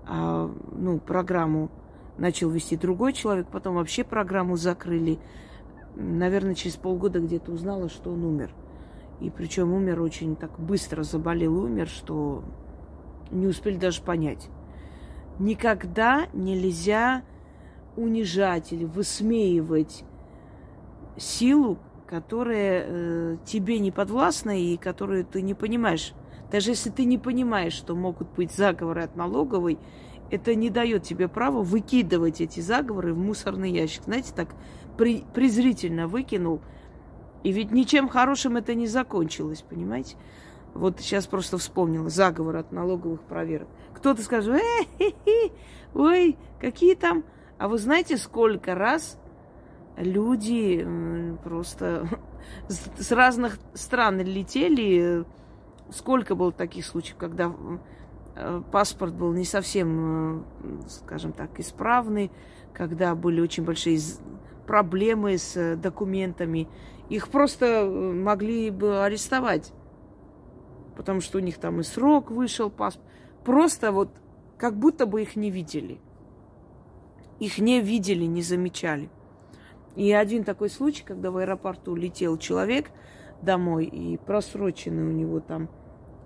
А, 0.05 0.51
ну, 0.71 0.99
программу 0.99 1.69
начал 2.17 2.49
вести 2.49 2.75
другой 2.75 3.13
человек, 3.13 3.47
потом 3.49 3.75
вообще 3.75 4.03
программу 4.03 4.57
закрыли. 4.57 5.19
Наверное, 5.95 6.55
через 6.55 6.75
полгода 6.75 7.19
где-то 7.19 7.51
узнала, 7.51 7.89
что 7.89 8.11
он 8.11 8.23
умер. 8.23 8.51
И 9.21 9.29
причем 9.29 9.73
умер 9.73 10.01
очень 10.01 10.35
так 10.35 10.59
быстро, 10.59 11.03
заболел, 11.03 11.57
умер, 11.57 11.87
что 11.87 12.43
не 13.31 13.47
успели 13.47 13.77
даже 13.77 14.01
понять. 14.01 14.49
Никогда 15.39 16.27
нельзя 16.33 17.23
унижать 17.97 18.71
или 18.71 18.85
высмеивать 18.85 20.03
силу, 21.17 21.79
которая 22.07 22.85
э, 22.85 23.37
тебе 23.45 23.79
не 23.79 23.91
подвластна 23.91 24.57
и 24.57 24.77
которую 24.77 25.25
ты 25.25 25.41
не 25.41 25.53
понимаешь. 25.53 26.13
Даже 26.51 26.71
если 26.71 26.89
ты 26.89 27.03
не 27.03 27.17
понимаешь, 27.17 27.73
что 27.73 27.95
могут 27.95 28.29
быть 28.29 28.51
заговоры 28.51 29.03
от 29.03 29.15
налоговой, 29.15 29.77
это 30.29 30.55
не 30.55 30.69
дает 30.69 31.03
тебе 31.03 31.27
права 31.27 31.61
выкидывать 31.61 32.41
эти 32.41 32.59
заговоры 32.59 33.13
в 33.13 33.17
мусорный 33.17 33.71
ящик. 33.71 34.03
Знаете, 34.03 34.31
так 34.33 34.49
при, 34.97 35.23
презрительно 35.33 36.07
выкинул. 36.07 36.61
И 37.43 37.51
ведь 37.51 37.71
ничем 37.71 38.09
хорошим 38.09 38.57
это 38.57 38.73
не 38.73 38.87
закончилось, 38.87 39.63
понимаете? 39.67 40.15
Вот 40.73 40.99
сейчас 40.99 41.27
просто 41.27 41.57
вспомнила 41.57 42.09
заговор 42.09 42.57
от 42.57 42.71
налоговых 42.71 43.21
проверок. 43.21 43.67
Кто-то 43.93 44.21
скажет, 44.21 44.61
э, 44.99 45.03
ой, 45.93 46.37
какие 46.59 46.95
там... 46.95 47.23
А 47.57 47.67
вы 47.67 47.77
знаете, 47.79 48.17
сколько 48.17 48.75
раз 48.75 49.17
люди 49.97 50.85
просто 51.43 52.07
с 52.67 53.11
разных 53.11 53.57
стран 53.73 54.19
летели. 54.21 55.25
Сколько 55.89 56.35
было 56.35 56.51
таких 56.51 56.85
случаев, 56.85 57.15
когда 57.17 57.51
э, 58.35 58.61
паспорт 58.71 59.13
был 59.13 59.31
не 59.31 59.45
совсем, 59.45 60.41
э, 60.41 60.43
скажем 60.89 61.31
так, 61.31 61.59
исправный, 61.59 62.29
когда 62.73 63.15
были 63.15 63.39
очень 63.39 63.63
большие 63.63 63.97
проблемы 64.67 65.37
с 65.37 65.55
э, 65.55 65.77
документами. 65.77 66.67
Их 67.09 67.29
просто 67.29 67.85
могли 67.89 68.69
бы 68.69 69.01
арестовать, 69.01 69.71
потому 70.97 71.21
что 71.21 71.37
у 71.37 71.41
них 71.41 71.57
там 71.57 71.79
и 71.79 71.83
срок 71.83 72.31
вышел, 72.31 72.69
паспорт. 72.69 73.07
Просто 73.45 73.93
вот 73.93 74.09
как 74.57 74.75
будто 74.75 75.05
бы 75.05 75.21
их 75.21 75.37
не 75.37 75.49
видели. 75.49 76.01
Их 77.39 77.59
не 77.59 77.81
видели, 77.81 78.25
не 78.25 78.41
замечали. 78.41 79.09
И 79.95 80.11
один 80.11 80.43
такой 80.43 80.69
случай, 80.69 81.03
когда 81.03 81.31
в 81.31 81.37
аэропорту 81.37 81.95
летел 81.95 82.37
человек 82.37 82.91
домой, 83.41 83.85
и 83.85 84.17
просрочены 84.17 85.03
у 85.05 85.11
него 85.11 85.39
там 85.39 85.69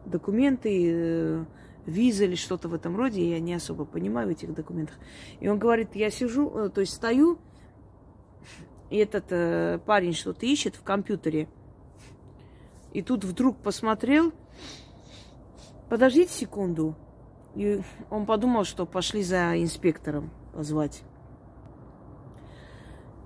документы, 0.05 0.91
э, 0.93 1.45
виза 1.85 2.25
или 2.25 2.35
что-то 2.35 2.67
в 2.67 2.73
этом 2.73 2.95
роде, 2.95 3.29
я 3.29 3.39
не 3.39 3.53
особо 3.53 3.85
понимаю 3.85 4.27
в 4.27 4.31
этих 4.31 4.53
документах. 4.53 4.97
И 5.39 5.47
он 5.47 5.59
говорит, 5.59 5.95
я 5.95 6.09
сижу, 6.09 6.49
э, 6.49 6.69
то 6.69 6.81
есть 6.81 6.93
стою, 6.93 7.39
и 8.89 8.97
этот 8.97 9.25
э, 9.29 9.79
парень 9.85 10.13
что-то 10.13 10.45
ищет 10.45 10.75
в 10.75 10.83
компьютере. 10.83 11.47
И 12.93 13.01
тут 13.01 13.23
вдруг 13.23 13.57
посмотрел, 13.57 14.33
подождите 15.89 16.33
секунду. 16.33 16.95
И 17.55 17.81
он 18.09 18.25
подумал, 18.25 18.63
что 18.63 18.85
пошли 18.85 19.23
за 19.23 19.61
инспектором 19.61 20.29
позвать. 20.53 21.03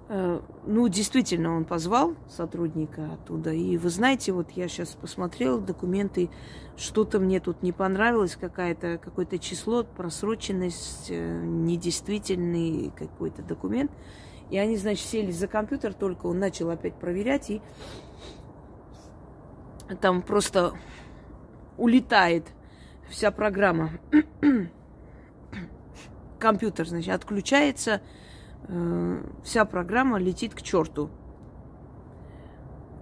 Э, 0.08 0.40
ну, 0.66 0.88
действительно, 0.88 1.56
он 1.56 1.66
позвал 1.66 2.16
сотрудника 2.30 3.14
оттуда. 3.14 3.52
И 3.52 3.78
вы 3.78 3.90
знаете, 3.90 4.32
вот 4.32 4.52
я 4.52 4.68
сейчас 4.68 4.90
посмотрела 4.90 5.60
документы, 5.60 6.30
что-то 6.78 7.20
мне 7.20 7.40
тут 7.40 7.64
не 7.64 7.72
понравилось, 7.72 8.36
какая-то, 8.36 8.98
какое-то 8.98 9.40
число, 9.40 9.84
просроченность, 9.84 11.08
э, 11.10 11.42
недействительный 11.44 12.92
какой-то 12.96 13.42
документ. 13.42 13.92
И 14.52 14.58
они, 14.58 14.78
значит, 14.78 15.06
сели 15.06 15.32
за 15.32 15.48
компьютер, 15.48 15.94
только 15.94 16.28
он 16.28 16.38
начал 16.38 16.70
опять 16.70 16.94
проверять, 16.96 17.50
и 17.50 17.62
там 20.02 20.22
просто 20.22 20.74
улетает 21.78 22.46
вся 23.10 23.32
программа. 23.32 23.92
Компьютер, 26.40 26.88
значит, 26.88 27.14
отключается, 27.14 28.02
Э, 28.68 29.22
вся 29.44 29.66
программа 29.66 30.18
летит 30.18 30.56
к 30.56 30.62
черту. 30.62 31.10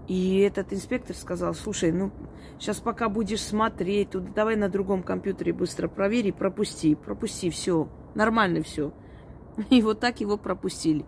И 0.08 0.39
этот 0.39 0.74
инспектор 0.74 1.16
сказал, 1.16 1.54
слушай, 1.54 1.92
ну, 1.92 2.12
сейчас 2.60 2.80
пока 2.80 3.08
будешь 3.08 3.42
смотреть, 3.42 4.12
тут 4.12 4.34
давай 4.34 4.58
на 4.58 4.68
другом 4.68 5.02
компьютере 5.02 5.54
быстро 5.54 5.88
провери, 5.88 6.34
пропусти, 6.34 6.96
пропусти, 6.96 7.50
все, 7.50 7.88
нормально 8.13 8.62
все. 8.62 8.94
И 9.70 9.82
вот 9.82 10.02
так 10.02 10.20
его 10.20 10.38
пропустили. 10.38 11.06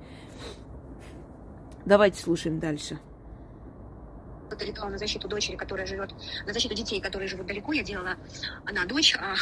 Давайте 1.85 2.21
слушаем 2.21 2.59
дальше 2.59 2.99
это 4.51 4.65
ритуал 4.65 4.89
на 4.89 4.97
защиту 4.97 5.27
дочери, 5.27 5.55
которая 5.55 5.85
живет, 5.85 6.11
на 6.45 6.53
защиту 6.53 6.75
детей, 6.75 7.01
которые 7.01 7.27
живут 7.27 7.47
далеко. 7.47 7.73
Я 7.73 7.83
делала 7.83 8.15
на 8.71 8.85
дочь 8.85 9.15
а, 9.15 9.35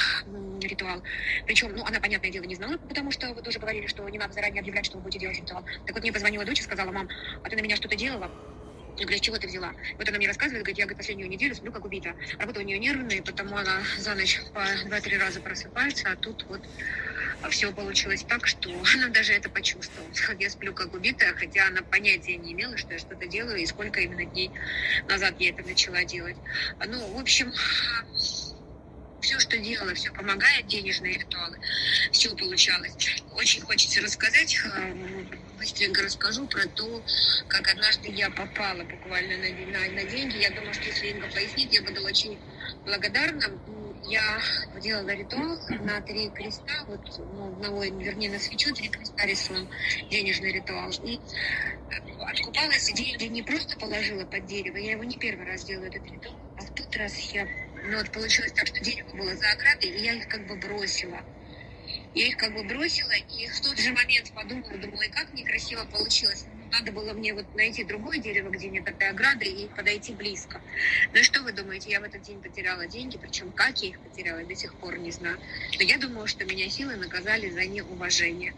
ритуал. 0.61 1.01
Причем, 1.45 1.75
ну, 1.75 1.83
она, 1.85 1.99
понятное 1.99 2.31
дело, 2.31 2.43
не 2.43 2.55
знала, 2.55 2.77
потому 2.77 3.11
что 3.11 3.33
вы 3.33 3.41
тоже 3.41 3.59
говорили, 3.59 3.87
что 3.87 4.07
не 4.09 4.17
надо 4.17 4.33
заранее 4.33 4.61
объявлять, 4.61 4.85
что 4.85 4.97
вы 4.97 5.03
будете 5.03 5.19
делать 5.19 5.37
ритуал. 5.37 5.63
Так 5.85 5.95
вот, 5.95 6.03
мне 6.03 6.13
позвонила 6.13 6.45
дочь 6.45 6.59
и 6.59 6.63
сказала, 6.63 6.91
мам, 6.91 7.09
а 7.43 7.49
ты 7.49 7.55
на 7.55 7.61
меня 7.61 7.75
что-то 7.75 7.95
делала? 7.95 8.29
Я 8.97 9.05
говорю, 9.05 9.17
с 9.17 9.21
чего 9.21 9.37
ты 9.37 9.47
взяла? 9.47 9.73
Вот 9.97 10.07
она 10.07 10.17
мне 10.17 10.27
рассказывает, 10.27 10.63
говорит, 10.63 10.77
я 10.77 10.85
говорит, 10.85 10.97
последнюю 10.97 11.29
неделю 11.29 11.55
сплю 11.55 11.71
как 11.71 11.83
убита. 11.83 12.15
Работа 12.37 12.59
у 12.59 12.63
нее 12.63 12.77
нервная, 12.77 13.21
потому 13.23 13.57
она 13.57 13.81
за 13.97 14.13
ночь 14.13 14.39
по 14.53 14.63
два-три 14.85 15.17
раза 15.17 15.41
просыпается, 15.41 16.11
а 16.11 16.15
тут 16.15 16.45
вот 16.47 16.61
все 17.49 17.71
получилось 17.71 18.23
так, 18.23 18.47
что 18.47 18.69
она 18.93 19.07
даже 19.09 19.33
это 19.33 19.49
почувствовала. 19.49 20.09
Я 20.39 20.49
сплю 20.49 20.73
как 20.73 20.93
убитая, 20.93 21.33
хотя 21.33 21.67
она 21.67 21.81
понятия 21.81 22.37
не 22.37 22.53
имела, 22.53 22.77
что 22.77 22.93
я 22.93 22.99
что-то 22.99 23.25
делаю 23.27 23.57
и 23.57 23.65
сколько 23.65 23.99
именно 23.99 24.25
дней 24.25 24.51
назад 25.07 25.35
я 25.39 25.49
это 25.49 25.63
начала 25.67 26.03
делать. 26.03 26.37
Ну, 26.85 27.13
в 27.13 27.19
общем, 27.19 27.51
все, 29.23 29.39
что 29.39 29.57
делала, 29.57 29.93
все 29.95 30.11
помогает, 30.11 30.67
денежные 30.67 31.13
ритуалы, 31.13 31.57
все 32.11 32.35
получалось. 32.35 32.93
Очень 33.31 33.61
хочется 33.61 34.01
рассказать, 34.01 34.55
э, 34.63 34.93
быстренько 35.57 36.03
расскажу 36.03 36.45
про 36.45 36.67
то, 36.67 37.03
как 37.47 37.67
однажды 37.69 38.11
я 38.11 38.29
попала 38.29 38.83
буквально 38.83 39.37
на, 39.37 39.49
на, 39.49 39.91
на 39.93 40.03
деньги. 40.03 40.37
Я 40.37 40.51
думаю, 40.51 40.73
что 40.73 40.83
если 40.83 41.07
Инга 41.07 41.27
пояснит, 41.33 41.73
я 41.73 41.81
буду 41.81 42.03
очень 42.03 42.37
благодарна 42.85 43.59
я 44.05 44.39
делала 44.81 45.09
ритуал 45.09 45.57
на 45.81 46.01
три 46.01 46.29
креста, 46.29 46.83
вот 46.87 47.01
ну, 47.17 47.47
одного, 47.47 47.83
вернее, 47.83 48.29
на 48.31 48.39
свечу 48.39 48.73
три 48.73 48.89
креста 48.89 49.25
рисуем, 49.25 49.69
денежный 50.09 50.51
ритуал. 50.51 50.91
И 51.03 51.19
откупалась, 52.19 52.91
деньги 52.93 53.25
не 53.25 53.41
просто 53.43 53.77
положила 53.77 54.25
под 54.25 54.45
дерево, 54.45 54.77
я 54.77 54.91
его 54.91 55.03
не 55.03 55.17
первый 55.17 55.45
раз 55.45 55.63
делаю, 55.63 55.89
этот 55.89 56.05
ритуал, 56.11 56.35
а 56.57 56.61
в 56.61 56.73
тот 56.73 56.95
раз 56.95 57.17
я, 57.33 57.47
ну 57.85 57.97
вот 57.97 58.11
получилось 58.11 58.51
так, 58.53 58.67
что 58.67 58.79
дерево 58.79 59.09
было 59.15 59.35
за 59.35 59.51
оградой, 59.51 59.89
и 59.89 60.03
я 60.03 60.13
их 60.13 60.27
как 60.27 60.47
бы 60.47 60.55
бросила. 60.55 61.19
Я 62.15 62.27
их 62.27 62.37
как 62.37 62.53
бы 62.53 62.63
бросила, 62.63 63.11
и 63.11 63.47
в 63.47 63.61
тот 63.61 63.77
же 63.77 63.91
момент 63.91 64.31
подумала, 64.33 64.77
думала, 64.77 65.01
и 65.01 65.09
как 65.09 65.33
некрасиво 65.33 65.83
получилось 65.85 66.45
надо 66.73 66.91
было 66.91 67.13
мне 67.13 67.33
вот 67.33 67.45
найти 67.55 67.83
другое 67.83 68.17
дерево, 68.17 68.49
где 68.49 68.67
нет 68.67 68.87
этой 68.87 69.09
ограды, 69.09 69.45
и 69.45 69.67
подойти 69.67 70.13
близко. 70.13 70.59
Ну 71.13 71.19
и 71.19 71.23
что 71.23 71.43
вы 71.43 71.51
думаете, 71.51 71.91
я 71.91 72.01
в 72.01 72.03
этот 72.03 72.23
день 72.23 72.41
потеряла 72.41 72.87
деньги, 72.87 73.17
причем 73.17 73.51
как 73.51 73.77
я 73.83 73.89
их 73.89 73.99
потеряла, 73.99 74.39
я 74.39 74.45
до 74.45 74.55
сих 74.55 74.73
пор 74.75 74.97
не 74.97 75.11
знаю. 75.11 75.37
Но 75.77 75.83
я 75.83 75.97
думаю, 75.97 76.27
что 76.27 76.45
меня 76.45 76.67
силы 76.69 76.95
наказали 76.95 77.49
за 77.49 77.65
неуважение. 77.65 78.55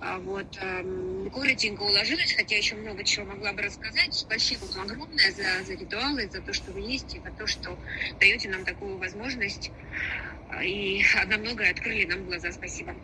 А 0.00 0.18
вот, 0.18 0.46
эм, 0.60 1.30
коротенько 1.30 1.82
уложилась, 1.82 2.32
хотя 2.32 2.56
еще 2.56 2.76
много 2.76 3.02
чего 3.02 3.26
могла 3.26 3.52
бы 3.52 3.62
рассказать. 3.62 4.14
Спасибо 4.14 4.64
вам 4.76 4.86
огромное 4.86 5.32
за, 5.32 5.64
за 5.64 5.72
ритуалы, 5.72 6.28
за 6.30 6.40
то, 6.40 6.52
что 6.52 6.70
вы 6.70 6.80
есть, 6.80 7.16
и 7.16 7.20
за 7.20 7.32
то, 7.32 7.46
что 7.48 7.76
даете 8.20 8.48
нам 8.48 8.64
такую 8.64 8.98
возможность. 8.98 9.72
И 10.62 11.02
на 11.26 11.36
многое 11.38 11.72
открыли 11.72 12.06
нам 12.06 12.24
глаза. 12.24 12.52
Спасибо. 12.52 12.94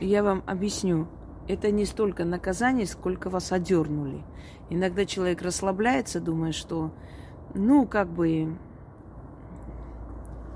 Я 0.00 0.22
вам 0.22 0.42
объясню 0.46 1.08
это 1.48 1.70
не 1.70 1.86
столько 1.86 2.24
наказание, 2.24 2.86
сколько 2.86 3.30
вас 3.30 3.52
одернули. 3.52 4.22
Иногда 4.68 5.06
человек 5.06 5.40
расслабляется, 5.40 6.20
думая, 6.20 6.52
что, 6.52 6.92
ну, 7.54 7.86
как 7.86 8.08
бы, 8.08 8.54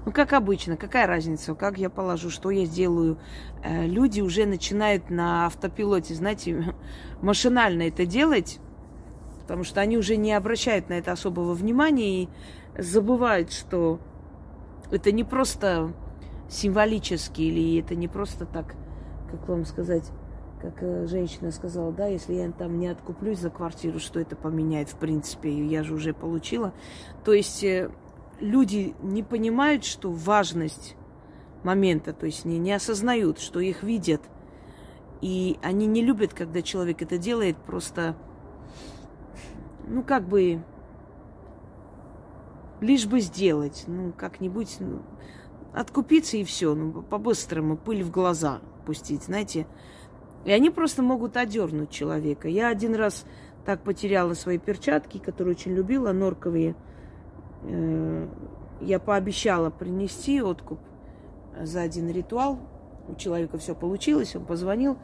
ну, 0.04 0.12
как 0.12 0.34
обычно, 0.34 0.76
какая 0.76 1.06
разница, 1.06 1.54
как 1.54 1.78
я 1.78 1.88
положу, 1.88 2.28
что 2.28 2.50
я 2.50 2.66
сделаю. 2.66 3.18
Э, 3.64 3.86
люди 3.86 4.20
уже 4.20 4.44
начинают 4.44 5.08
на 5.08 5.46
автопилоте, 5.46 6.14
знаете, 6.14 6.74
машинально 7.22 7.82
это 7.82 8.04
делать, 8.04 8.60
потому 9.40 9.64
что 9.64 9.80
они 9.80 9.96
уже 9.96 10.16
не 10.16 10.34
обращают 10.34 10.90
на 10.90 10.94
это 10.94 11.12
особого 11.12 11.54
внимания 11.54 12.24
и 12.24 12.28
забывают, 12.76 13.50
что 13.50 13.98
это 14.90 15.10
не 15.10 15.24
просто 15.24 15.94
символически 16.50 17.40
или 17.40 17.80
это 17.80 17.94
не 17.94 18.08
просто 18.08 18.44
так, 18.44 18.74
как 19.30 19.48
вам 19.48 19.64
сказать, 19.64 20.12
как 20.62 20.80
э, 20.80 21.06
женщина 21.06 21.50
сказала, 21.50 21.92
да, 21.92 22.06
если 22.06 22.34
я 22.34 22.50
там 22.52 22.78
не 22.78 22.86
откуплюсь 22.86 23.40
за 23.40 23.50
квартиру, 23.50 23.98
что 23.98 24.20
это 24.20 24.36
поменяет, 24.36 24.88
в 24.88 24.96
принципе, 24.96 25.50
я 25.66 25.82
же 25.82 25.94
уже 25.94 26.14
получила. 26.14 26.72
То 27.24 27.32
есть 27.32 27.64
э, 27.64 27.90
люди 28.38 28.94
не 29.02 29.24
понимают, 29.24 29.84
что 29.84 30.12
важность 30.12 30.94
момента, 31.64 32.12
то 32.12 32.26
есть 32.26 32.44
не, 32.44 32.58
не 32.58 32.72
осознают, 32.72 33.40
что 33.40 33.58
их 33.58 33.82
видят. 33.82 34.22
И 35.20 35.58
они 35.62 35.86
не 35.86 36.02
любят, 36.02 36.32
когда 36.32 36.62
человек 36.62 37.02
это 37.02 37.18
делает 37.18 37.56
просто, 37.56 38.16
ну, 39.86 40.02
как 40.02 40.26
бы 40.26 40.62
лишь 42.80 43.06
бы 43.06 43.20
сделать, 43.20 43.84
ну, 43.88 44.12
как-нибудь 44.12 44.76
ну, 44.78 45.02
откупиться 45.72 46.36
и 46.36 46.44
все, 46.44 46.74
ну, 46.74 47.02
по-быстрому, 47.02 47.76
пыль 47.76 48.04
в 48.04 48.10
глаза 48.10 48.60
пустить, 48.84 49.24
знаете. 49.24 49.66
И 50.44 50.50
они 50.50 50.70
просто 50.70 51.02
могут 51.02 51.36
одернуть 51.36 51.90
человека. 51.90 52.48
Я 52.48 52.68
один 52.68 52.94
раз 52.94 53.24
так 53.64 53.82
потеряла 53.82 54.34
свои 54.34 54.58
перчатки, 54.58 55.18
которые 55.18 55.54
очень 55.54 55.72
любила, 55.72 56.12
норковые. 56.12 56.74
Э, 57.62 58.28
я 58.80 58.98
пообещала 58.98 59.70
принести 59.70 60.42
откуп 60.42 60.80
за 61.60 61.82
один 61.82 62.10
ритуал. 62.10 62.58
У 63.08 63.14
человека 63.14 63.58
все 63.58 63.74
получилось, 63.74 64.34
он 64.34 64.44
позвонил. 64.44 64.98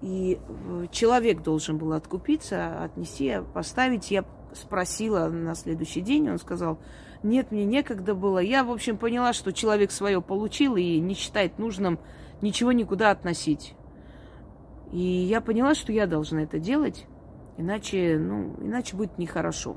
И 0.00 0.38
э, 0.38 0.86
человек 0.90 1.42
должен 1.42 1.76
был 1.76 1.92
откупиться, 1.92 2.82
отнести, 2.82 3.40
поставить. 3.52 4.10
Я 4.10 4.24
спросила 4.54 5.28
на 5.28 5.54
следующий 5.54 6.00
день, 6.00 6.30
он 6.30 6.38
сказал, 6.38 6.78
нет, 7.22 7.50
мне 7.50 7.64
некогда 7.64 8.14
было. 8.14 8.38
Я, 8.38 8.64
в 8.64 8.70
общем, 8.70 8.96
поняла, 8.96 9.32
что 9.32 9.52
человек 9.52 9.90
свое 9.90 10.22
получил 10.22 10.76
и 10.76 10.98
не 11.00 11.14
считает 11.14 11.58
нужным 11.58 11.98
ничего 12.40 12.72
никуда 12.72 13.10
относить. 13.10 13.74
И 14.92 15.00
я 15.00 15.40
поняла, 15.40 15.74
что 15.74 15.92
я 15.92 16.06
должна 16.06 16.42
это 16.42 16.58
делать, 16.58 17.06
иначе, 17.56 18.18
ну, 18.18 18.54
иначе 18.60 18.96
будет 18.96 19.18
нехорошо. 19.18 19.76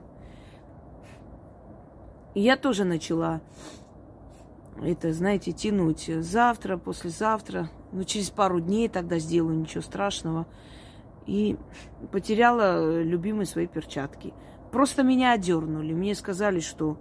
И 2.34 2.42
я 2.42 2.56
тоже 2.56 2.86
начала 2.86 3.42
это, 4.82 5.14
знаете, 5.14 5.52
тянуть 5.52 6.10
завтра, 6.24 6.78
послезавтра, 6.78 7.70
ну, 7.92 8.04
через 8.04 8.30
пару 8.30 8.60
дней 8.60 8.88
тогда 8.88 9.20
сделаю, 9.20 9.58
ничего 9.58 9.82
страшного. 9.82 10.48
И 11.28 11.58
потеряла 12.12 13.02
любимые 13.02 13.46
свои 13.46 13.68
перчатки. 13.68 14.34
Просто 14.72 15.04
меня 15.04 15.34
одернули. 15.34 15.94
Мне 15.94 16.16
сказали, 16.16 16.62
что 16.62 16.98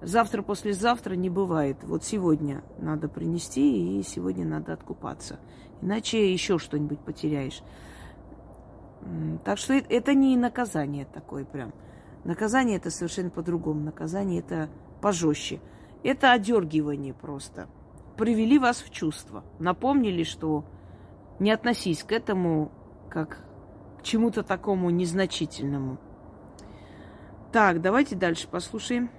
завтра, 0.00 0.42
послезавтра 0.42 1.14
не 1.14 1.28
бывает. 1.28 1.78
Вот 1.82 2.04
сегодня 2.04 2.62
надо 2.78 3.08
принести, 3.08 3.98
и 3.98 4.02
сегодня 4.02 4.46
надо 4.46 4.72
откупаться. 4.72 5.38
Иначе 5.82 6.32
еще 6.32 6.58
что-нибудь 6.58 7.00
потеряешь. 7.00 7.62
Так 9.44 9.58
что 9.58 9.74
это 9.74 10.14
не 10.14 10.36
наказание 10.36 11.06
такое 11.06 11.44
прям. 11.44 11.72
Наказание 12.24 12.76
это 12.76 12.90
совершенно 12.90 13.30
по-другому. 13.30 13.80
Наказание 13.80 14.40
это 14.40 14.68
пожестче. 15.00 15.60
Это 16.02 16.32
одергивание 16.32 17.14
просто. 17.14 17.68
Привели 18.16 18.58
вас 18.58 18.82
в 18.82 18.90
чувство. 18.90 19.44
Напомнили, 19.58 20.22
что 20.24 20.64
не 21.38 21.50
относись 21.50 22.04
к 22.04 22.12
этому 22.12 22.70
как 23.08 23.38
к 23.98 24.02
чему-то 24.02 24.42
такому 24.42 24.90
незначительному. 24.90 25.98
Так, 27.52 27.80
давайте 27.80 28.16
дальше 28.16 28.48
послушаем. 28.48 29.10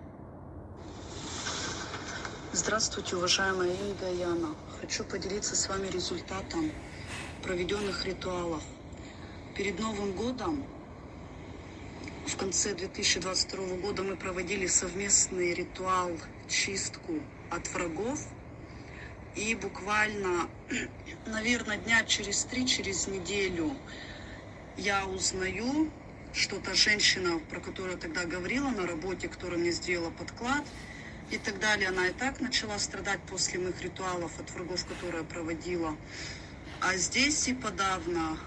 Здравствуйте, 2.54 3.16
уважаемая 3.16 3.72
и 3.72 4.18
Яна. 4.20 4.54
Хочу 4.82 5.06
поделиться 5.06 5.56
с 5.56 5.70
вами 5.70 5.88
результатом 5.88 6.70
проведенных 7.44 8.06
ритуалов. 8.06 8.62
Перед 9.56 9.80
Новым 9.80 10.12
годом, 10.12 10.66
в 12.28 12.36
конце 12.36 12.76
2022 12.76 13.78
года, 13.78 14.04
мы 14.04 14.18
проводили 14.18 14.68
совместный 14.68 15.54
ритуал 15.54 16.12
чистку 16.50 17.22
от 17.50 17.70
врагов. 17.70 18.20
И 19.38 19.56
буквально, 19.56 20.50
наверное, 21.28 21.78
дня 21.78 22.04
через 22.04 22.44
три, 22.44 22.68
через 22.68 23.08
неделю 23.08 23.74
я 24.76 25.06
узнаю, 25.06 25.90
что 26.34 26.58
та 26.58 26.74
женщина, 26.74 27.40
про 27.50 27.62
которую 27.62 27.94
я 27.94 27.98
тогда 27.98 28.26
говорила 28.26 28.68
на 28.68 28.86
работе, 28.86 29.30
которая 29.30 29.58
мне 29.58 29.72
сделала 29.72 30.10
подклад 30.10 30.66
и 31.32 31.38
так 31.38 31.60
далее, 31.60 31.90
она 31.90 32.08
и 32.08 32.12
так 32.12 32.42
начала 32.42 32.78
страдать 32.78 33.22
после 33.22 33.60
моих 33.60 33.82
ритуалов 33.82 34.32
от 34.40 34.52
врагов, 34.52 34.86
которые 34.86 35.24
я 35.24 35.24
проводила. 35.24 35.96
А 36.82 36.96
здесь 36.98 37.48
и 37.48 37.54
подавно, 37.54 38.38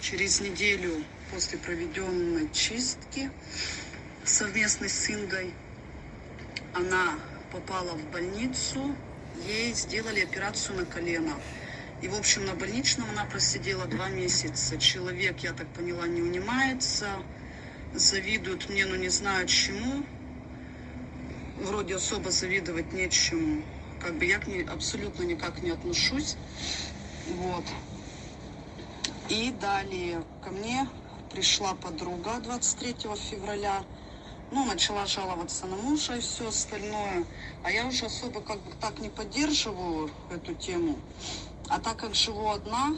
через 0.00 0.40
неделю 0.40 1.02
после 1.32 1.58
проведенной 1.58 2.50
чистки 2.52 3.30
совместной 4.24 4.90
с 4.90 5.10
Ингой, 5.10 5.54
она 6.74 7.14
попала 7.50 7.92
в 7.92 8.10
больницу, 8.10 8.94
ей 9.46 9.72
сделали 9.72 10.20
операцию 10.20 10.78
на 10.78 10.84
колено. 10.84 11.40
И, 12.02 12.08
в 12.08 12.14
общем, 12.14 12.44
на 12.44 12.54
больничном 12.54 13.08
она 13.10 13.24
просидела 13.24 13.86
два 13.86 14.08
месяца. 14.10 14.76
Человек, 14.76 15.38
я 15.38 15.52
так 15.52 15.68
поняла, 15.68 16.06
не 16.06 16.20
унимается, 16.20 17.08
завидуют 17.94 18.68
мне, 18.68 18.84
но 18.84 18.96
не 18.96 19.08
знаю 19.08 19.46
чему. 19.46 20.04
Вроде 21.58 21.96
особо 21.96 22.30
завидовать 22.30 22.92
нечему. 22.92 23.62
Как 24.00 24.14
бы 24.18 24.24
я 24.24 24.38
к 24.38 24.46
ней 24.46 24.64
абсолютно 24.64 25.22
никак 25.22 25.62
не 25.62 25.70
отношусь. 25.70 26.36
Вот. 27.28 27.64
И 29.28 29.50
далее 29.60 30.22
ко 30.42 30.50
мне 30.50 30.88
пришла 31.30 31.74
подруга 31.74 32.38
23 32.40 32.96
февраля. 33.30 33.82
Ну, 34.50 34.64
начала 34.64 35.06
жаловаться 35.06 35.66
на 35.66 35.76
мужа 35.76 36.16
и 36.16 36.20
все 36.20 36.48
остальное. 36.48 37.24
А 37.62 37.70
я 37.70 37.86
уже 37.86 38.06
особо 38.06 38.40
как 38.40 38.60
бы 38.60 38.72
так 38.80 38.98
не 38.98 39.08
поддерживаю 39.08 40.10
эту 40.30 40.54
тему. 40.54 40.98
А 41.68 41.80
так 41.80 41.96
как 41.96 42.14
живу 42.14 42.50
одна, 42.50 42.94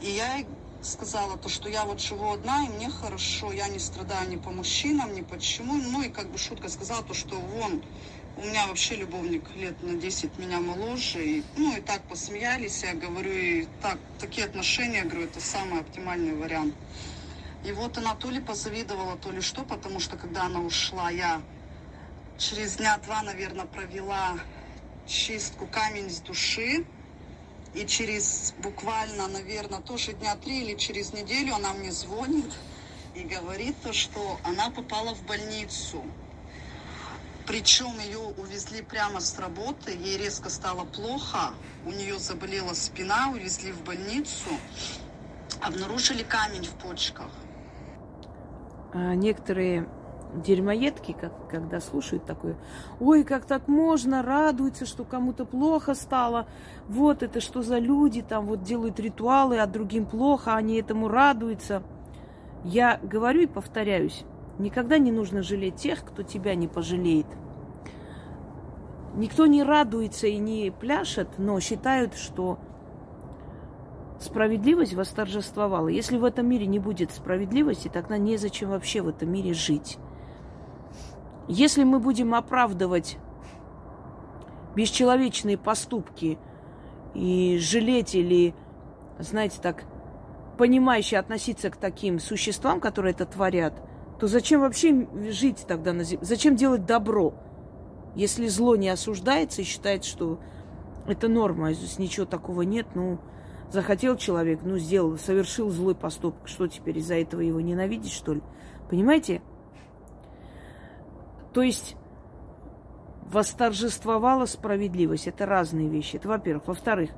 и 0.00 0.10
я 0.10 0.44
сказала 0.82 1.36
то, 1.36 1.48
что 1.48 1.68
я 1.68 1.84
вот 1.84 2.00
живу 2.00 2.32
одна, 2.32 2.64
и 2.64 2.68
мне 2.68 2.90
хорошо, 2.90 3.52
я 3.52 3.68
не 3.68 3.78
страдаю 3.78 4.28
ни 4.28 4.36
по 4.36 4.50
мужчинам, 4.50 5.14
ни 5.14 5.22
почему. 5.22 5.74
Ну 5.74 6.02
и 6.02 6.08
как 6.08 6.30
бы 6.30 6.38
шутка 6.38 6.68
сказала 6.68 7.02
то, 7.02 7.14
что 7.14 7.36
вон, 7.36 7.82
у 8.36 8.40
меня 8.42 8.66
вообще 8.66 8.96
любовник 8.96 9.44
лет 9.54 9.80
на 9.82 9.94
10 9.94 10.38
меня 10.38 10.60
моложе. 10.60 11.24
И, 11.24 11.44
ну 11.56 11.76
и 11.76 11.80
так 11.80 12.02
посмеялись, 12.02 12.82
я 12.82 12.94
говорю, 12.94 13.32
и 13.32 13.66
так, 13.80 13.98
такие 14.18 14.46
отношения, 14.46 15.04
говорю, 15.04 15.24
это 15.24 15.40
самый 15.40 15.80
оптимальный 15.80 16.34
вариант. 16.34 16.74
И 17.64 17.72
вот 17.72 17.96
она 17.98 18.14
то 18.14 18.30
ли 18.30 18.40
позавидовала, 18.40 19.16
то 19.16 19.30
ли 19.30 19.40
что, 19.40 19.62
потому 19.62 20.00
что 20.00 20.16
когда 20.16 20.44
она 20.44 20.60
ушла, 20.60 21.10
я 21.10 21.40
через 22.38 22.76
дня 22.76 22.98
два, 22.98 23.22
наверное, 23.22 23.66
провела 23.66 24.38
чистку 25.06 25.66
камень 25.66 26.10
с 26.10 26.18
души. 26.20 26.84
И 27.74 27.86
через 27.86 28.54
буквально, 28.58 29.28
наверное, 29.28 29.80
тоже 29.80 30.12
дня 30.12 30.36
три 30.36 30.62
или 30.62 30.76
через 30.76 31.12
неделю 31.12 31.54
она 31.54 31.72
мне 31.72 31.90
звонит 31.90 32.52
и 33.14 33.22
говорит 33.22 33.76
то, 33.82 33.92
что 33.92 34.38
она 34.44 34.70
попала 34.70 35.14
в 35.14 35.24
больницу. 35.24 36.04
Причем 37.46 37.98
ее 37.98 38.18
увезли 38.18 38.82
прямо 38.82 39.20
с 39.20 39.38
работы, 39.38 39.92
ей 39.92 40.16
резко 40.16 40.48
стало 40.48 40.84
плохо, 40.84 41.54
у 41.84 41.90
нее 41.90 42.18
заболела 42.18 42.74
спина, 42.74 43.30
увезли 43.30 43.72
в 43.72 43.82
больницу, 43.82 44.50
обнаружили 45.60 46.22
камень 46.22 46.64
в 46.64 46.74
почках. 46.74 47.30
А 48.92 49.14
некоторые 49.14 49.88
дерьмоедки, 50.34 51.12
как, 51.18 51.32
когда 51.48 51.80
слушают 51.80 52.24
такое, 52.24 52.56
ой, 53.00 53.24
как 53.24 53.44
так 53.44 53.68
можно, 53.68 54.22
радуются, 54.22 54.86
что 54.86 55.04
кому-то 55.04 55.44
плохо 55.44 55.94
стало, 55.94 56.46
вот 56.88 57.22
это 57.22 57.40
что 57.40 57.62
за 57.62 57.78
люди, 57.78 58.22
там 58.22 58.46
вот 58.46 58.62
делают 58.62 58.98
ритуалы, 59.00 59.58
а 59.58 59.66
другим 59.66 60.06
плохо, 60.06 60.54
они 60.54 60.76
этому 60.76 61.08
радуются. 61.08 61.82
Я 62.64 62.98
говорю 63.02 63.42
и 63.42 63.46
повторяюсь, 63.46 64.24
никогда 64.58 64.98
не 64.98 65.12
нужно 65.12 65.42
жалеть 65.42 65.76
тех, 65.76 66.04
кто 66.04 66.22
тебя 66.22 66.54
не 66.54 66.68
пожалеет. 66.68 67.26
Никто 69.14 69.46
не 69.46 69.62
радуется 69.62 70.26
и 70.26 70.38
не 70.38 70.70
пляшет, 70.70 71.28
но 71.36 71.60
считают, 71.60 72.14
что 72.14 72.58
справедливость 74.20 74.94
восторжествовала. 74.94 75.88
Если 75.88 76.16
в 76.16 76.24
этом 76.24 76.48
мире 76.48 76.66
не 76.66 76.78
будет 76.78 77.10
справедливости, 77.10 77.88
тогда 77.88 78.16
незачем 78.16 78.70
вообще 78.70 79.02
в 79.02 79.08
этом 79.08 79.30
мире 79.30 79.52
жить. 79.52 79.98
Если 81.52 81.84
мы 81.84 81.98
будем 81.98 82.34
оправдывать 82.34 83.18
бесчеловечные 84.74 85.58
поступки 85.58 86.38
и 87.12 87.58
жалеть 87.60 88.14
или, 88.14 88.54
знаете, 89.18 89.58
так, 89.60 89.84
понимающе 90.56 91.18
относиться 91.18 91.68
к 91.68 91.76
таким 91.76 92.20
существам, 92.20 92.80
которые 92.80 93.12
это 93.12 93.26
творят, 93.26 93.74
то 94.18 94.28
зачем 94.28 94.62
вообще 94.62 95.06
жить 95.30 95.66
тогда 95.68 95.92
на 95.92 96.04
земле? 96.04 96.24
Зачем 96.24 96.56
делать 96.56 96.86
добро, 96.86 97.34
если 98.14 98.46
зло 98.46 98.74
не 98.76 98.88
осуждается 98.88 99.60
и 99.60 99.66
считает, 99.66 100.04
что 100.04 100.40
это 101.06 101.28
норма, 101.28 101.74
здесь 101.74 101.98
ничего 101.98 102.24
такого 102.24 102.62
нет, 102.62 102.86
ну, 102.94 103.18
захотел 103.70 104.16
человек, 104.16 104.60
ну, 104.62 104.78
сделал, 104.78 105.18
совершил 105.18 105.68
злой 105.68 105.96
поступок, 105.96 106.48
что 106.48 106.66
теперь 106.66 106.96
из-за 106.96 107.16
этого 107.16 107.42
его 107.42 107.60
ненавидеть, 107.60 108.12
что 108.12 108.32
ли? 108.32 108.40
Понимаете? 108.88 109.42
То 111.52 111.62
есть 111.62 111.96
восторжествовала 113.32 114.46
справедливость. 114.46 115.26
Это 115.26 115.46
разные 115.46 115.88
вещи. 115.88 116.16
Это 116.16 116.28
во-первых. 116.28 116.68
Во-вторых, 116.68 117.10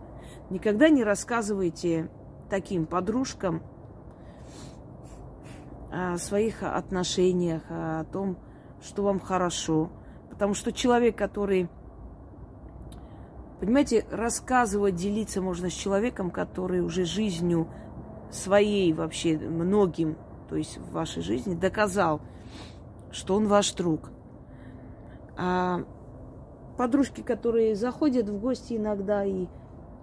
никогда 0.51 0.89
не 0.89 1.05
рассказывайте 1.05 2.09
таким 2.49 2.87
подружкам 2.87 3.63
о 5.91 6.19
своих 6.19 6.63
отношениях, 6.63 7.63
о 7.69 8.05
том, 8.05 8.37
что 8.83 9.03
вам 9.03 9.21
хорошо. 9.21 9.91
Потому 10.31 10.55
что 10.55 10.73
человек, 10.73 11.17
который... 11.17 11.69
Понимаете, 13.61 14.05
рассказывать, 14.11 14.97
делиться 14.97 15.41
можно 15.41 15.71
с 15.71 15.73
человеком, 15.73 16.31
который 16.31 16.81
уже 16.81 17.05
жизнью 17.05 17.69
своей 18.31 18.93
вообще 18.93 19.39
многим, 19.39 20.17
то 20.49 20.57
есть 20.57 20.77
в 20.77 20.93
вашей 20.93 21.23
жизни, 21.23 21.55
доказал, 21.55 22.21
что 23.11 23.37
он 23.37 23.47
ваш 23.47 23.73
друг. 23.73 24.11
А 25.37 25.85
подружки, 26.77 27.21
которые 27.21 27.75
заходят 27.75 28.29
в 28.29 28.39
гости 28.39 28.75
иногда 28.75 29.25
и 29.25 29.47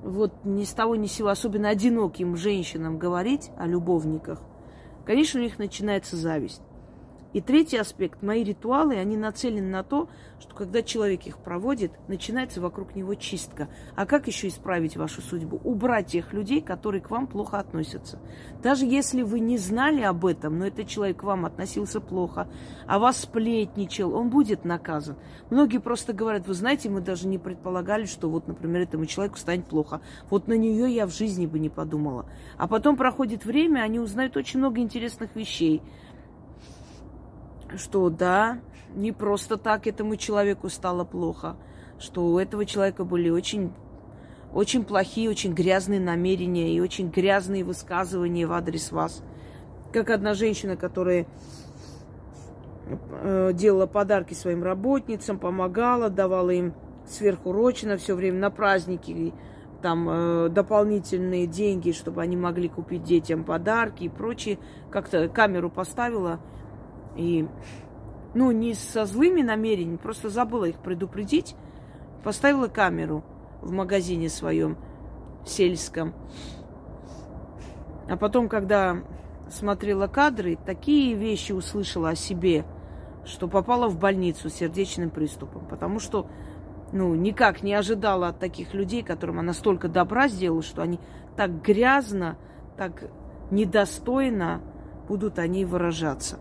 вот 0.03 0.33
ни 0.43 0.63
с 0.63 0.71
того 0.71 0.95
ни 0.95 1.07
с 1.07 1.13
сего, 1.13 1.29
особенно 1.29 1.69
одиноким 1.69 2.35
женщинам 2.35 2.97
говорить 2.97 3.51
о 3.57 3.67
любовниках, 3.67 4.39
конечно, 5.05 5.39
у 5.39 5.43
них 5.43 5.59
начинается 5.59 6.15
зависть. 6.15 6.61
И 7.33 7.39
третий 7.39 7.77
аспект, 7.77 8.21
мои 8.21 8.43
ритуалы, 8.43 8.95
они 8.95 9.15
нацелены 9.15 9.69
на 9.69 9.83
то, 9.83 10.09
что 10.39 10.53
когда 10.53 10.81
человек 10.81 11.25
их 11.27 11.37
проводит, 11.37 11.91
начинается 12.07 12.59
вокруг 12.59 12.95
него 12.95 13.15
чистка. 13.15 13.69
А 13.95 14.05
как 14.05 14.27
еще 14.27 14.49
исправить 14.49 14.97
вашу 14.97 15.21
судьбу? 15.21 15.61
Убрать 15.63 16.07
тех 16.07 16.33
людей, 16.33 16.61
которые 16.61 17.01
к 17.01 17.09
вам 17.09 17.27
плохо 17.27 17.59
относятся. 17.59 18.19
Даже 18.61 18.85
если 18.85 19.21
вы 19.21 19.39
не 19.39 19.57
знали 19.57 20.01
об 20.01 20.25
этом, 20.25 20.59
но 20.59 20.67
этот 20.67 20.87
человек 20.87 21.17
к 21.17 21.23
вам 21.23 21.45
относился 21.45 22.01
плохо, 22.01 22.49
а 22.85 22.99
вас 22.99 23.21
сплетничал, 23.21 24.13
он 24.13 24.29
будет 24.29 24.65
наказан. 24.65 25.15
Многие 25.49 25.77
просто 25.77 26.11
говорят, 26.11 26.47
вы 26.47 26.53
знаете, 26.53 26.89
мы 26.89 26.99
даже 26.99 27.27
не 27.27 27.37
предполагали, 27.37 28.05
что 28.05 28.29
вот, 28.29 28.47
например, 28.47 28.81
этому 28.81 29.05
человеку 29.05 29.37
станет 29.37 29.67
плохо. 29.67 30.01
Вот 30.29 30.47
на 30.47 30.57
нее 30.57 30.93
я 30.93 31.05
в 31.05 31.13
жизни 31.13 31.45
бы 31.45 31.59
не 31.59 31.69
подумала. 31.69 32.25
А 32.57 32.67
потом 32.67 32.97
проходит 32.97 33.45
время, 33.45 33.81
они 33.81 33.99
узнают 33.99 34.35
очень 34.35 34.59
много 34.59 34.81
интересных 34.81 35.35
вещей 35.35 35.81
что 37.77 38.09
да, 38.09 38.59
не 38.95 39.11
просто 39.11 39.57
так 39.57 39.87
этому 39.87 40.15
человеку 40.15 40.69
стало 40.69 41.03
плохо, 41.03 41.55
что 41.99 42.25
у 42.25 42.37
этого 42.37 42.65
человека 42.65 43.05
были 43.05 43.29
очень, 43.29 43.71
очень 44.53 44.83
плохие, 44.83 45.29
очень 45.29 45.53
грязные 45.53 45.99
намерения 45.99 46.73
и 46.73 46.79
очень 46.79 47.09
грязные 47.09 47.63
высказывания 47.63 48.45
в 48.45 48.53
адрес 48.53 48.91
вас. 48.91 49.23
Как 49.93 50.09
одна 50.09 50.33
женщина, 50.33 50.77
которая 50.77 51.25
э, 53.23 53.51
делала 53.53 53.87
подарки 53.87 54.33
своим 54.33 54.63
работницам, 54.63 55.37
помогала, 55.37 56.09
давала 56.09 56.49
им 56.51 56.73
сверхурочно 57.07 57.97
все 57.97 58.15
время 58.15 58.39
на 58.39 58.51
праздники, 58.51 59.33
там 59.81 60.07
э, 60.09 60.49
дополнительные 60.49 61.47
деньги, 61.47 61.91
чтобы 61.91 62.21
они 62.21 62.37
могли 62.37 62.69
купить 62.69 63.03
детям 63.03 63.43
подарки 63.43 64.03
и 64.03 64.09
прочее. 64.09 64.59
Как-то 64.91 65.27
камеру 65.27 65.69
поставила– 65.69 66.39
и, 67.15 67.47
ну, 68.33 68.51
не 68.51 68.73
со 68.73 69.05
злыми 69.05 69.41
намерениями, 69.41 69.97
просто 69.97 70.29
забыла 70.29 70.65
их 70.65 70.77
предупредить. 70.77 71.55
Поставила 72.23 72.67
камеру 72.67 73.23
в 73.61 73.71
магазине 73.71 74.29
своем 74.29 74.77
сельском. 75.45 76.13
А 78.09 78.17
потом, 78.17 78.47
когда 78.49 78.97
смотрела 79.49 80.07
кадры, 80.07 80.57
такие 80.65 81.15
вещи 81.15 81.51
услышала 81.51 82.09
о 82.09 82.15
себе, 82.15 82.65
что 83.25 83.47
попала 83.47 83.87
в 83.87 83.97
больницу 83.97 84.49
с 84.49 84.53
сердечным 84.53 85.09
приступом. 85.09 85.65
Потому 85.65 85.99
что, 85.99 86.27
ну, 86.91 87.15
никак 87.15 87.63
не 87.63 87.73
ожидала 87.73 88.29
от 88.29 88.39
таких 88.39 88.73
людей, 88.73 89.03
которым 89.03 89.39
она 89.39 89.53
столько 89.53 89.87
добра 89.87 90.27
сделала, 90.27 90.61
что 90.61 90.81
они 90.81 90.99
так 91.35 91.61
грязно, 91.61 92.37
так 92.77 93.03
недостойно 93.51 94.61
будут 95.07 95.39
они 95.39 95.65
выражаться. 95.65 96.39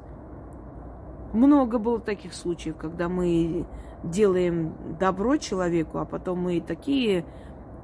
Много 1.33 1.79
было 1.79 2.01
таких 2.01 2.35
случаев, 2.35 2.77
когда 2.77 3.09
мы 3.09 3.67
делаем 4.03 4.75
добро 4.99 5.37
человеку, 5.37 5.99
а 5.99 6.05
потом 6.05 6.41
мы 6.41 6.61
такие 6.61 7.25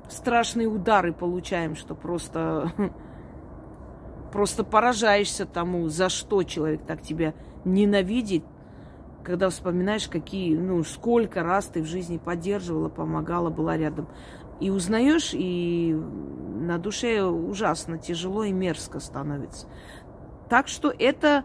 страшные 0.08 0.68
удары 0.68 1.12
получаем, 1.12 1.76
что 1.76 1.94
просто, 1.94 2.72
просто 4.32 4.64
поражаешься 4.64 5.46
тому, 5.46 5.88
за 5.88 6.08
что 6.08 6.42
человек 6.42 6.82
так 6.86 7.02
тебя 7.02 7.34
ненавидит, 7.64 8.44
когда 9.22 9.48
вспоминаешь, 9.50 10.08
какие, 10.08 10.56
ну, 10.56 10.82
сколько 10.84 11.42
раз 11.42 11.66
ты 11.66 11.82
в 11.82 11.86
жизни 11.86 12.16
поддерживала, 12.16 12.88
помогала, 12.88 13.50
была 13.50 13.76
рядом. 13.76 14.08
И 14.60 14.70
узнаешь, 14.70 15.30
и 15.34 15.92
на 15.94 16.78
душе 16.78 17.22
ужасно 17.22 17.98
тяжело 17.98 18.44
и 18.44 18.52
мерзко 18.52 19.00
становится. 19.00 19.66
Так 20.48 20.68
что 20.68 20.92
это 20.96 21.44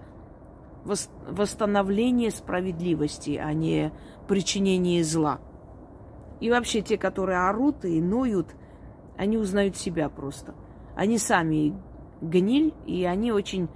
восстановление 0.84 2.32
справедливости, 2.32 3.40
а 3.42 3.54
не 3.54 3.92
причинение 4.28 5.04
зла. 5.04 5.40
И 6.40 6.50
вообще 6.50 6.82
те, 6.82 6.98
которые 6.98 7.48
орут 7.48 7.86
и 7.86 8.02
ноют, 8.02 8.48
они 9.18 9.38
узнают 9.38 9.78
себя 9.78 10.10
просто. 10.10 10.56
Они 10.96 11.18
сами 11.18 11.76
гниль, 12.22 12.74
и 12.86 13.06
они 13.06 13.32
очень 13.32 13.70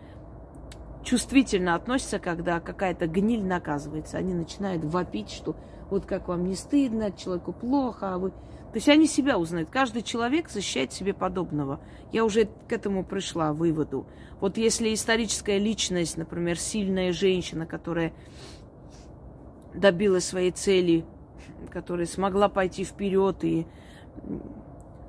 чувствительно 1.03 1.75
относятся, 1.75 2.19
когда 2.19 2.59
какая-то 2.59 3.07
гниль 3.07 3.45
наказывается. 3.45 4.17
Они 4.17 4.33
начинают 4.33 4.83
вопить, 4.83 5.29
что 5.29 5.55
вот 5.89 6.05
как 6.05 6.27
вам 6.27 6.45
не 6.45 6.55
стыдно, 6.55 7.11
человеку 7.11 7.53
плохо, 7.53 8.15
а 8.15 8.17
вы 8.17 8.33
то 8.75 8.77
есть 8.79 8.89
они 8.89 9.07
себя 9.07 9.37
узнают. 9.37 9.69
Каждый 9.69 10.01
человек 10.01 10.49
защищает 10.49 10.91
себе 10.91 11.13
подобного. 11.13 11.79
Я 12.11 12.25
уже 12.25 12.49
к 12.67 12.73
этому 12.73 13.05
пришла, 13.05 13.53
выводу. 13.53 14.05
Вот 14.41 14.57
если 14.57 14.93
историческая 14.93 15.59
личность, 15.59 16.17
например, 16.17 16.59
сильная 16.59 17.13
женщина, 17.13 17.65
которая 17.65 18.11
добилась 19.73 20.25
своей 20.25 20.51
цели, 20.51 21.05
которая 21.71 22.05
смогла 22.05 22.49
пойти 22.49 22.83
вперед 22.83 23.45
и 23.45 23.65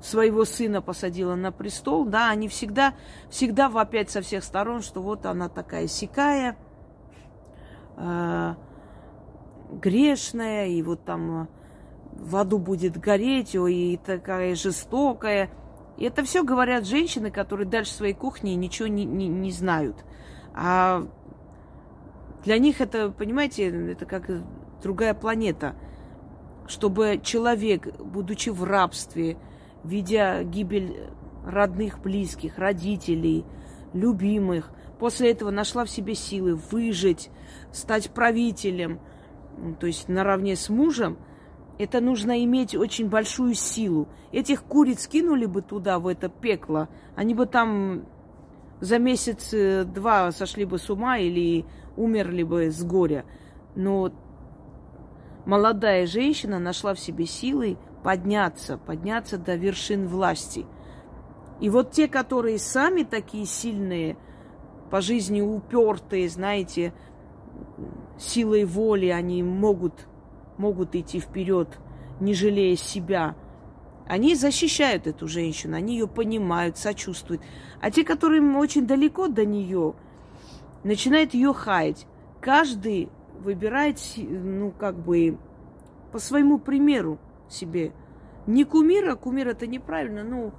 своего 0.01 0.45
сына 0.45 0.81
посадила 0.81 1.35
на 1.35 1.51
престол, 1.51 2.05
да, 2.05 2.29
они 2.29 2.47
всегда, 2.47 2.93
всегда 3.29 3.67
вопять 3.67 4.09
со 4.09 4.21
всех 4.21 4.45
сторон, 4.45 4.81
что 4.81 5.01
вот 5.01 5.25
она 5.25 5.49
такая 5.49 5.87
сикая, 5.87 6.55
э, 7.97 8.55
грешная, 9.73 10.67
и 10.67 10.81
вот 10.81 11.03
там 11.03 11.49
в 12.19 12.35
аду 12.35 12.57
будет 12.57 12.97
гореть, 12.97 13.55
ой, 13.55 13.73
и 13.73 13.97
такая 13.97 14.55
жестокая. 14.55 15.49
И 15.97 16.05
это 16.05 16.23
все 16.23 16.43
говорят 16.43 16.85
женщины, 16.85 17.31
которые 17.31 17.67
дальше 17.67 17.91
своей 17.91 18.13
кухни 18.13 18.51
ничего 18.51 18.87
не, 18.87 19.05
не, 19.05 19.27
не 19.27 19.51
знают. 19.51 20.03
А 20.53 21.07
для 22.43 22.57
них 22.59 22.81
это, 22.81 23.09
понимаете, 23.09 23.91
это 23.91 24.05
как 24.05 24.29
другая 24.81 25.13
планета. 25.13 25.75
Чтобы 26.67 27.21
человек, 27.23 27.97
будучи 27.99 28.49
в 28.49 28.63
рабстве, 28.63 29.37
видя 29.83 30.43
гибель 30.43 30.97
родных, 31.45 31.99
близких, 31.99 32.57
родителей, 32.57 33.45
любимых, 33.93 34.71
после 34.99 35.31
этого 35.31 35.49
нашла 35.49 35.85
в 35.85 35.89
себе 35.89 36.13
силы 36.13 36.55
выжить, 36.55 37.29
стать 37.71 38.09
правителем, 38.11 38.99
то 39.79 39.87
есть 39.87 40.09
наравне 40.09 40.55
с 40.55 40.69
мужем– 40.69 41.17
это 41.77 42.01
нужно 42.01 42.43
иметь 42.43 42.75
очень 42.75 43.07
большую 43.07 43.53
силу. 43.53 44.07
Этих 44.31 44.63
куриц 44.63 45.07
кинули 45.07 45.45
бы 45.45 45.61
туда, 45.61 45.99
в 45.99 46.07
это 46.07 46.29
пекло, 46.29 46.89
они 47.15 47.33
бы 47.33 47.45
там 47.45 48.05
за 48.79 48.99
месяц-два 48.99 50.31
сошли 50.31 50.65
бы 50.65 50.77
с 50.77 50.89
ума 50.89 51.17
или 51.17 51.65
умерли 51.95 52.43
бы 52.43 52.71
с 52.71 52.83
горя. 52.83 53.25
Но 53.75 54.11
молодая 55.45 56.05
женщина 56.07 56.59
нашла 56.59 56.93
в 56.93 56.99
себе 56.99 57.25
силы 57.25 57.77
подняться, 58.03 58.77
подняться 58.77 59.37
до 59.37 59.55
вершин 59.55 60.07
власти. 60.07 60.65
И 61.59 61.69
вот 61.69 61.91
те, 61.91 62.07
которые 62.07 62.59
сами 62.59 63.03
такие 63.03 63.45
сильные, 63.45 64.17
по 64.91 65.01
жизни 65.01 65.41
упертые, 65.41 66.29
знаете, 66.29 66.93
силой 68.17 68.63
воли, 68.63 69.07
они 69.07 69.43
могут 69.43 70.07
могут 70.57 70.95
идти 70.95 71.19
вперед, 71.19 71.79
не 72.19 72.33
жалея 72.33 72.75
себя. 72.75 73.35
Они 74.07 74.35
защищают 74.35 75.05
эту 75.05 75.27
женщину, 75.27 75.75
они 75.75 75.93
ее 75.97 76.07
понимают, 76.07 76.77
сочувствуют. 76.77 77.41
А 77.81 77.91
те, 77.91 78.03
которые 78.03 78.41
очень 78.57 78.87
далеко 78.87 79.27
до 79.27 79.45
нее, 79.45 79.95
начинают 80.83 81.33
ее 81.33 81.53
хаять. 81.53 82.07
Каждый 82.39 83.09
выбирает, 83.39 83.99
ну, 84.17 84.71
как 84.71 84.97
бы, 84.97 85.37
по 86.11 86.19
своему 86.19 86.57
примеру 86.57 87.19
себе. 87.49 87.91
Не 88.45 88.63
кумира, 88.63 89.15
кумир 89.15 89.49
это 89.49 89.67
неправильно, 89.67 90.23
ну, 90.23 90.53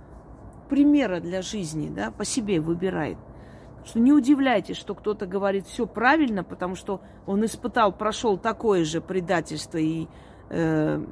примера 0.68 1.20
для 1.20 1.40
жизни, 1.40 1.88
да, 1.88 2.10
по 2.10 2.24
себе 2.24 2.60
выбирает. 2.60 3.16
Что 3.88 4.00
не 4.00 4.12
удивляйтесь, 4.12 4.76
что 4.76 4.94
кто-то 4.94 5.26
говорит 5.26 5.66
все 5.66 5.86
правильно, 5.86 6.44
потому 6.44 6.74
что 6.74 7.00
он 7.24 7.42
испытал, 7.46 7.90
прошел 7.90 8.36
такое 8.36 8.84
же 8.84 9.00
предательство 9.00 9.78
и 9.78 10.08
э, 10.50 11.02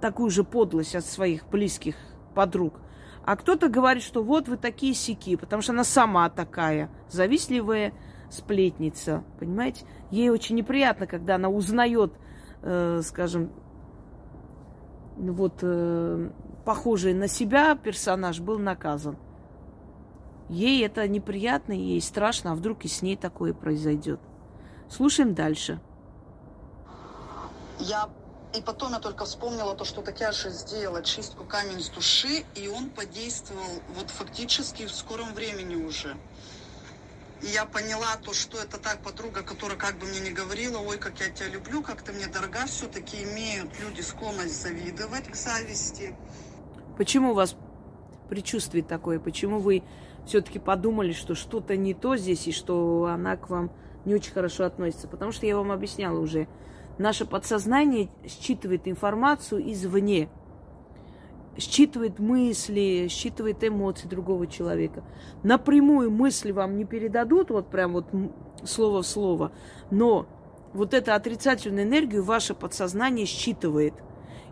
такую 0.00 0.30
же 0.30 0.42
подлость 0.42 0.96
от 0.96 1.04
своих 1.04 1.48
близких 1.48 1.94
подруг. 2.34 2.80
А 3.24 3.36
кто-то 3.36 3.68
говорит, 3.68 4.02
что 4.02 4.24
вот 4.24 4.48
вы 4.48 4.56
такие 4.56 4.94
сики, 4.94 5.36
потому 5.36 5.62
что 5.62 5.70
она 5.70 5.84
сама 5.84 6.28
такая, 6.28 6.90
завистливая, 7.08 7.92
сплетница, 8.30 9.22
понимаете? 9.38 9.86
Ей 10.10 10.30
очень 10.30 10.56
неприятно, 10.56 11.06
когда 11.06 11.36
она 11.36 11.50
узнает, 11.50 12.14
э, 12.62 13.00
скажем, 13.04 13.52
вот 15.16 15.60
э, 15.62 16.30
похожий 16.64 17.14
на 17.14 17.28
себя 17.28 17.76
персонаж 17.76 18.40
был 18.40 18.58
наказан. 18.58 19.16
Ей 20.54 20.86
это 20.86 21.08
неприятно, 21.08 21.72
ей 21.72 22.00
страшно, 22.00 22.52
а 22.52 22.54
вдруг 22.54 22.84
и 22.84 22.88
с 22.88 23.02
ней 23.02 23.16
такое 23.16 23.52
произойдет. 23.52 24.20
Слушаем 24.88 25.34
дальше. 25.34 25.80
Я 27.80 28.08
и 28.56 28.62
потом 28.62 28.92
я 28.92 29.00
только 29.00 29.24
вспомнила 29.24 29.74
то, 29.74 29.84
что 29.84 30.00
Татьяша 30.00 30.50
сделала 30.50 31.02
чистку 31.02 31.42
камень 31.42 31.80
с 31.80 31.88
души, 31.88 32.44
и 32.54 32.68
он 32.68 32.90
подействовал 32.90 33.82
вот 33.96 34.10
фактически 34.10 34.86
в 34.86 34.92
скором 34.92 35.34
времени 35.34 35.74
уже. 35.74 36.16
И 37.42 37.46
я 37.46 37.64
поняла 37.64 38.14
то, 38.22 38.32
что 38.32 38.56
это 38.58 38.78
так 38.78 39.02
подруга, 39.02 39.42
которая 39.42 39.76
как 39.76 39.98
бы 39.98 40.06
мне 40.06 40.20
не 40.20 40.30
говорила, 40.30 40.78
ой, 40.78 40.98
как 40.98 41.18
я 41.18 41.30
тебя 41.30 41.48
люблю, 41.48 41.82
как 41.82 42.02
ты 42.02 42.12
мне 42.12 42.28
дорога, 42.28 42.66
все-таки 42.66 43.24
имеют 43.24 43.70
люди 43.80 44.02
склонность 44.02 44.62
завидовать 44.62 45.28
к 45.28 45.34
зависти. 45.34 46.14
Почему 46.96 47.32
у 47.32 47.34
вас 47.34 47.56
предчувствие 48.28 48.84
такое? 48.84 49.18
Почему 49.18 49.58
вы 49.58 49.82
все-таки 50.26 50.58
подумали, 50.58 51.12
что 51.12 51.34
что-то 51.34 51.76
не 51.76 51.94
то 51.94 52.16
здесь, 52.16 52.46
и 52.46 52.52
что 52.52 53.06
она 53.06 53.36
к 53.36 53.50
вам 53.50 53.70
не 54.04 54.14
очень 54.14 54.32
хорошо 54.32 54.64
относится? 54.64 55.08
Потому 55.08 55.32
что 55.32 55.46
я 55.46 55.56
вам 55.56 55.72
объясняла 55.72 56.18
уже, 56.18 56.48
наше 56.98 57.24
подсознание 57.26 58.08
считывает 58.26 58.88
информацию 58.88 59.70
извне, 59.72 60.28
считывает 61.58 62.18
мысли, 62.18 63.06
считывает 63.08 63.62
эмоции 63.62 64.08
другого 64.08 64.46
человека. 64.46 65.04
Напрямую 65.42 66.10
мысли 66.10 66.52
вам 66.52 66.76
не 66.76 66.84
передадут, 66.84 67.50
вот 67.50 67.68
прям 67.70 67.92
вот 67.92 68.06
слово 68.64 69.02
в 69.02 69.06
слово, 69.06 69.52
но 69.90 70.26
вот 70.72 70.94
эту 70.94 71.12
отрицательную 71.12 71.86
энергию 71.86 72.24
ваше 72.24 72.54
подсознание 72.54 73.26
считывает. 73.26 73.94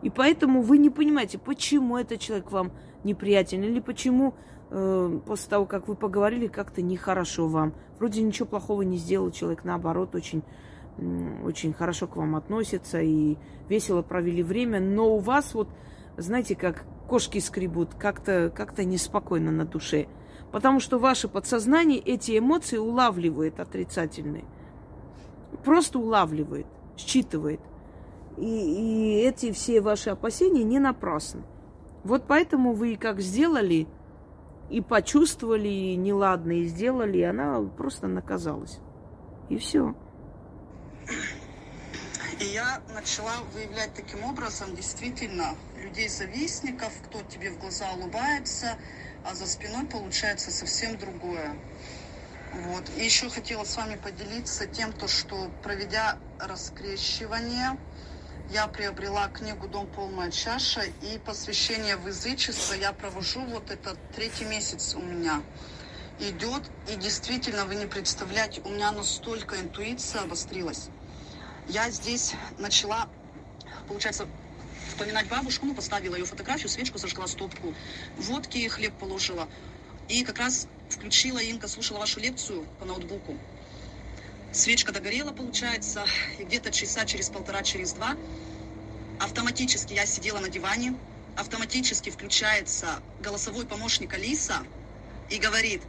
И 0.03 0.11
поэтому 0.11 0.62
вы 0.62 0.79
не 0.79 0.91
понимаете, 0.91 1.39
почему 1.39 1.97
этот 1.97 2.20
человек 2.20 2.51
вам 2.51 2.73
неприятен, 3.05 3.62
или 3.62 3.81
почему 3.81 4.35
э, 4.73 5.20
после 5.27 5.51
того, 5.51 5.66
как 5.66 5.89
вы 5.89 5.95
поговорили, 5.95 6.47
как-то 6.47 6.83
нехорошо 6.83 7.47
вам. 7.47 7.75
Вроде 7.99 8.23
ничего 8.23 8.49
плохого 8.49 8.83
не 8.83 8.97
сделал 8.97 9.31
человек, 9.31 9.64
наоборот, 9.64 10.14
очень 10.14 10.43
очень 11.45 11.73
хорошо 11.73 12.07
к 12.07 12.16
вам 12.16 12.37
относятся 12.37 13.01
и 13.01 13.37
весело 13.68 14.03
провели 14.03 14.43
время, 14.43 14.81
но 14.81 15.14
у 15.16 15.18
вас 15.18 15.55
вот, 15.55 15.68
знаете, 16.16 16.55
как 16.55 16.85
кошки 17.09 17.39
скребут, 17.39 17.95
как-то 17.99 18.53
как 18.55 18.77
неспокойно 18.79 19.51
на 19.51 19.64
душе. 19.64 20.07
Потому 20.51 20.81
что 20.81 20.99
ваше 20.99 21.29
подсознание 21.29 21.99
эти 21.99 22.39
эмоции 22.39 22.77
улавливает 22.77 23.59
отрицательные. 23.59 24.45
Просто 25.64 25.99
улавливает, 25.99 26.66
считывает. 26.97 27.61
И, 28.37 28.45
и 28.45 29.20
эти 29.23 29.51
все 29.53 29.81
ваши 29.81 30.11
опасения 30.11 30.62
не 30.62 30.79
напрасны. 30.79 31.43
Вот 32.05 32.25
поэтому 32.27 32.75
вы 32.75 32.97
как 32.97 33.20
сделали 33.20 33.87
и 34.73 34.81
почувствовали 34.81 35.68
и 35.68 35.97
неладно, 35.97 36.53
и 36.53 36.64
сделали, 36.64 37.18
и 37.18 37.23
она 37.23 37.61
просто 37.61 38.09
наказалась. 38.09 38.79
И 39.51 39.59
все. 39.59 39.95
И 42.41 42.45
я 42.45 42.81
начала 42.95 43.33
выявлять 43.53 43.93
таким 43.95 44.25
образом 44.25 44.75
действительно 44.75 45.55
людей-завистников, 45.77 46.91
кто 47.05 47.20
тебе 47.23 47.51
в 47.51 47.59
глаза 47.59 47.93
улыбается, 47.93 48.79
а 49.25 49.35
за 49.35 49.47
спиной 49.47 49.85
получается 49.85 50.51
совсем 50.51 50.97
другое. 50.97 51.55
Вот. 52.55 52.91
И 52.97 53.05
еще 53.05 53.29
хотела 53.29 53.64
с 53.64 53.77
вами 53.77 53.97
поделиться 53.97 54.66
тем, 54.66 54.93
то, 54.95 55.07
что 55.07 55.51
проведя 55.62 56.18
раскрещивание, 56.39 57.79
я 58.53 58.66
приобрела 58.66 59.28
книгу 59.28 59.66
«Дом 59.66 59.86
полная 59.86 60.30
чаша» 60.30 60.82
и 60.82 61.18
посвящение 61.24 61.96
в 61.96 62.07
язычество 62.07 62.74
я 62.74 62.92
провожу 62.92 63.40
вот 63.46 63.70
этот 63.70 63.96
третий 64.14 64.44
месяц 64.44 64.94
у 64.94 65.00
меня 65.00 65.42
идет. 66.20 66.62
И 66.92 66.96
действительно, 66.96 67.64
вы 67.64 67.76
не 67.76 67.86
представляете, 67.86 68.61
у 68.66 68.68
меня 68.68 68.92
настолько 68.92 69.59
интуиция 69.59 70.22
обострилась. 70.22 70.88
Я 71.66 71.90
здесь 71.90 72.34
начала, 72.59 73.09
получается, 73.88 74.28
вспоминать 74.90 75.28
бабушку, 75.28 75.64
ну, 75.64 75.74
поставила 75.74 76.14
ее 76.14 76.26
фотографию, 76.26 76.68
свечку 76.68 76.98
зажгла, 76.98 77.26
стопку 77.28 77.74
водки 78.18 78.68
хлеб 78.68 78.92
положила. 78.98 79.48
И 80.11 80.24
как 80.24 80.38
раз 80.38 80.68
включила 80.90 81.38
Инка, 81.38 81.68
слушала 81.68 82.00
вашу 82.00 82.20
лекцию 82.20 82.66
по 82.78 82.84
ноутбуку. 82.84 83.38
Свечка 84.53 84.92
догорела, 84.92 85.32
получается, 85.32 86.05
и 86.38 86.44
где-то 86.44 86.70
часа 86.70 87.07
через 87.07 87.30
полтора, 87.30 87.62
через 87.62 87.94
два 87.94 88.16
автоматически 89.18 89.94
я 89.94 90.05
сидела 90.05 90.40
на 90.40 90.48
диване, 90.48 90.94
автоматически 91.36 92.11
включается 92.11 93.00
голосовой 93.22 93.66
помощник 93.66 94.12
Алиса 94.14 94.59
и 95.30 95.38
говорит, 95.38 95.82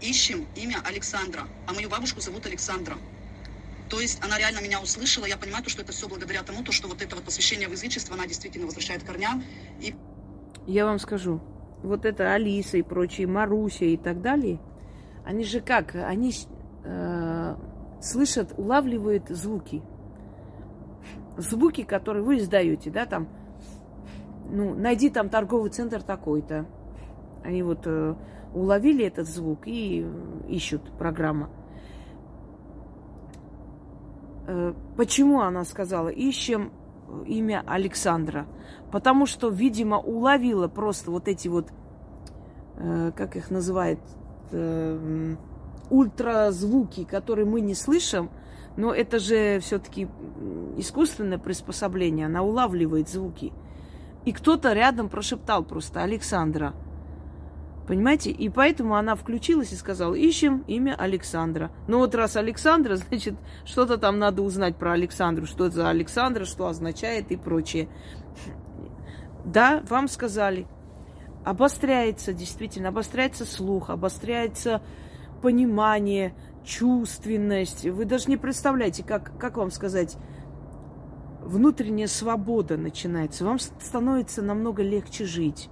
ищем 0.00 0.46
имя 0.54 0.80
Александра, 0.84 1.48
а 1.66 1.72
мою 1.72 1.88
бабушку 1.88 2.20
зовут 2.20 2.46
Александра. 2.46 2.96
То 3.88 4.00
есть 4.00 4.22
она 4.22 4.38
реально 4.38 4.60
меня 4.60 4.80
услышала, 4.80 5.24
я 5.24 5.38
понимаю, 5.38 5.64
что 5.66 5.82
это 5.82 5.92
все 5.92 6.08
благодаря 6.08 6.42
тому, 6.42 6.62
то, 6.62 6.72
что 6.72 6.88
вот 6.88 7.00
это 7.00 7.16
вот 7.16 7.24
посвящение 7.24 7.68
в 7.68 7.72
язычество, 7.72 8.14
она 8.14 8.26
действительно 8.26 8.66
возвращает 8.66 9.02
корням. 9.02 9.42
И... 9.80 9.94
Я 10.66 10.84
вам 10.84 10.98
скажу, 10.98 11.40
вот 11.82 12.04
это 12.04 12.32
Алиса 12.34 12.76
и 12.76 12.82
прочие, 12.82 13.26
Маруся 13.26 13.86
и 13.86 13.96
так 13.96 14.20
далее, 14.20 14.60
они 15.24 15.44
же 15.44 15.60
как, 15.60 15.94
они 15.94 16.34
э, 16.84 17.56
слышат, 18.00 18.54
улавливают 18.56 19.28
звуки. 19.28 19.82
Звуки, 21.36 21.84
которые 21.84 22.24
вы 22.24 22.38
издаете, 22.38 22.90
да, 22.90 23.06
там, 23.06 23.28
ну, 24.50 24.74
найди 24.74 25.10
там 25.10 25.28
торговый 25.28 25.70
центр 25.70 26.02
такой-то. 26.02 26.66
Они 27.44 27.62
вот 27.62 27.82
э, 27.86 28.14
уловили 28.54 29.04
этот 29.04 29.28
звук 29.28 29.66
и 29.66 30.06
ищут 30.48 30.82
программа. 30.98 31.50
Э, 34.46 34.72
почему 34.96 35.40
она 35.40 35.64
сказала, 35.64 36.08
ищем 36.08 36.72
имя 37.26 37.62
Александра? 37.66 38.46
Потому 38.90 39.26
что, 39.26 39.50
видимо, 39.50 39.98
уловила 39.98 40.68
просто 40.68 41.10
вот 41.10 41.28
эти 41.28 41.48
вот, 41.48 41.68
э, 42.76 43.12
как 43.14 43.36
их 43.36 43.50
называют, 43.50 44.00
э, 44.50 45.36
ультразвуки, 45.90 47.04
которые 47.04 47.46
мы 47.46 47.60
не 47.60 47.74
слышим, 47.74 48.30
но 48.76 48.94
это 48.94 49.18
же 49.18 49.60
все-таки 49.60 50.08
искусственное 50.76 51.38
приспособление, 51.38 52.26
она 52.26 52.42
улавливает 52.42 53.08
звуки. 53.08 53.52
И 54.24 54.32
кто-то 54.32 54.72
рядом 54.72 55.08
прошептал 55.08 55.64
просто 55.64 56.02
Александра– 56.02 56.74
Понимаете? 57.88 58.30
И 58.30 58.50
поэтому 58.50 58.96
она 58.96 59.14
включилась 59.14 59.72
и 59.72 59.74
сказала, 59.74 60.14
ищем 60.14 60.62
имя 60.66 60.94
Александра. 60.94 61.70
Ну 61.88 62.00
вот 62.00 62.14
раз 62.14 62.36
Александра, 62.36 62.96
значит, 63.08 63.34
что-то 63.64 63.96
там 63.96 64.18
надо 64.18 64.42
узнать 64.42 64.76
про 64.76 64.92
Александру, 64.92 65.46
что 65.46 65.66
это 65.66 65.76
за 65.76 65.88
Александра, 65.88 66.44
что 66.44 66.66
означает 66.66 67.32
и 67.32 67.36
прочее. 67.36 67.88
Да, 69.42 69.82
вам 69.88 70.06
сказали. 70.06 70.66
Обостряется, 71.46 72.34
действительно, 72.34 72.90
обостряется 72.90 73.46
слух, 73.46 73.88
обостряется 73.88 74.82
понимание, 75.40 76.34
чувственность. 76.64 77.84
Вы 77.84 78.04
даже 78.04 78.28
не 78.28 78.36
представляете, 78.36 79.02
как, 79.02 79.36
как 79.38 79.56
вам 79.56 79.70
сказать, 79.70 80.16
внутренняя 81.42 82.06
свобода 82.06 82.76
начинается. 82.76 83.44
Вам 83.44 83.58
становится 83.58 84.42
намного 84.42 84.82
легче 84.82 85.24
жить. 85.24 85.70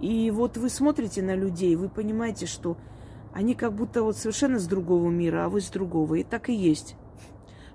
И 0.00 0.30
вот 0.30 0.56
вы 0.56 0.70
смотрите 0.70 1.22
на 1.22 1.34
людей, 1.34 1.76
вы 1.76 1.88
понимаете, 1.88 2.46
что 2.46 2.76
они 3.32 3.54
как 3.54 3.74
будто 3.74 4.02
вот 4.02 4.16
совершенно 4.16 4.58
с 4.58 4.66
другого 4.66 5.10
мира, 5.10 5.44
а 5.44 5.48
вы 5.48 5.60
с 5.60 5.68
другого. 5.68 6.16
И 6.16 6.22
так 6.22 6.48
и 6.48 6.54
есть. 6.54 6.96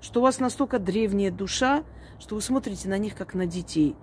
Что 0.00 0.20
у 0.20 0.22
вас 0.22 0.40
настолько 0.40 0.78
древняя 0.78 1.30
душа, 1.30 1.84
что 2.18 2.34
вы 2.34 2.40
смотрите 2.40 2.88
на 2.88 2.98
них 2.98 3.14
как 3.14 3.34
на 3.34 3.46
детей. 3.46 3.96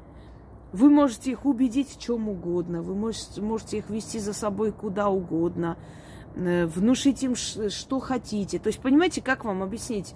Вы 0.72 0.90
можете 0.90 1.32
их 1.32 1.46
убедить 1.46 1.90
в 1.90 2.00
чем 2.00 2.30
угодно, 2.30 2.82
вы 2.82 2.96
можете, 2.96 3.42
можете 3.42 3.78
их 3.78 3.92
вести 3.92 4.18
за 4.18 4.34
собой 4.34 4.72
куда 4.72 5.10
угодно, 5.10 5.78
внушить 6.36 7.24
им, 7.24 7.36
что 7.36 8.00
хотите. 8.00 8.60
То 8.60 8.68
есть, 8.68 8.80
понимаете, 8.80 9.22
как 9.22 9.46
вам 9.46 9.64
объяснить? 9.64 10.16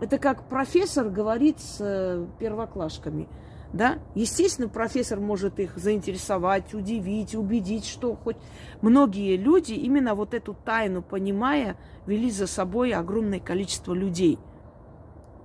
Это 0.00 0.18
как 0.18 0.48
профессор 0.48 1.08
говорит 1.08 1.60
с 1.60 1.78
э, 1.80 2.26
первоклашками– 2.38 3.28
да? 3.72 3.98
Естественно, 4.14 4.68
профессор 4.68 5.20
может 5.20 5.58
их 5.58 5.76
заинтересовать, 5.76 6.74
удивить, 6.74 7.34
убедить, 7.34 7.86
что 7.86 8.14
хоть 8.14 8.36
многие 8.80 9.36
люди, 9.36 9.72
именно 9.72 10.14
вот 10.14 10.34
эту 10.34 10.54
тайну 10.54 11.02
понимая, 11.02 11.76
вели 12.06 12.30
за 12.30 12.46
собой 12.46 12.92
огромное 12.92 13.40
количество 13.40 13.92
людей, 13.92 14.38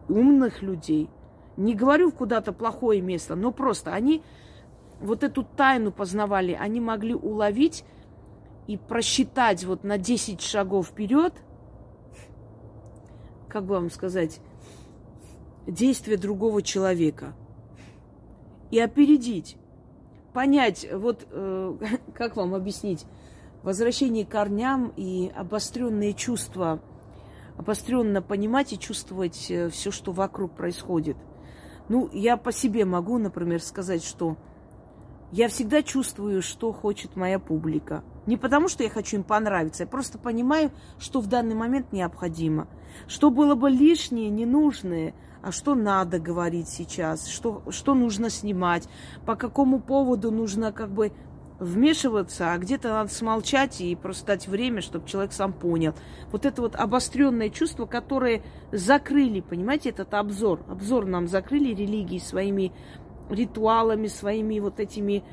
умных 0.08 0.62
людей. 0.62 1.10
Не 1.58 1.76
говорю 1.76 2.12
куда-то 2.12 2.54
плохое 2.54 3.02
место, 3.02 3.36
но 3.36 3.52
просто 3.52 3.94
они 3.94 4.24
вот 5.00 5.24
эту 5.24 5.44
тайну 5.44 5.92
познавали, 5.92 6.54
они 6.54 6.80
могли 6.80 7.16
уловить 7.16 7.84
и 8.72 8.78
просчитать 8.78 9.64
вот 9.64 9.84
на 9.84 9.98
10 9.98 10.42
шагов 10.42 10.88
вперед 10.88 11.34
как 13.52 13.66
бы 13.66 13.76
вам 13.76 13.92
сказать, 13.92 14.40
действия 15.68 16.18
другого 16.18 16.62
человека. 16.62 17.34
И 18.72 18.80
опередить. 18.80 19.58
Понять, 20.34 20.88
вот 20.92 21.28
э, 21.30 21.78
как 22.16 22.38
вам 22.38 22.56
объяснить, 22.56 23.06
возвращение 23.64 24.26
к 24.26 24.30
корням 24.30 24.94
и 24.96 25.30
обостренные 25.36 26.14
чувства, 26.14 26.80
обостренно 27.58 28.22
понимать 28.22 28.72
и 28.72 28.80
чувствовать 28.80 29.52
э, 29.52 29.70
все, 29.70 29.92
что 29.92 30.14
вокруг 30.14 30.56
происходит. 30.56 31.18
Ну, 31.90 32.10
я 32.14 32.38
по 32.38 32.54
себе 32.54 32.86
могу, 32.86 33.18
например, 33.18 33.62
сказать, 33.62 34.06
что 34.06 34.38
я 35.34 35.50
всегда 35.50 35.84
чувствую, 35.84 36.42
что 36.42 36.72
хочет 36.72 37.18
моя 37.18 37.38
публика. 37.38 38.04
Не 38.26 38.38
потому, 38.38 38.68
что 38.68 38.84
я 38.84 38.90
хочу 38.90 39.18
им 39.18 39.24
понравиться, 39.24 39.84
я 39.84 39.88
просто 39.88 40.18
понимаю, 40.18 40.72
что 41.00 41.22
в 41.22 41.28
данный 41.28 41.56
момент 41.56 41.92
необходимо. 41.92 42.68
Что 43.08 43.32
было 43.32 43.56
бы 43.56 43.70
лишнее, 43.70 44.30
ненужное, 44.30 45.16
а 45.42 45.52
что 45.52 45.74
надо 45.74 46.20
говорить 46.20 46.70
сейчас, 46.70 47.28
что, 47.28 47.64
что 47.70 47.96
нужно 47.96 48.30
снимать, 48.30 48.88
по 49.26 49.36
какому 49.36 49.80
поводу 49.80 50.32
нужно 50.32 50.72
как 50.72 50.92
бы 50.92 51.12
вмешиваться, 51.60 52.54
а 52.54 52.58
где-то 52.58 52.90
надо 52.90 53.14
смолчать 53.14 53.82
и 53.82 53.96
просто 53.96 54.28
дать 54.28 54.48
время, 54.48 54.82
чтобы 54.82 55.08
человек 55.08 55.32
сам 55.32 55.54
понял. 55.54 55.94
Вот 56.32 56.46
это 56.46 56.62
вот 56.62 56.76
обостренное 56.76 57.50
чувство, 57.50 57.86
которое 57.86 58.42
закрыли, 58.72 59.42
понимаете, 59.42 59.90
этот 59.90 60.14
обзор. 60.16 60.64
Обзор 60.68 61.06
нам 61.06 61.28
закрыли 61.28 61.74
религии 61.74 62.18
своими 62.18 62.72
ритуалами, 63.30 64.08
своими 64.08 64.60
вот 64.60 64.80
этими 64.80 65.24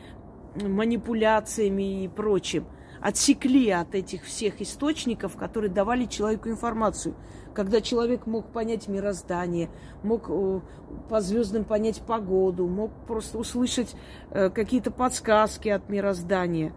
манипуляциями 0.55 2.05
и 2.05 2.09
прочим. 2.09 2.67
Отсекли 3.01 3.71
от 3.71 3.95
этих 3.95 4.25
всех 4.25 4.61
источников, 4.61 5.37
которые 5.37 5.71
давали 5.71 6.05
человеку 6.07 6.49
информацию. 6.49 7.15
Когда 7.55 7.81
человек 7.81 8.27
мог 8.27 8.53
понять 8.53 8.89
мироздание, 8.89 9.71
мог 10.03 10.27
э, 10.29 10.61
по 11.09 11.21
звездам 11.21 11.65
понять 11.65 12.01
погоду, 12.03 12.67
мог 12.67 12.91
просто 13.07 13.39
услышать 13.39 13.95
э, 14.31 14.51
какие-то 14.51 14.91
подсказки 14.91 15.69
от 15.69 15.89
мироздания. 15.89 16.73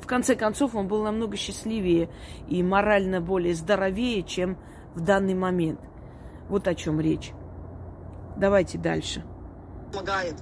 В 0.00 0.06
конце 0.06 0.34
концов, 0.34 0.74
он 0.74 0.88
был 0.88 1.02
намного 1.02 1.36
счастливее 1.36 2.10
и 2.48 2.62
морально 2.62 3.20
более 3.20 3.54
здоровее, 3.54 4.22
чем 4.22 4.58
в 4.94 5.00
данный 5.00 5.34
момент. 5.34 5.80
Вот 6.48 6.68
о 6.68 6.74
чем 6.74 7.00
речь. 7.00 7.32
Давайте 8.36 8.78
дальше 8.78 9.24
помогает. 9.94 10.34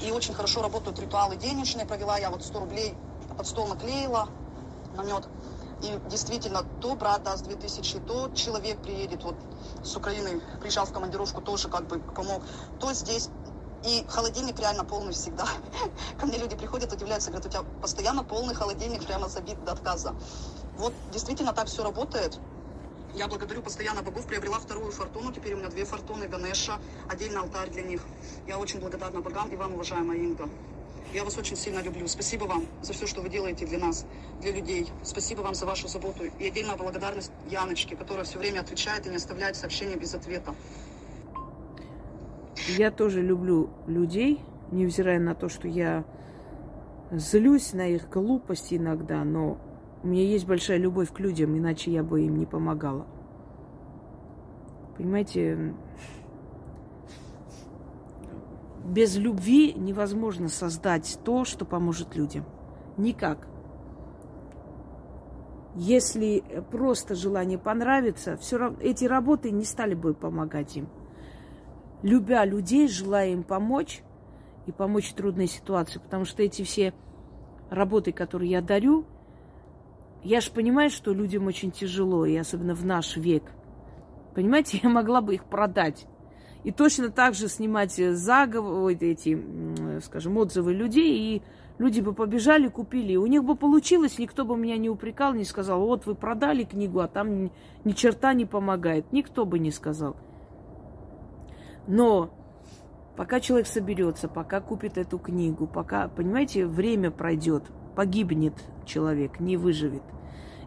И 0.00 0.10
очень 0.10 0.34
хорошо 0.34 0.62
работают 0.62 0.98
ритуалы 0.98 1.36
денежные. 1.36 1.86
Провела 1.86 2.18
я 2.18 2.30
вот 2.30 2.42
100 2.42 2.60
рублей 2.60 2.94
под 3.36 3.46
стол 3.46 3.68
наклеила 3.68 4.28
намет. 4.96 5.28
И 5.82 5.98
действительно, 6.08 6.64
то 6.80 6.94
брат 6.94 7.22
даст 7.24 7.44
2000, 7.44 8.00
то 8.00 8.30
человек 8.34 8.78
приедет 8.78 9.22
вот 9.22 9.34
с 9.82 9.94
Украины, 9.96 10.40
приезжал 10.60 10.86
в 10.86 10.92
командировку, 10.92 11.42
тоже 11.42 11.68
как 11.68 11.86
бы 11.86 11.98
помог. 11.98 12.42
То 12.80 12.92
здесь 12.94 13.28
и 13.84 14.04
холодильник 14.08 14.58
реально 14.58 14.84
полный 14.84 15.12
всегда. 15.12 15.46
Ко 16.18 16.26
мне 16.26 16.38
люди 16.38 16.56
приходят, 16.56 16.92
удивляются, 16.92 17.30
говорят, 17.30 17.46
у 17.46 17.50
тебя 17.50 17.62
постоянно 17.82 18.24
полный 18.24 18.54
холодильник, 18.54 19.04
прямо 19.04 19.28
забит 19.28 19.62
до 19.64 19.72
отказа. 19.72 20.14
Вот 20.78 20.94
действительно 21.12 21.52
так 21.52 21.66
все 21.66 21.82
работает. 21.84 22.38
Я 23.14 23.28
благодарю 23.28 23.62
постоянно 23.62 24.02
богов, 24.02 24.26
приобрела 24.26 24.58
вторую 24.58 24.90
фортуну, 24.90 25.32
теперь 25.32 25.54
у 25.54 25.58
меня 25.58 25.68
две 25.68 25.84
фортуны, 25.84 26.26
Ганеша, 26.26 26.80
отдельный 27.08 27.40
алтарь 27.40 27.70
для 27.70 27.82
них. 27.82 28.00
Я 28.46 28.58
очень 28.58 28.80
благодарна 28.80 29.20
богам 29.20 29.50
и 29.50 29.56
вам, 29.56 29.74
уважаемая 29.74 30.18
Инга. 30.18 30.48
Я 31.14 31.22
вас 31.22 31.38
очень 31.38 31.54
сильно 31.54 31.80
люблю. 31.80 32.08
Спасибо 32.08 32.44
вам 32.44 32.64
за 32.82 32.92
все, 32.92 33.06
что 33.06 33.22
вы 33.22 33.28
делаете 33.28 33.64
для 33.66 33.78
нас, 33.78 34.04
для 34.42 34.50
людей. 34.50 34.88
Спасибо 35.04 35.42
вам 35.42 35.54
за 35.54 35.64
вашу 35.64 35.86
заботу. 35.86 36.24
И 36.40 36.48
отдельная 36.48 36.76
благодарность 36.76 37.30
Яночке, 37.48 37.94
которая 37.94 38.24
все 38.24 38.40
время 38.40 38.60
отвечает 38.60 39.06
и 39.06 39.10
не 39.10 39.16
оставляет 39.16 39.54
сообщения 39.54 39.94
без 39.94 40.12
ответа. 40.12 40.56
Я 42.76 42.90
тоже 42.90 43.22
люблю 43.22 43.70
людей, 43.86 44.40
невзирая 44.72 45.20
на 45.20 45.36
то, 45.36 45.48
что 45.48 45.68
я 45.68 46.04
злюсь 47.12 47.74
на 47.74 47.86
их 47.86 48.10
глупости 48.10 48.74
иногда, 48.74 49.22
но 49.22 49.60
у 50.02 50.08
меня 50.08 50.24
есть 50.24 50.46
большая 50.46 50.78
любовь 50.78 51.12
к 51.12 51.20
людям, 51.20 51.56
иначе 51.56 51.92
я 51.92 52.02
бы 52.02 52.22
им 52.22 52.40
не 52.40 52.46
помогала. 52.46 53.06
Понимаете, 54.96 55.74
без 58.84 59.16
любви 59.16 59.72
невозможно 59.72 60.48
создать 60.48 61.18
то, 61.24 61.44
что 61.44 61.64
поможет 61.64 62.14
людям. 62.16 62.44
Никак. 62.96 63.48
Если 65.74 66.44
просто 66.70 67.14
желание 67.14 67.58
понравится, 67.58 68.36
все 68.36 68.58
равно 68.58 68.78
эти 68.80 69.06
работы 69.06 69.50
не 69.50 69.64
стали 69.64 69.94
бы 69.94 70.14
помогать 70.14 70.76
им. 70.76 70.88
Любя 72.02 72.44
людей, 72.44 72.86
желая 72.86 73.30
им 73.30 73.42
помочь 73.42 74.02
и 74.66 74.72
помочь 74.72 75.10
в 75.10 75.14
трудной 75.14 75.46
ситуации, 75.46 75.98
потому 75.98 76.24
что 76.24 76.42
эти 76.42 76.62
все 76.62 76.92
работы, 77.70 78.12
которые 78.12 78.50
я 78.50 78.60
дарю, 78.60 79.06
я 80.22 80.40
же 80.40 80.52
понимаю, 80.52 80.90
что 80.90 81.12
людям 81.12 81.46
очень 81.46 81.70
тяжело, 81.70 82.24
и 82.24 82.36
особенно 82.36 82.74
в 82.74 82.84
наш 82.84 83.16
век. 83.16 83.44
Понимаете, 84.34 84.78
я 84.82 84.88
могла 84.88 85.22
бы 85.22 85.34
их 85.34 85.44
продать. 85.44 86.06
И 86.64 86.72
точно 86.72 87.10
так 87.10 87.34
же 87.34 87.48
снимать 87.48 87.94
заговоры, 87.94 88.94
эти, 88.94 89.38
скажем, 90.00 90.38
отзывы 90.38 90.72
людей, 90.72 91.36
и 91.36 91.42
люди 91.78 92.00
бы 92.00 92.14
побежали, 92.14 92.68
купили. 92.68 93.16
У 93.16 93.26
них 93.26 93.44
бы 93.44 93.54
получилось, 93.54 94.18
никто 94.18 94.46
бы 94.46 94.56
меня 94.56 94.78
не 94.78 94.88
упрекал, 94.88 95.34
не 95.34 95.44
сказал, 95.44 95.80
вот 95.80 96.06
вы 96.06 96.14
продали 96.14 96.64
книгу, 96.64 97.00
а 97.00 97.08
там 97.08 97.50
ни 97.84 97.92
черта 97.92 98.32
не 98.32 98.46
помогает. 98.46 99.12
Никто 99.12 99.44
бы 99.44 99.58
не 99.58 99.70
сказал. 99.70 100.16
Но 101.86 102.30
пока 103.14 103.40
человек 103.40 103.66
соберется, 103.66 104.26
пока 104.28 104.60
купит 104.60 104.96
эту 104.96 105.18
книгу, 105.18 105.66
пока, 105.66 106.08
понимаете, 106.08 106.66
время 106.66 107.10
пройдет, 107.10 107.64
погибнет 107.94 108.54
человек, 108.86 109.38
не 109.38 109.58
выживет. 109.58 110.02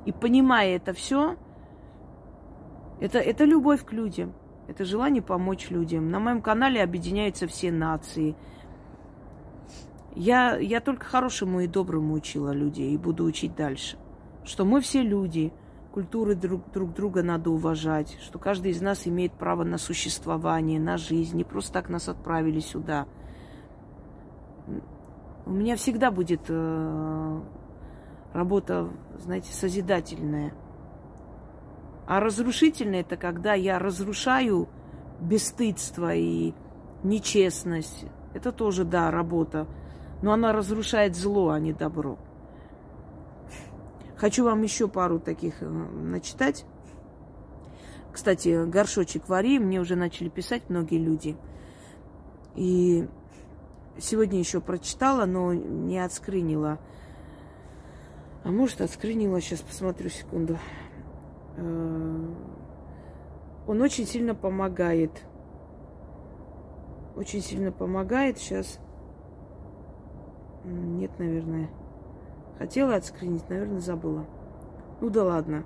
И 0.05 0.11
понимая 0.11 0.75
это 0.75 0.93
все, 0.93 1.37
это, 2.99 3.17
это 3.17 3.45
любовь 3.45 3.83
к 3.83 3.91
людям, 3.93 4.33
это 4.67 4.83
желание 4.83 5.21
помочь 5.21 5.69
людям. 5.69 6.09
На 6.09 6.19
моем 6.19 6.41
канале 6.41 6.83
объединяются 6.83 7.47
все 7.47 7.71
нации. 7.71 8.35
Я, 10.13 10.57
я 10.57 10.81
только 10.81 11.05
хорошему 11.05 11.61
и 11.61 11.67
доброму 11.67 12.13
учила 12.13 12.51
людей 12.51 12.93
и 12.93 12.97
буду 12.97 13.23
учить 13.23 13.55
дальше. 13.55 13.97
Что 14.43 14.65
мы 14.65 14.81
все 14.81 15.01
люди, 15.03 15.53
культуры 15.93 16.35
друг, 16.35 16.71
друг 16.71 16.93
друга 16.93 17.23
надо 17.23 17.49
уважать, 17.49 18.17
что 18.21 18.39
каждый 18.39 18.71
из 18.71 18.81
нас 18.81 19.07
имеет 19.07 19.33
право 19.33 19.63
на 19.63 19.77
существование, 19.77 20.79
на 20.79 20.97
жизнь. 20.97 21.37
Не 21.37 21.43
просто 21.43 21.73
так 21.73 21.89
нас 21.89 22.09
отправили 22.09 22.59
сюда. 22.59 23.07
У 25.45 25.51
меня 25.51 25.77
всегда 25.77 26.11
будет 26.11 26.41
э, 26.49 27.41
работа, 28.33 28.89
знаете, 29.19 29.53
созидательная. 29.53 30.53
А 32.07 32.21
разрушительная 32.21 33.01
это 33.01 33.17
когда 33.17 33.53
я 33.53 33.79
разрушаю 33.79 34.69
бесстыдство 35.19 36.13
и 36.15 36.53
нечестность. 37.03 38.05
Это 38.33 38.51
тоже, 38.51 38.85
да, 38.85 39.11
работа. 39.11 39.67
Но 40.21 40.31
она 40.31 40.53
разрушает 40.53 41.15
зло, 41.15 41.49
а 41.49 41.59
не 41.59 41.73
добро. 41.73 42.17
Хочу 44.15 44.45
вам 44.45 44.63
еще 44.63 44.87
пару 44.87 45.19
таких 45.19 45.61
э, 45.61 45.67
начитать. 45.67 46.65
Кстати, 48.11 48.65
горшочек 48.65 49.27
вари, 49.29 49.59
мне 49.59 49.79
уже 49.79 49.95
начали 49.95 50.29
писать 50.29 50.63
многие 50.69 50.97
люди. 50.97 51.37
И 52.55 53.07
сегодня 53.99 54.39
еще 54.39 54.59
прочитала, 54.59 55.25
но 55.25 55.53
не 55.53 55.99
отскринила. 55.99 56.79
А 58.43 58.49
может, 58.49 58.81
отскринила, 58.81 59.39
сейчас 59.41 59.61
посмотрю 59.61 60.09
секунду. 60.09 60.57
Э, 61.57 62.25
он 63.67 63.81
очень 63.81 64.05
сильно 64.05 64.33
помогает. 64.33 65.11
Очень 67.15 67.41
сильно 67.41 67.71
помогает. 67.71 68.37
Сейчас. 68.37 68.79
Нет, 70.63 71.11
наверное. 71.19 71.69
Хотела 72.57 72.95
отскринить, 72.95 73.49
наверное, 73.49 73.79
забыла. 73.79 74.25
Ну 75.01 75.09
да 75.09 75.23
ладно. 75.23 75.65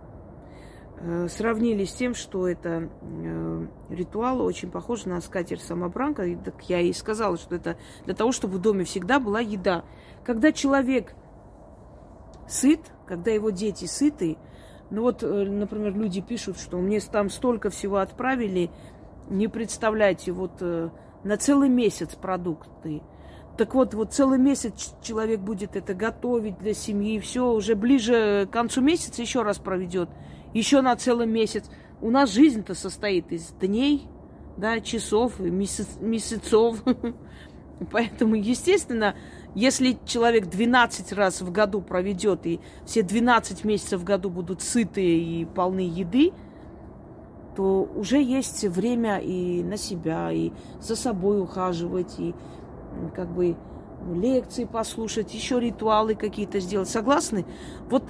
Э, 0.99 1.27
сравнили 1.29 1.85
с 1.85 1.93
тем, 1.93 2.13
что 2.13 2.47
это 2.47 2.89
э, 3.01 3.67
ритуал 3.89 4.41
очень 4.41 4.69
похож 4.71 5.05
на 5.05 5.19
скатерть 5.21 5.61
самобранка. 5.61 6.25
И 6.25 6.35
так 6.35 6.61
я 6.69 6.79
и 6.79 6.93
сказала, 6.93 7.37
что 7.37 7.55
это 7.55 7.77
для 8.05 8.15
того, 8.15 8.31
чтобы 8.31 8.57
в 8.57 8.61
доме 8.61 8.83
всегда 8.83 9.19
была 9.19 9.39
еда. 9.39 9.83
Когда 10.23 10.51
человек 10.51 11.15
сыт, 12.47 12.79
когда 13.07 13.31
его 13.31 13.49
дети 13.49 13.85
сыты. 13.85 14.37
Ну 14.91 15.03
вот, 15.03 15.23
э, 15.23 15.27
например, 15.27 15.95
люди 15.95 16.19
пишут, 16.19 16.59
что 16.59 16.77
мне 16.77 16.99
там 16.99 17.29
столько 17.29 17.69
всего 17.69 17.97
отправили, 17.97 18.69
не 19.29 19.47
представляете, 19.47 20.33
вот 20.33 20.51
э, 20.59 20.89
на 21.23 21.37
целый 21.37 21.69
месяц 21.69 22.15
продукты. 22.15 23.01
Так 23.57 23.73
вот, 23.73 23.93
вот 23.93 24.13
целый 24.13 24.37
месяц 24.37 24.93
человек 25.01 25.39
будет 25.39 25.77
это 25.77 25.93
готовить 25.93 26.57
для 26.59 26.73
семьи, 26.73 27.19
все 27.19 27.51
уже 27.51 27.75
ближе 27.75 28.47
к 28.49 28.53
концу 28.53 28.81
месяца 28.81 29.21
еще 29.21 29.43
раз 29.43 29.59
проведет, 29.59 30.09
еще 30.53 30.81
на 30.81 30.95
целый 30.97 31.27
месяц. 31.27 31.69
У 32.01 32.09
нас 32.09 32.33
жизнь-то 32.33 32.75
состоит 32.75 33.31
из 33.31 33.47
дней, 33.61 34.09
да, 34.57 34.81
часов, 34.81 35.39
месяц, 35.39 35.87
месяцев. 36.01 36.83
Поэтому, 37.91 38.35
естественно, 38.35 39.15
если 39.53 39.97
человек 40.05 40.47
12 40.47 41.11
раз 41.13 41.41
в 41.41 41.51
году 41.51 41.81
проведет, 41.81 42.45
и 42.45 42.59
все 42.85 43.03
12 43.03 43.63
месяцев 43.65 44.01
в 44.01 44.03
году 44.03 44.29
будут 44.29 44.61
сытые 44.61 45.19
и 45.19 45.45
полны 45.45 45.81
еды, 45.81 46.31
то 47.55 47.83
уже 47.95 48.21
есть 48.21 48.63
время 48.63 49.17
и 49.17 49.61
на 49.61 49.75
себя, 49.75 50.31
и 50.31 50.51
за 50.79 50.95
собой 50.95 51.41
ухаживать, 51.41 52.17
и 52.17 52.33
как 53.13 53.29
бы 53.29 53.57
лекции 54.13 54.65
послушать, 54.65 55.33
еще 55.33 55.59
ритуалы 55.59 56.15
какие-то 56.15 56.59
сделать. 56.59 56.89
Согласны? 56.89 57.45
Вот 57.89 58.03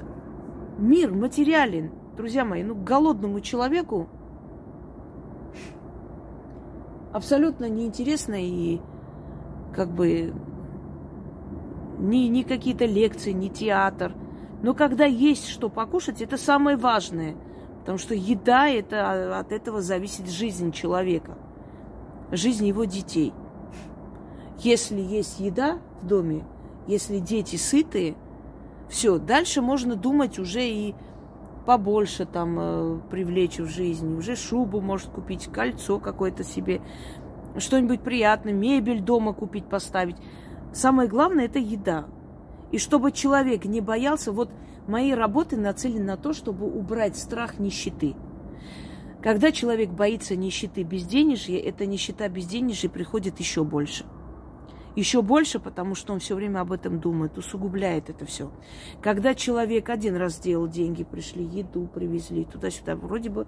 мир 0.78 1.12
материален, 1.12 1.92
друзья 2.16 2.46
мои, 2.46 2.64
ну, 2.64 2.76
голодному 2.76 3.42
человеку 3.42 4.08
абсолютно 7.12 7.68
неинтересно 7.68 8.36
и 8.38 8.80
как 9.74 9.90
бы 9.90 10.34
ни, 12.02 12.28
ни 12.28 12.44
какие-то 12.44 12.86
лекции, 12.86 13.32
ни 13.32 13.48
театр. 13.48 14.14
Но 14.62 14.74
когда 14.74 15.06
есть 15.06 15.48
что 15.48 15.70
покушать, 15.70 16.22
это 16.22 16.38
самое 16.38 16.78
важное. 16.78 17.36
Потому 17.80 17.98
что 17.98 18.14
еда, 18.14 18.70
это 18.70 19.40
от 19.40 19.52
этого 19.52 19.82
зависит 19.82 20.30
жизнь 20.30 20.72
человека, 20.72 21.38
жизнь 22.32 22.68
его 22.68 22.86
детей. 22.86 23.34
Если 24.60 25.00
есть 25.00 25.40
еда 25.40 25.80
в 26.02 26.08
доме, 26.08 26.46
если 26.88 27.18
дети 27.18 27.56
сытые, 27.56 28.16
все, 28.88 29.18
дальше 29.18 29.62
можно 29.62 29.96
думать 29.96 30.38
уже 30.38 30.64
и 30.64 30.94
побольше 31.66 32.26
там 32.26 32.58
э, 32.60 33.00
привлечь 33.10 33.60
в 33.60 33.68
жизнь. 33.68 34.16
Уже 34.16 34.36
шубу 34.36 34.82
может 34.82 35.10
купить, 35.10 35.48
кольцо 35.48 35.98
какое-то 36.00 36.44
себе, 36.44 36.82
что-нибудь 37.58 38.02
приятное, 38.02 38.54
мебель 38.54 39.02
дома 39.02 39.34
купить, 39.34 39.66
поставить. 39.66 40.18
Самое 40.74 41.10
главное– 41.10 41.46
это 41.48 41.60
еда. 41.60 42.08
И 42.72 42.78
чтобы 42.78 43.12
человек 43.12 43.66
не 43.66 43.82
боялся, 43.82 44.32
вот 44.32 44.50
мои 44.88 45.12
работы 45.14 45.58
нацелены 45.58 46.04
на 46.06 46.18
то, 46.18 46.34
чтобы 46.34 46.66
убрать 46.66 47.18
страх 47.18 47.60
нищеты. 47.60 48.16
Когда 49.22 49.52
человек 49.52 49.90
боится 49.90 50.36
нищеты 50.36 50.84
безденежья, 50.84 51.60
эта 51.60 51.86
нищета 51.86 52.28
безденежья 52.28 52.90
приходит 52.90 53.40
еще 53.40 53.64
больше. 53.64 54.06
Еще 54.96 55.22
больше, 55.22 55.60
потому 55.60 55.96
что 55.96 56.14
он 56.14 56.20
все 56.20 56.36
время 56.36 56.62
об 56.62 56.72
этом 56.72 57.00
думает, 57.00 57.38
усугубляет 57.38 58.10
это 58.10 58.26
все. 58.26 58.52
Когда 59.02 59.36
человек 59.36 59.90
один 59.90 60.16
раз 60.16 60.36
сделал 60.36 60.68
деньги, 60.68 61.04
пришли, 61.04 61.46
еду 61.46 61.88
привезли, 61.88 62.46
туда-сюда, 62.46 62.96
вроде 62.96 63.30
бы, 63.30 63.48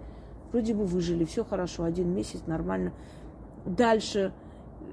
вроде 0.52 0.74
бы 0.74 0.86
выжили, 0.86 1.26
все 1.26 1.44
хорошо, 1.44 1.84
один 1.84 2.14
месяц 2.14 2.44
нормально. 2.46 2.94
Дальше 3.66 4.34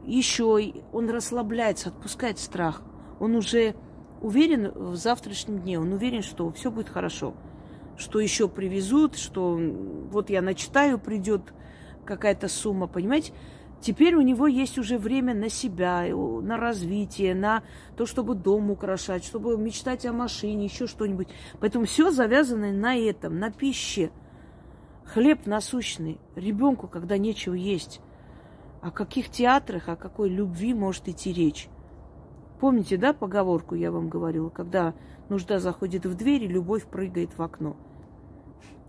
еще 0.05 0.73
он 0.93 1.11
расслабляется, 1.11 1.91
отпускает 1.91 2.39
страх. 2.39 2.83
Он 3.19 3.35
уже 3.35 3.75
уверен 4.21 4.73
в 4.75 4.97
завтрашнем 4.97 5.61
дне, 5.61 5.79
он 5.79 5.93
уверен, 5.93 6.23
что 6.23 6.51
все 6.53 6.71
будет 6.71 6.89
хорошо, 6.89 7.35
что 7.97 8.21
еще 8.21 8.49
привезут, 8.49 9.17
что 9.17 9.59
вот 10.11 10.31
я 10.31 10.43
начитаю, 10.43 10.99
придет 10.99 11.43
какая-то 12.05 12.49
сумма, 12.49 12.87
понимаете? 12.87 13.33
Теперь 13.81 14.15
у 14.15 14.21
него 14.21 14.47
есть 14.47 14.77
уже 14.77 14.99
время 14.99 15.35
на 15.35 15.49
себя, 15.49 16.05
на 16.15 16.59
развитие, 16.59 17.35
на 17.35 17.63
то, 17.97 18.05
чтобы 18.05 18.35
дом 18.35 18.71
украшать, 18.71 19.25
чтобы 19.25 19.57
мечтать 19.57 20.05
о 20.05 20.13
машине, 20.13 20.67
еще 20.67 20.87
что-нибудь. 20.87 21.29
Поэтому 21.61 21.87
все 21.87 22.11
завязано 22.11 22.73
на 22.73 22.95
этом, 22.97 23.39
на 23.39 23.51
пище. 23.51 24.11
Хлеб 25.07 25.47
насущный. 25.47 26.21
Ребенку, 26.37 26.89
когда 26.89 27.17
нечего 27.17 27.55
есть. 27.55 28.03
О 28.81 28.91
каких 28.91 29.29
театрах, 29.29 29.89
о 29.89 29.97
какой 29.97 30.31
любви 30.31 30.73
может 30.73 31.09
идти 31.09 31.33
речь? 31.33 31.69
Помните, 32.61 32.97
да, 32.97 33.13
поговорку 33.13 33.75
я 33.75 33.91
вам 33.93 34.09
говорила, 34.09 34.49
когда 34.49 34.95
нужда 35.29 35.59
заходит 35.59 36.07
в 36.07 36.15
дверь, 36.15 36.45
и 36.45 36.49
любовь 36.49 36.87
прыгает 36.87 37.37
в 37.37 37.43
окно. 37.43 37.77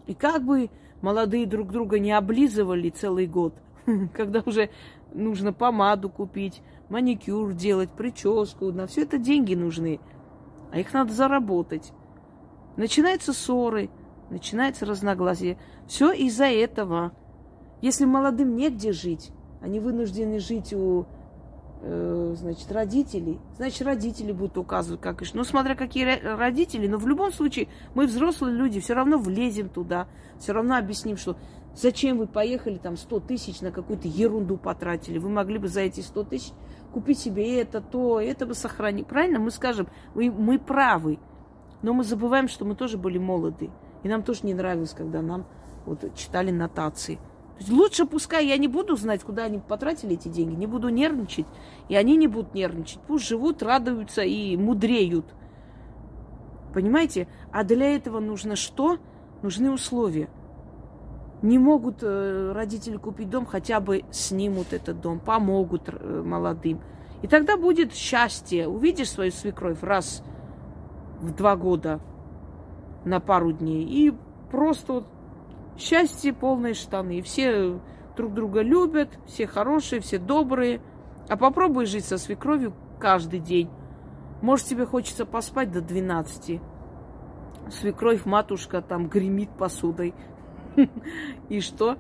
И 0.08 0.14
как 0.14 0.44
бы 0.44 0.70
молодые 1.02 1.46
друг 1.46 1.72
друга 1.72 2.00
не 2.00 2.12
облизывали 2.12 2.90
целый 2.90 3.28
год, 3.28 3.62
когда 4.14 4.42
уже 4.46 4.70
нужно 5.14 5.52
помаду 5.52 6.10
купить, 6.10 6.62
маникюр 6.90 7.54
делать, 7.54 7.92
прическу, 7.92 8.72
на 8.72 8.88
все 8.88 9.04
это 9.04 9.18
деньги 9.18 9.56
нужны, 9.56 10.00
а 10.72 10.80
их 10.80 10.94
надо 10.94 11.12
заработать. 11.12 11.92
Начинаются 12.78 13.34
ссоры, 13.34 13.90
начинается 14.30 14.86
разногласие. 14.86 15.58
Все 15.88 16.12
из-за 16.14 16.46
этого. 16.46 17.12
Если 17.82 18.06
молодым 18.06 18.56
негде 18.56 18.92
жить, 18.94 19.32
они 19.62 19.80
вынуждены 19.80 20.40
жить 20.40 20.74
у 20.74 21.06
Э, 21.84 22.36
значит, 22.38 22.72
родителей, 22.72 23.40
значит, 23.58 23.82
родители 23.82 24.32
будут 24.32 24.56
указывать, 24.60 25.02
как 25.02 25.24
и 25.24 25.26
что. 25.26 25.38
Ну, 25.38 25.44
смотря 25.44 25.74
какие 25.74 26.20
родители, 26.36 26.88
но 26.88 26.98
в 26.98 27.08
любом 27.08 27.32
случае 27.32 27.70
мы 27.96 28.06
взрослые 28.06 28.56
люди, 28.56 28.80
все 28.80 28.94
равно 28.94 29.18
влезем 29.18 29.68
туда, 29.68 30.08
все 30.38 30.54
равно 30.54 30.78
объясним, 30.78 31.18
что 31.18 31.38
зачем 31.76 32.20
вы 32.20 32.28
поехали 32.28 32.78
там 32.78 32.98
100 32.98 33.22
тысяч 33.22 33.62
на 33.62 33.72
какую-то 33.72 34.08
ерунду 34.08 34.58
потратили, 34.58 35.18
вы 35.18 35.30
могли 35.30 35.58
бы 35.58 35.70
за 35.70 35.82
эти 35.82 36.02
100 36.02 36.24
тысяч 36.26 36.54
купить 36.94 37.18
себе 37.18 37.60
это, 37.60 37.82
то, 37.82 38.22
это 38.22 38.46
бы 38.46 38.54
сохранить. 38.54 39.08
Правильно? 39.08 39.40
Мы 39.40 39.50
скажем, 39.50 39.88
мы, 40.14 40.30
мы 40.30 40.60
правы, 40.60 41.18
но 41.82 41.94
мы 41.94 42.04
забываем, 42.04 42.48
что 42.48 42.64
мы 42.64 42.76
тоже 42.76 43.00
были 43.00 43.18
молоды, 43.18 43.72
и 44.04 44.08
нам 44.08 44.22
тоже 44.22 44.42
не 44.44 44.54
нравилось, 44.54 44.92
когда 44.92 45.24
нам 45.24 45.48
вот 45.88 46.14
читали 46.16 46.52
нотации– 46.52 47.18
Лучше 47.70 48.06
пускай 48.06 48.48
я 48.48 48.58
не 48.58 48.68
буду 48.68 48.96
знать, 48.96 49.24
куда 49.24 49.44
они 49.44 49.60
потратили 49.60 50.14
эти 50.14 50.28
деньги, 50.28 50.56
не 50.56 50.68
буду 50.68 50.90
нервничать, 50.90 51.46
и 51.90 51.96
они 51.96 52.16
не 52.16 52.28
будут 52.28 52.54
нервничать. 52.54 53.00
Пусть 53.08 53.28
живут, 53.28 53.62
радуются 53.62 54.22
и 54.22 54.58
мудреют. 54.58 55.26
Понимаете? 56.74 57.28
А 57.52 57.64
для 57.64 57.96
этого 57.96 58.20
нужно 58.20 58.56
что? 58.56 58.98
Нужны 59.42 59.72
условия. 59.72 60.30
Не 61.42 61.58
могут 61.58 61.98
э, 62.02 62.52
родители 62.54 62.98
купить 62.98 63.30
дом, 63.30 63.46
хотя 63.46 63.80
бы 63.80 64.04
снимут 64.12 64.74
этот 64.74 65.02
дом, 65.02 65.20
помогут 65.20 65.84
э, 65.88 66.24
молодым. 66.24 66.80
И 67.22 67.28
тогда 67.28 67.58
будет 67.58 67.94
счастье. 67.94 68.68
Увидишь 68.68 69.10
свою 69.10 69.32
свекровь 69.32 69.82
раз 69.82 70.24
в 71.20 71.34
два 71.34 71.56
года 71.56 72.00
на 73.06 73.20
пару 73.20 73.52
дней 73.52 73.84
и 73.84 74.14
просто 74.52 74.94
вот 74.94 75.08
Счастье 75.78 76.34
полные 76.34 76.74
штаны. 76.74 77.22
Все 77.22 77.80
друг 78.16 78.34
друга 78.34 78.62
любят, 78.62 79.10
все 79.26 79.48
хорошие, 79.48 80.02
все 80.02 80.18
добрые. 80.18 80.82
А 81.30 81.38
попробуй 81.38 81.86
жить 81.86 82.06
со 82.06 82.18
свекровью 82.18 82.74
каждый 83.00 83.40
день. 83.40 83.70
Может, 84.42 84.68
тебе 84.68 84.86
хочется 84.86 85.26
поспать 85.26 85.72
до 85.72 85.82
12. 85.82 86.60
Свекровь, 87.70 88.26
матушка 88.26 88.82
там 88.82 89.08
гремит 89.08 89.50
посудой. 89.52 90.14
И 91.50 91.62
что? 91.62 91.98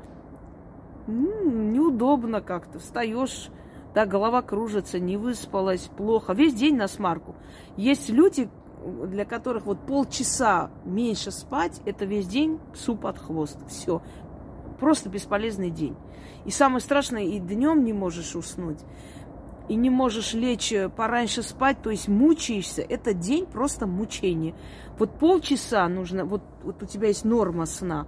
Неудобно 1.07 2.41
как-то. 2.41 2.79
Встаешь, 2.79 3.49
да, 3.93 4.05
голова 4.05 4.41
кружится, 4.41 4.99
не 4.99 5.17
выспалась, 5.17 5.89
плохо. 5.97 6.33
Весь 6.33 6.53
день 6.53 6.75
на 6.77 6.87
смарку. 6.87 7.35
Есть 7.77 8.09
люди, 8.09 8.49
для 8.81 9.25
которых 9.25 9.65
вот 9.65 9.79
полчаса 9.85 10.71
меньше 10.85 11.31
спать, 11.31 11.81
это 11.85 12.05
весь 12.05 12.27
день 12.27 12.59
суп 12.73 13.05
от 13.05 13.19
хвост. 13.19 13.57
Все. 13.67 14.01
Просто 14.79 15.09
бесполезный 15.09 15.69
день. 15.69 15.95
И 16.45 16.51
самое 16.51 16.81
страшное, 16.81 17.23
и 17.23 17.39
днем 17.39 17.83
не 17.83 17.93
можешь 17.93 18.35
уснуть, 18.35 18.79
и 19.69 19.75
не 19.75 19.91
можешь 19.91 20.33
лечь 20.33 20.73
э, 20.73 20.89
пораньше 20.89 21.43
спать, 21.43 21.77
то 21.83 21.91
есть 21.91 22.07
мучаешься. 22.07 22.81
Это 22.81 23.13
день 23.13 23.45
просто 23.45 23.85
мучение. 23.85 24.55
Вот 24.97 25.19
полчаса 25.19 25.87
нужно, 25.87 26.25
вот, 26.25 26.41
вот 26.63 26.81
у 26.81 26.85
тебя 26.87 27.09
есть 27.09 27.25
норма 27.25 27.67
сна, 27.67 28.07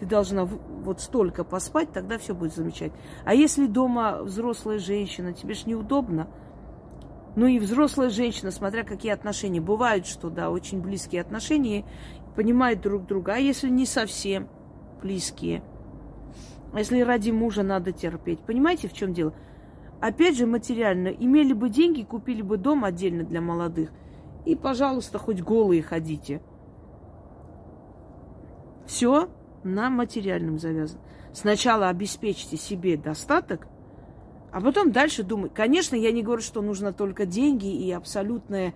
ты 0.00 0.06
должна 0.06 0.46
вот 0.46 1.00
столько 1.00 1.44
поспать, 1.44 1.92
тогда 1.92 2.18
все 2.18 2.34
будет 2.34 2.54
замечательно. 2.54 2.98
А 3.24 3.34
если 3.34 3.66
дома 3.66 4.22
взрослая 4.22 4.78
женщина, 4.78 5.34
тебе 5.34 5.54
ж 5.54 5.66
неудобно– 5.66 6.28
ну 7.36 7.46
и 7.46 7.58
взрослая 7.58 8.08
женщина, 8.08 8.50
смотря 8.50 8.82
какие 8.82 9.12
отношения. 9.12 9.60
Бывают, 9.60 10.06
что, 10.06 10.30
да, 10.30 10.50
очень 10.50 10.80
близкие 10.80 11.20
отношения, 11.20 11.84
понимают 12.34 12.80
друг 12.80 13.06
друга. 13.06 13.34
А 13.34 13.36
если 13.36 13.68
не 13.68 13.84
совсем 13.84 14.48
близкие? 15.02 15.62
А 16.72 16.78
если 16.78 17.02
ради 17.02 17.30
мужа 17.30 17.62
надо 17.62 17.92
терпеть? 17.92 18.40
Понимаете, 18.40 18.88
в 18.88 18.94
чем 18.94 19.12
дело? 19.12 19.34
Опять 20.00 20.38
же, 20.38 20.46
материально. 20.46 21.08
Имели 21.08 21.52
бы 21.52 21.68
деньги, 21.68 22.02
купили 22.02 22.40
бы 22.40 22.56
дом 22.56 22.84
отдельно 22.84 23.22
для 23.22 23.42
молодых. 23.42 23.90
И, 24.46 24.56
пожалуйста, 24.56 25.18
хоть 25.18 25.42
голые 25.42 25.82
ходите. 25.82 26.40
Все 28.86 29.28
на 29.62 29.90
материальном 29.90 30.58
завязано. 30.58 31.02
Сначала 31.34 31.90
обеспечьте 31.90 32.56
себе 32.56 32.96
достаток– 32.96 33.68
а 34.56 34.60
потом 34.62 34.90
дальше 34.90 35.22
думать. 35.22 35.52
Конечно, 35.52 35.96
я 35.96 36.10
не 36.12 36.22
говорю, 36.22 36.40
что 36.40 36.62
нужно 36.62 36.94
только 36.94 37.26
деньги 37.26 37.66
и 37.66 37.92
абсолютное 37.92 38.72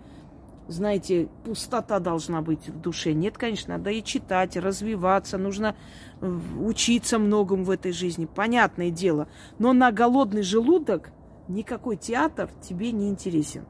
знаете, 0.68 1.30
пустота 1.42 2.00
должна 2.00 2.42
быть 2.42 2.68
в 2.68 2.78
душе. 2.78 3.14
Нет, 3.14 3.38
конечно, 3.38 3.78
надо 3.78 3.88
и 3.88 4.04
читать, 4.04 4.58
развиваться, 4.58 5.38
нужно 5.38 5.74
э, 6.20 6.38
учиться 6.60 7.18
многому 7.18 7.64
в 7.64 7.70
этой 7.70 7.92
жизни, 7.92 8.26
понятное 8.26 8.90
дело. 8.90 9.26
Но 9.58 9.72
на 9.72 9.90
голодный 9.90 10.42
желудок 10.42 11.12
никакой 11.48 11.96
театр 11.96 12.50
тебе 12.60 12.92
не 12.92 13.08
интересен. 13.08 13.64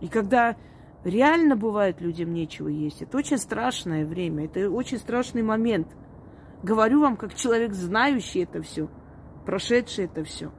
И 0.00 0.06
когда 0.06 0.54
реально 1.02 1.56
бывает 1.56 2.00
людям 2.00 2.32
нечего 2.32 2.68
есть, 2.68 3.02
это 3.02 3.18
очень 3.18 3.36
страшное 3.36 4.06
время, 4.06 4.44
это 4.44 4.70
очень 4.70 4.98
страшный 4.98 5.42
момент. 5.42 5.88
Говорю 6.62 7.00
вам, 7.00 7.16
как 7.16 7.34
человек, 7.34 7.74
знающий 7.74 8.44
это 8.44 8.62
все, 8.62 8.88
прошедший 9.44 10.06
это 10.06 10.24
все. 10.24 10.50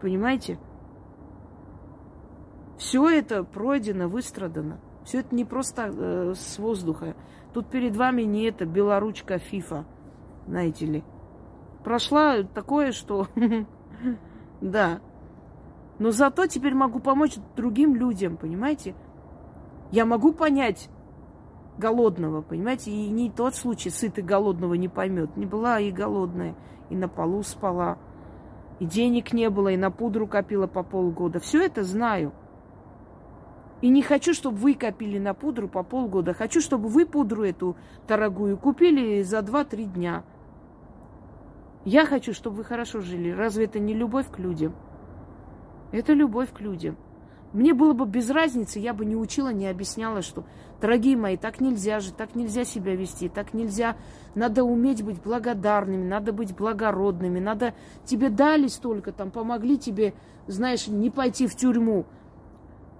Понимаете? 0.00 0.58
Все 2.78 3.08
это 3.08 3.44
пройдено, 3.44 4.08
выстрадано. 4.08 4.80
Все 5.04 5.20
это 5.20 5.34
не 5.34 5.44
просто 5.44 5.92
э, 5.92 6.34
с 6.34 6.58
воздуха. 6.58 7.14
Тут 7.52 7.66
перед 7.68 7.96
вами 7.96 8.22
не 8.22 8.44
это 8.44 8.64
белоручка 8.64 9.38
ФИФА, 9.38 9.84
знаете 10.46 10.86
ли. 10.86 11.04
Прошла 11.84 12.42
такое, 12.42 12.92
что... 12.92 13.26
Да. 14.60 15.00
Но 15.98 16.10
зато 16.10 16.46
теперь 16.46 16.74
могу 16.74 17.00
помочь 17.00 17.36
другим 17.56 17.94
людям, 17.94 18.36
понимаете? 18.36 18.94
Я 19.90 20.06
могу 20.06 20.32
понять 20.32 20.88
голодного, 21.78 22.42
понимаете? 22.42 22.90
И 22.90 23.08
не 23.08 23.30
тот 23.30 23.54
случай, 23.54 23.90
сытый 23.90 24.22
голодного 24.22 24.74
не 24.74 24.88
поймет. 24.88 25.36
Не 25.36 25.46
была 25.46 25.80
и 25.80 25.90
голодная, 25.90 26.54
и 26.90 26.96
на 26.96 27.08
полу 27.08 27.42
спала, 27.42 27.98
и 28.78 28.84
денег 28.84 29.32
не 29.32 29.48
было, 29.48 29.68
и 29.68 29.76
на 29.76 29.90
пудру 29.90 30.26
копила 30.26 30.66
по 30.66 30.82
полгода. 30.82 31.40
Все 31.40 31.64
это 31.64 31.84
знаю. 31.84 32.32
И 33.80 33.88
не 33.88 34.02
хочу, 34.02 34.34
чтобы 34.34 34.58
вы 34.58 34.74
копили 34.74 35.18
на 35.18 35.32
пудру 35.32 35.68
по 35.68 35.82
полгода. 35.82 36.34
Хочу, 36.34 36.60
чтобы 36.60 36.88
вы 36.88 37.06
пудру 37.06 37.44
эту 37.44 37.76
дорогую 38.06 38.58
купили 38.58 39.22
за 39.22 39.38
2-3 39.38 39.84
дня. 39.84 40.24
Я 41.84 42.04
хочу, 42.04 42.34
чтобы 42.34 42.56
вы 42.56 42.64
хорошо 42.64 43.00
жили. 43.00 43.30
Разве 43.30 43.64
это 43.64 43.78
не 43.78 43.94
любовь 43.94 44.30
к 44.30 44.38
людям? 44.38 44.74
Это 45.92 46.12
любовь 46.12 46.52
к 46.52 46.60
людям. 46.60 46.96
Мне 47.52 47.74
было 47.74 47.94
бы 47.94 48.06
без 48.06 48.30
разницы, 48.30 48.78
я 48.78 48.94
бы 48.94 49.04
не 49.04 49.16
учила, 49.16 49.52
не 49.52 49.66
объясняла, 49.66 50.22
что, 50.22 50.44
дорогие 50.80 51.16
мои, 51.16 51.36
так 51.36 51.60
нельзя 51.60 51.98
жить, 51.98 52.16
так 52.16 52.36
нельзя 52.36 52.64
себя 52.64 52.94
вести, 52.94 53.28
так 53.28 53.54
нельзя. 53.54 53.96
Надо 54.36 54.62
уметь 54.62 55.02
быть 55.02 55.20
благодарными, 55.20 56.06
надо 56.06 56.32
быть 56.32 56.54
благородными, 56.54 57.40
надо 57.40 57.74
тебе 58.04 58.28
дали 58.30 58.68
столько, 58.68 59.10
там, 59.10 59.32
помогли 59.32 59.78
тебе, 59.78 60.14
знаешь, 60.46 60.86
не 60.86 61.10
пойти 61.10 61.48
в 61.48 61.56
тюрьму. 61.56 62.06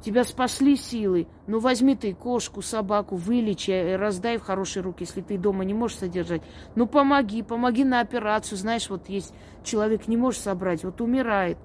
Тебя 0.03 0.25
спасли 0.25 0.77
силы. 0.77 1.29
Ну, 1.47 1.59
возьми 1.61 1.95
ты 1.95 2.15
кошку, 2.15 2.63
собаку, 2.63 3.17
вылечи, 3.17 3.71
э, 3.71 3.97
раздай 3.97 4.39
в 4.39 4.43
хорошие 4.43 4.83
руки, 4.83 5.05
если 5.05 5.21
ты 5.21 5.37
дома 5.37 5.63
не 5.65 5.75
можешь 5.75 5.99
содержать. 5.99 6.41
Ну, 6.75 6.87
помоги, 6.87 7.43
помоги 7.43 7.85
на 7.85 8.01
операцию. 8.01 8.57
Знаешь, 8.57 8.89
вот 8.89 9.11
есть 9.11 9.35
человек 9.63 10.09
не 10.09 10.17
может 10.17 10.41
собрать, 10.41 10.85
вот 10.85 11.03
умирает. 11.03 11.59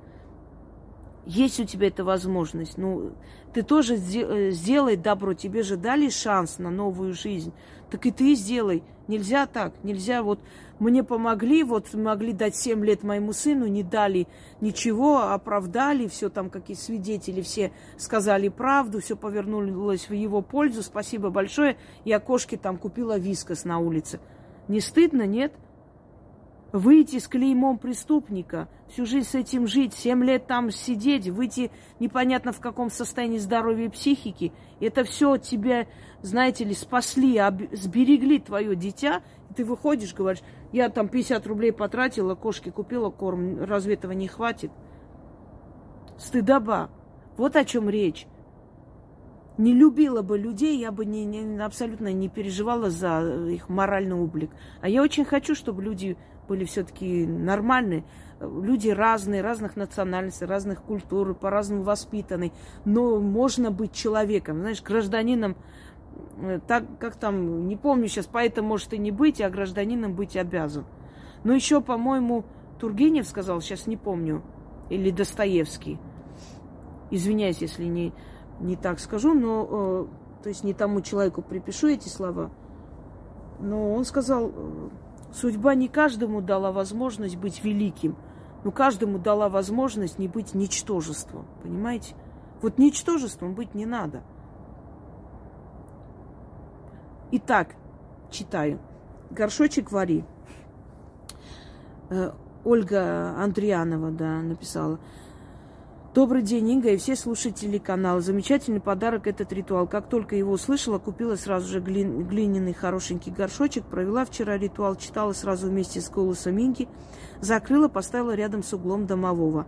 Есть 1.26 1.60
у 1.60 1.66
тебя 1.66 1.88
эта 1.88 2.04
возможность. 2.04 2.78
Ну, 2.78 3.14
ты 3.54 3.64
тоже 3.64 3.96
э, 3.96 4.52
сделай 4.52 4.96
добро. 4.96 5.34
Тебе 5.34 5.64
же 5.64 5.76
дали 5.76 6.10
шанс 6.10 6.60
на 6.60 6.70
новую 6.70 7.14
жизнь. 7.14 7.52
Так 7.90 8.06
и 8.06 8.12
ты 8.12 8.36
сделай. 8.36 8.84
Нельзя 9.08 9.46
так. 9.46 9.74
Нельзя 9.84 10.24
вот 10.24 10.40
мне 10.80 11.04
помогли, 11.04 11.64
вот 11.64 11.94
могли 11.94 12.34
дать 12.34 12.56
7 12.56 12.84
лет 12.84 13.04
моему 13.04 13.34
сыну, 13.34 13.66
не 13.68 13.82
дали 13.82 14.28
ничего, 14.60 15.32
оправдали, 15.32 16.08
все 16.08 16.30
там 16.30 16.50
какие 16.50 16.76
свидетели, 16.76 17.42
все 17.42 17.72
сказали 17.98 18.50
правду, 18.50 19.00
все 19.00 19.16
повернулось 19.16 20.10
в 20.10 20.14
его 20.14 20.42
пользу, 20.42 20.84
спасибо 20.84 21.30
большое. 21.30 21.78
Я 22.04 22.20
кошке 22.20 22.58
там 22.58 22.78
купила 22.78 23.18
вискос 23.18 23.64
на 23.64 23.80
улице. 23.80 24.20
Не 24.68 24.82
стыдно, 24.82 25.26
нет? 25.26 25.54
Выйти 26.76 27.20
с 27.20 27.30
клеймом 27.30 27.78
преступника, 27.78 28.68
всю 28.90 29.06
жизнь 29.06 29.30
с 29.30 29.34
этим 29.34 29.66
жить, 29.66 29.94
семь 29.94 30.26
лет 30.26 30.46
там 30.46 30.72
сидеть, 30.72 31.30
выйти 31.30 31.72
непонятно 32.02 32.52
в 32.52 32.60
каком 32.60 32.90
состоянии 32.90 33.38
здоровья 33.38 33.86
и 33.86 33.90
психики, 33.90 34.52
это 34.82 35.06
все 35.06 35.38
тебя, 35.38 35.88
знаете 36.22 36.66
ли, 36.66 36.74
спасли, 36.74 37.42
сберегли 37.72 38.40
твое 38.40 38.76
дитя, 38.76 39.22
ты 39.56 39.64
выходишь, 39.64 40.14
говоришь, 40.14 40.44
я 40.74 40.90
там 40.90 41.08
50 41.08 41.48
рублей 41.48 41.72
потратила, 41.72 42.36
кошке 42.36 42.74
купила 42.74 43.10
корм, 43.10 43.64
разве 43.64 43.94
этого 43.94 44.12
не 44.12 44.28
хватит? 44.28 44.72
Стыдоба. 46.18 46.90
Вот 47.38 47.56
о 47.56 47.64
чем 47.64 47.90
речь. 47.90 48.28
Не 49.58 49.72
любила 49.72 50.22
бы 50.22 50.38
людей, 50.38 50.78
я 50.78 50.92
бы 50.92 51.06
не, 51.06 51.24
не, 51.24 51.58
абсолютно 51.64 52.12
не 52.12 52.28
переживала 52.28 52.90
за 52.90 53.48
их 53.50 53.70
моральный 53.70 54.18
облик. 54.18 54.52
А 54.82 54.90
я 54.90 55.02
очень 55.02 55.24
хочу, 55.24 55.56
чтобы 55.56 55.82
люди 55.82 56.18
были 56.48 56.66
все-таки 56.66 57.26
нормальные. 57.26 58.04
Люди 58.40 58.90
разные, 58.90 59.42
разных 59.42 59.76
национальностей, 59.76 60.46
разных 60.46 60.82
культур, 60.82 61.34
по-разному 61.34 61.84
воспитаны. 61.84 62.52
Но 62.84 63.20
можно 63.20 63.72
быть 63.72 63.94
человеком, 63.94 64.60
знаешь, 64.60 64.82
гражданином 64.82 65.56
Э, 66.38 66.60
так 66.66 66.84
как 67.00 67.16
там, 67.16 67.68
не 67.68 67.76
помню 67.76 68.08
сейчас, 68.08 68.28
поэтому 68.28 68.70
может 68.70 68.94
и 68.94 68.98
не 68.98 69.12
быть, 69.12 69.42
а 69.42 69.50
гражданином 69.50 70.14
быть 70.14 70.36
обязан. 70.36 70.86
Но 71.44 71.54
еще, 71.54 71.82
по-моему, 71.82 72.46
Тургенев 72.80 73.28
сказал, 73.28 73.62
сейчас 73.62 73.88
не 73.88 73.98
помню, 73.98 74.42
или 74.90 75.12
Достоевский. 75.12 76.00
Извиняюсь, 77.12 77.60
если 77.60 77.86
не, 77.86 78.14
не 78.60 78.76
так 78.76 79.00
скажу, 79.00 79.34
но 79.34 79.68
э, 79.70 80.44
то 80.44 80.50
есть 80.50 80.64
не 80.64 80.74
тому 80.74 81.02
человеку 81.02 81.42
припишу 81.42 81.88
эти 81.88 82.10
слова. 82.10 82.52
Но 83.60 83.94
он 83.94 84.04
сказал, 84.06 84.52
э, 84.54 84.90
судьба 85.36 85.76
не 85.76 85.88
каждому 85.88 86.42
дала 86.42 86.72
возможность 86.72 87.36
быть 87.36 87.64
великим, 87.64 88.16
но 88.64 88.72
каждому 88.72 89.20
дала 89.20 89.50
возможность 89.50 90.18
не 90.18 90.28
быть 90.28 90.54
ничтожеством. 90.54 91.46
Понимаете? 91.62 92.16
Вот 92.62 92.78
ничтожеством 92.78 93.54
быть 93.54 93.76
не 93.76 93.86
надо– 93.86 94.24
Итак, 97.38 97.76
читаю. 98.32 98.80
Горшочек 99.32 99.92
вари. 99.92 100.24
Э, 102.10 102.32
Ольга 102.64 103.36
Андрианова, 103.38 104.12
да, 104.12 104.42
написала. 104.42 105.00
Добрый 106.16 106.44
день, 106.44 106.70
Инга 106.70 106.92
и 106.92 106.98
все 106.98 107.14
слушатели 107.18 107.78
канала. 107.78 108.22
Замечательный 108.22 108.80
подарок 108.80 109.28
этот 109.28 109.52
ритуал. 109.52 109.86
Как 109.86 110.08
только 110.08 110.38
его 110.38 110.54
услышала, 110.54 110.98
купила 110.98 111.36
сразу 111.36 111.68
же 111.68 111.82
глин, 111.82 112.26
глиняный 112.26 112.72
хорошенький 112.72 113.32
горшочек. 113.32 113.84
Провела 113.84 114.24
вчера 114.24 114.58
ритуал, 114.58 114.96
читала 114.96 115.34
сразу 115.34 115.68
вместе 115.68 116.00
с 116.00 116.10
голосом 116.10 116.58
Инги. 116.58 116.88
Закрыла, 117.42 117.90
поставила 117.90 118.34
рядом 118.34 118.64
с 118.64 118.72
углом 118.72 119.08
домового. 119.08 119.68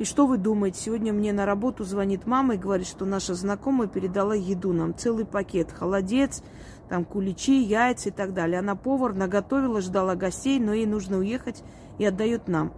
И 0.00 0.04
что 0.04 0.26
вы 0.26 0.38
думаете? 0.38 0.80
Сегодня 0.80 1.12
мне 1.12 1.32
на 1.32 1.46
работу 1.46 1.84
звонит 1.84 2.26
мама 2.26 2.56
и 2.56 2.58
говорит, 2.58 2.88
что 2.88 3.04
наша 3.04 3.34
знакомая 3.34 3.86
передала 3.86 4.34
еду 4.34 4.72
нам. 4.72 4.92
Целый 4.92 5.24
пакет. 5.24 5.70
Холодец, 5.70 6.42
там 6.88 7.04
куличи, 7.04 7.62
яйца 7.62 8.08
и 8.08 8.12
так 8.12 8.34
далее. 8.34 8.58
Она 8.58 8.74
повар, 8.74 9.14
наготовила, 9.14 9.80
ждала 9.80 10.16
гостей, 10.16 10.58
но 10.58 10.72
ей 10.74 10.86
нужно 10.86 11.18
уехать 11.18 11.62
и 11.98 12.04
отдает 12.04 12.48
нам. 12.48 12.72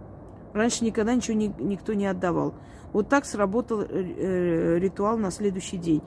Раньше 0.53 0.83
никогда 0.83 1.15
ничего 1.15 1.35
ни, 1.35 1.51
никто 1.59 1.93
не 1.93 2.05
отдавал. 2.05 2.53
Вот 2.91 3.07
так 3.07 3.25
сработал 3.25 3.81
э, 3.81 3.85
э, 3.89 4.79
ритуал 4.79 5.17
на 5.17 5.31
следующий 5.31 5.77
день. 5.77 6.01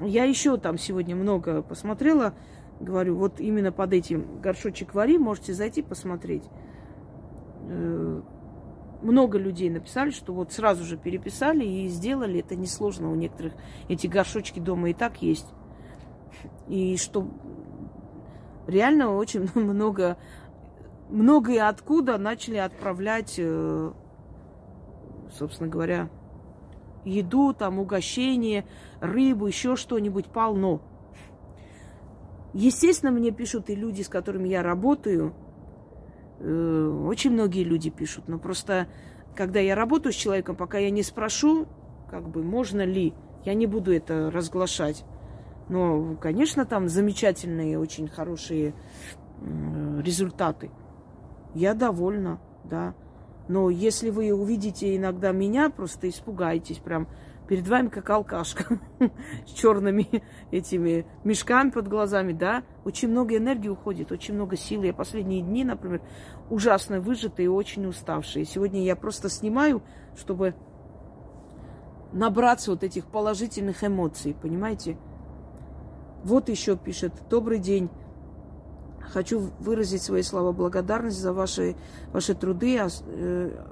Я 0.00 0.24
еще 0.24 0.56
там 0.58 0.78
сегодня 0.78 1.16
много 1.16 1.62
посмотрела. 1.62 2.34
Говорю, 2.80 3.16
вот 3.16 3.40
именно 3.40 3.72
под 3.72 3.92
этим 3.92 4.40
горшочек 4.40 4.94
вари 4.94 5.18
можете 5.18 5.54
зайти 5.54 5.82
посмотреть. 5.82 6.44
Э, 7.68 8.20
много 9.02 9.38
людей 9.38 9.70
написали, 9.70 10.10
что 10.10 10.32
вот 10.34 10.52
сразу 10.52 10.84
же 10.84 10.96
переписали 10.96 11.64
и 11.64 11.88
сделали. 11.88 12.40
Это 12.40 12.56
несложно 12.56 13.10
у 13.10 13.14
некоторых. 13.14 13.54
Эти 13.88 14.06
горшочки 14.06 14.60
дома 14.60 14.90
и 14.90 14.94
так 14.94 15.22
есть. 15.22 15.46
И 16.68 16.96
что 16.98 17.26
реально 18.66 19.14
очень 19.14 19.48
много, 19.54 20.18
много 21.08 21.52
и 21.52 21.58
откуда 21.58 22.18
начали 22.18 22.58
отправлять, 22.58 23.40
собственно 25.30 25.68
говоря, 25.68 26.10
еду, 27.08 27.52
там, 27.52 27.78
угощение, 27.78 28.64
рыбу, 29.00 29.46
еще 29.46 29.76
что-нибудь 29.76 30.26
полно. 30.26 30.80
Естественно, 32.54 33.12
мне 33.12 33.30
пишут 33.30 33.70
и 33.70 33.74
люди, 33.74 34.02
с 34.02 34.08
которыми 34.08 34.48
я 34.48 34.62
работаю. 34.62 35.34
Э, 36.40 37.04
очень 37.06 37.32
многие 37.32 37.64
люди 37.64 37.90
пишут. 37.90 38.28
Но 38.28 38.38
просто, 38.38 38.88
когда 39.34 39.60
я 39.60 39.74
работаю 39.74 40.12
с 40.12 40.16
человеком, 40.16 40.56
пока 40.56 40.78
я 40.78 40.90
не 40.90 41.02
спрошу, 41.02 41.66
как 42.10 42.28
бы, 42.28 42.42
можно 42.42 42.82
ли, 42.82 43.12
я 43.44 43.54
не 43.54 43.66
буду 43.66 43.92
это 43.92 44.30
разглашать. 44.30 45.04
Но, 45.68 46.16
конечно, 46.16 46.64
там 46.64 46.88
замечательные, 46.88 47.78
очень 47.78 48.08
хорошие 48.08 48.74
результаты. 50.02 50.70
Я 51.54 51.74
довольна, 51.74 52.40
да. 52.64 52.94
Но 53.48 53.70
если 53.70 54.10
вы 54.10 54.32
увидите 54.32 54.96
иногда 54.96 55.32
меня, 55.32 55.70
просто 55.70 56.08
испугаетесь, 56.08 56.78
прям 56.78 57.08
Перед 57.48 57.66
вами 57.66 57.88
как 57.88 58.10
алкашка 58.10 58.78
с 59.46 59.50
черными 59.52 60.22
этими 60.50 61.06
мешками 61.24 61.70
под 61.70 61.88
глазами, 61.88 62.34
да. 62.34 62.62
Очень 62.84 63.08
много 63.08 63.38
энергии 63.38 63.68
уходит, 63.68 64.12
очень 64.12 64.34
много 64.34 64.54
сил. 64.56 64.82
Я 64.82 64.92
последние 64.92 65.40
дни, 65.40 65.64
например, 65.64 66.02
ужасно 66.50 67.00
выжатые 67.00 67.46
и 67.46 67.48
очень 67.48 67.86
уставшие. 67.86 68.44
Сегодня 68.44 68.82
я 68.82 68.94
просто 68.96 69.30
снимаю, 69.30 69.82
чтобы 70.14 70.54
набраться 72.12 72.70
вот 72.70 72.84
этих 72.84 73.06
положительных 73.06 73.82
эмоций, 73.82 74.36
понимаете? 74.40 74.98
Вот 76.24 76.50
еще 76.50 76.76
пишет, 76.76 77.14
добрый 77.30 77.60
день. 77.60 77.88
Хочу 79.12 79.50
выразить 79.58 80.02
свои 80.02 80.22
слова 80.22 80.52
благодарности 80.52 81.20
за 81.20 81.32
ваши, 81.32 81.76
ваши 82.12 82.34
труды, 82.34 82.78
э, 82.78 83.64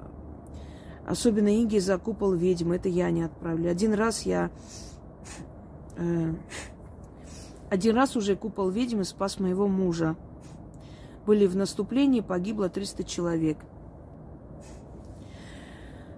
особенно 1.05 1.55
Инге 1.55 1.79
за 1.79 1.97
купол 1.97 2.33
ведьмы. 2.33 2.77
Это 2.77 2.89
я 2.89 3.11
не 3.11 3.23
отправлю. 3.23 3.69
Один 3.69 3.93
раз 3.93 4.23
я... 4.23 4.49
Э, 5.97 6.33
один 7.69 7.95
раз 7.95 8.15
уже 8.15 8.35
купол 8.35 8.69
ведьмы 8.69 9.03
спас 9.03 9.39
моего 9.39 9.67
мужа. 9.67 10.15
Были 11.25 11.45
в 11.45 11.55
наступлении, 11.55 12.21
погибло 12.21 12.69
300 12.69 13.03
человек. 13.03 13.57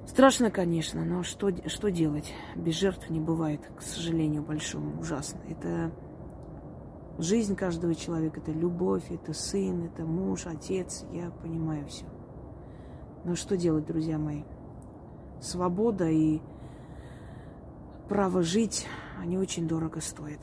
Страшно, 0.05 0.51
конечно, 0.51 1.03
но 1.05 1.23
что, 1.23 1.49
что 1.67 1.89
делать? 1.89 2.33
Без 2.55 2.75
жертв 2.75 3.09
не 3.09 3.19
бывает, 3.19 3.61
к 3.75 3.81
сожалению, 3.81 4.43
большому. 4.43 4.99
Ужасно. 4.99 5.39
Это 5.49 5.91
Жизнь 7.19 7.57
каждого 7.57 7.95
человека– 7.95 8.39
это 8.41 8.53
любовь, 8.53 9.03
это 9.11 9.33
сын, 9.33 9.83
это 9.83 10.05
муж, 10.05 10.45
отец. 10.45 11.03
Я 11.11 11.31
понимаю 11.31 11.85
все. 11.87 12.05
Но 13.25 13.35
что 13.35 13.57
делать, 13.57 13.85
друзья 13.85 14.17
мои? 14.17 14.43
Свобода 15.41 16.07
и 16.09 16.39
право 18.07 18.41
жить, 18.41 18.87
они 19.21 19.37
очень 19.37 19.67
дорого 19.67 19.99
стоят. 19.99 20.39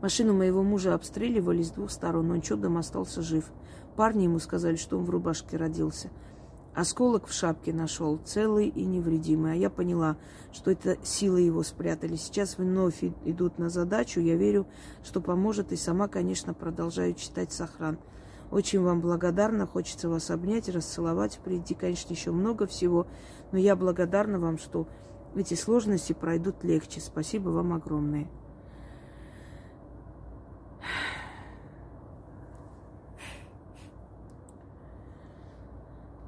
Машину 0.00 0.32
моего 0.32 0.62
мужа 0.62 0.94
обстреливали 0.94 1.62
с 1.62 1.72
двух 1.72 1.90
сторон, 1.90 2.28
но 2.28 2.34
он 2.34 2.40
чудом 2.40 2.78
остался 2.78 3.20
жив. 3.20 3.50
Парни 3.96 4.24
ему 4.24 4.38
сказали, 4.38 4.76
что 4.76 4.96
он 4.96 5.04
в 5.04 5.10
рубашке 5.10 5.56
родился– 5.56 6.08
Осколок 6.74 7.26
в 7.26 7.34
шапке 7.34 7.72
нашел, 7.72 8.18
целый 8.24 8.66
и 8.66 8.84
невредимый. 8.86 9.52
А 9.52 9.54
я 9.54 9.68
поняла, 9.68 10.16
что 10.52 10.70
это 10.70 10.96
силы 11.04 11.42
его 11.42 11.62
спрятали. 11.62 12.16
Сейчас 12.16 12.56
вновь 12.56 13.04
идут 13.26 13.58
на 13.58 13.68
задачу. 13.68 14.20
Я 14.20 14.36
верю, 14.36 14.66
что 15.04 15.20
поможет. 15.20 15.72
И 15.72 15.76
сама, 15.76 16.08
конечно, 16.08 16.54
продолжаю 16.54 17.12
читать 17.12 17.52
сохран. 17.52 17.98
Очень 18.50 18.80
вам 18.80 19.02
благодарна. 19.02 19.66
Хочется 19.66 20.08
вас 20.08 20.30
обнять, 20.30 20.70
расцеловать. 20.70 21.34
Впереди, 21.34 21.74
конечно, 21.74 22.14
еще 22.14 22.30
много 22.30 22.66
всего. 22.66 23.06
Но 23.50 23.58
я 23.58 23.76
благодарна 23.76 24.38
вам, 24.38 24.56
что 24.56 24.88
эти 25.34 25.52
сложности 25.54 26.14
пройдут 26.14 26.64
легче. 26.64 27.00
Спасибо 27.00 27.50
вам 27.50 27.74
огромное. 27.74 28.28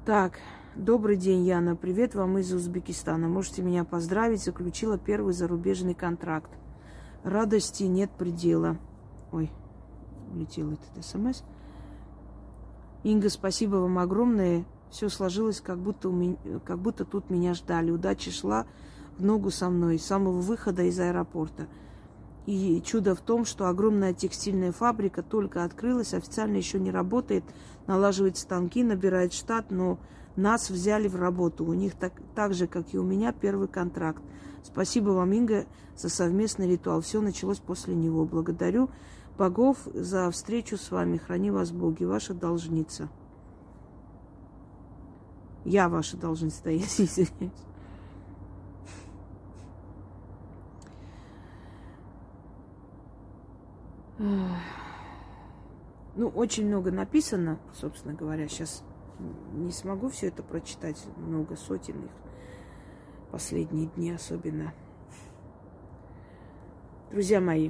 Так, 0.05 0.33
добрый 0.75 1.17
день, 1.17 1.47
Яна. 1.47 1.75
Привет 1.75 2.13
вам 2.13 2.37
из 2.37 2.53
Узбекистана. 2.53 3.27
Можете 3.27 3.63
меня 3.63 3.83
поздравить. 3.83 4.43
Заключила 4.43 4.99
первый 4.99 5.33
зарубежный 5.33 5.95
контракт. 5.95 6.51
Радости 7.23 7.85
нет 7.85 8.11
предела. 8.11 8.77
Ой, 9.31 9.49
улетел 10.31 10.73
этот 10.73 11.03
смс. 11.03 11.41
Инга, 13.01 13.29
спасибо 13.29 13.77
вам 13.77 13.97
огромное. 13.97 14.65
Все 14.91 15.09
сложилось, 15.09 15.59
как 15.59 15.79
будто, 15.79 16.09
у 16.09 16.11
меня, 16.11 16.37
как 16.63 16.77
будто 16.77 17.03
тут 17.03 17.31
меня 17.31 17.55
ждали. 17.55 17.89
Удача 17.89 18.29
шла 18.29 18.67
в 19.17 19.25
ногу 19.25 19.49
со 19.49 19.71
мной 19.71 19.97
с 19.97 20.05
самого 20.05 20.39
выхода 20.39 20.83
из 20.83 20.99
аэропорта. 20.99 21.65
И 22.45 22.81
чудо 22.85 23.15
в 23.15 23.21
том, 23.21 23.43
что 23.43 23.67
огромная 23.67 24.13
текстильная 24.13 24.71
фабрика 24.71 25.23
только 25.23 25.63
открылась, 25.63 26.13
официально 26.13 26.57
еще 26.57 26.79
не 26.79 26.91
работает, 26.91 27.43
налаживает 27.87 28.37
станки, 28.37 28.83
набирает 28.83 29.33
штат, 29.33 29.71
но 29.71 29.97
нас 30.35 30.69
взяли 30.69 31.07
в 31.07 31.15
работу. 31.15 31.65
У 31.65 31.73
них 31.73 31.95
так, 31.95 32.13
так 32.35 32.53
же, 32.53 32.67
как 32.67 32.93
и 32.93 32.99
у 32.99 33.03
меня, 33.03 33.31
первый 33.31 33.67
контракт. 33.67 34.21
Спасибо 34.63 35.09
вам, 35.09 35.31
Инга, 35.33 35.65
за 35.97 36.09
совместный 36.09 36.69
ритуал. 36.69 37.01
Все 37.01 37.21
началось 37.21 37.59
после 37.59 37.95
него. 37.95 38.25
Благодарю 38.25 38.89
богов 39.37 39.77
за 39.93 40.29
встречу 40.29 40.77
с 40.77 40.91
вами. 40.91 41.17
Храни 41.17 41.51
вас 41.51 41.71
боги. 41.71 42.03
Ваша 42.03 42.33
должница. 42.33 43.09
Я 45.63 45.89
ваша 45.89 46.15
должница, 46.17 46.69
я 46.69 46.77
извиняюсь. 46.97 47.51
Ну, 54.17 54.49
очень 56.29 56.67
много 56.67 56.91
написано, 56.91 57.59
собственно 57.73 58.13
говоря. 58.13 58.47
Сейчас 58.47 58.83
не 59.53 59.71
смогу 59.71 60.09
все 60.09 60.27
это 60.27 60.43
прочитать. 60.43 61.03
Много 61.17 61.55
сотен 61.55 62.05
их. 62.05 62.11
Последние 63.31 63.87
дни 63.87 64.11
особенно. 64.11 64.73
Друзья 67.11 67.41
мои, 67.41 67.69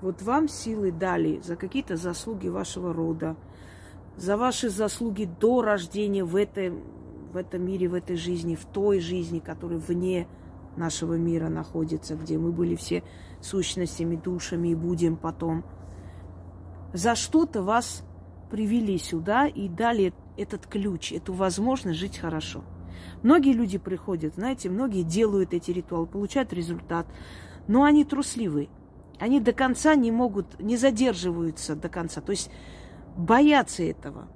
вот 0.00 0.22
вам 0.22 0.48
силы 0.48 0.92
дали 0.92 1.40
за 1.40 1.56
какие-то 1.56 1.96
заслуги 1.96 2.48
вашего 2.48 2.92
рода, 2.92 3.36
за 4.16 4.36
ваши 4.36 4.68
заслуги 4.68 5.24
до 5.24 5.62
рождения 5.62 6.24
в, 6.24 6.36
этом 6.36 6.82
в 7.32 7.36
этом 7.36 7.64
мире, 7.64 7.88
в 7.88 7.94
этой 7.94 8.16
жизни, 8.16 8.54
в 8.54 8.64
той 8.64 9.00
жизни, 9.00 9.38
которая 9.38 9.78
вне 9.78 10.26
нашего 10.76 11.14
мира 11.14 11.48
находится, 11.48 12.14
где 12.14 12.38
мы 12.38 12.52
были 12.52 12.76
все 12.76 13.02
сущностями, 13.40 14.16
душами 14.16 14.68
и 14.68 14.74
будем 14.74 15.16
потом. 15.16 15.64
За 16.92 17.14
что-то 17.14 17.62
вас 17.62 18.02
привели 18.50 18.98
сюда 18.98 19.46
и 19.46 19.68
дали 19.68 20.14
этот 20.36 20.66
ключ, 20.66 21.12
эту 21.12 21.32
возможность 21.32 21.98
жить 21.98 22.18
хорошо. 22.18 22.64
Многие 23.22 23.52
люди 23.52 23.78
приходят, 23.78 24.34
знаете, 24.34 24.70
многие 24.70 25.02
делают 25.02 25.52
эти 25.52 25.70
ритуалы, 25.70 26.06
получают 26.06 26.52
результат, 26.52 27.06
но 27.66 27.84
они 27.84 28.04
трусливые. 28.04 28.68
Они 29.18 29.40
до 29.40 29.52
конца 29.52 29.94
не 29.96 30.12
могут, 30.12 30.60
не 30.60 30.76
задерживаются 30.76 31.74
до 31.74 31.88
конца. 31.88 32.20
То 32.20 32.30
есть 32.30 32.50
боятся 33.16 33.82
этого. 33.82 34.28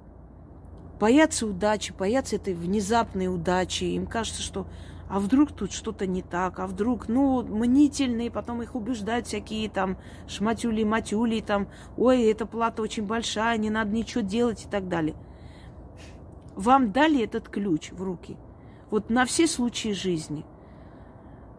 Боятся 0.99 1.47
удачи, 1.47 1.93
боятся 1.97 2.35
этой 2.35 2.53
внезапной 2.53 3.33
удачи. 3.33 3.85
Им 3.85 4.05
кажется, 4.05 4.41
что 4.41 4.67
а 5.13 5.19
вдруг 5.19 5.51
тут 5.51 5.71
что-то 5.71 6.07
не 6.07 6.23
так, 6.23 6.57
а 6.57 6.65
вдруг, 6.65 7.07
ну, 7.07 7.43
мнительные, 7.43 8.31
потом 8.31 8.63
их 8.63 8.73
убеждают 8.73 9.27
всякие 9.27 9.69
там 9.69 9.99
шматюли, 10.27 10.83
матюли, 10.83 11.39
там, 11.39 11.67
ой, 11.97 12.23
эта 12.23 12.47
плата 12.47 12.81
очень 12.81 13.05
большая, 13.05 13.59
не 13.59 13.69
надо 13.69 13.91
ничего 13.91 14.21
делать 14.21 14.65
и 14.65 14.67
так 14.67 14.87
далее. 14.87 15.15
Вам 16.55 16.91
дали 16.91 17.23
этот 17.23 17.47
ключ 17.47 17.91
в 17.91 18.01
руки. 18.01 18.37
Вот 18.89 19.11
на 19.11 19.25
все 19.25 19.45
случаи 19.45 19.89
жизни– 19.89 20.45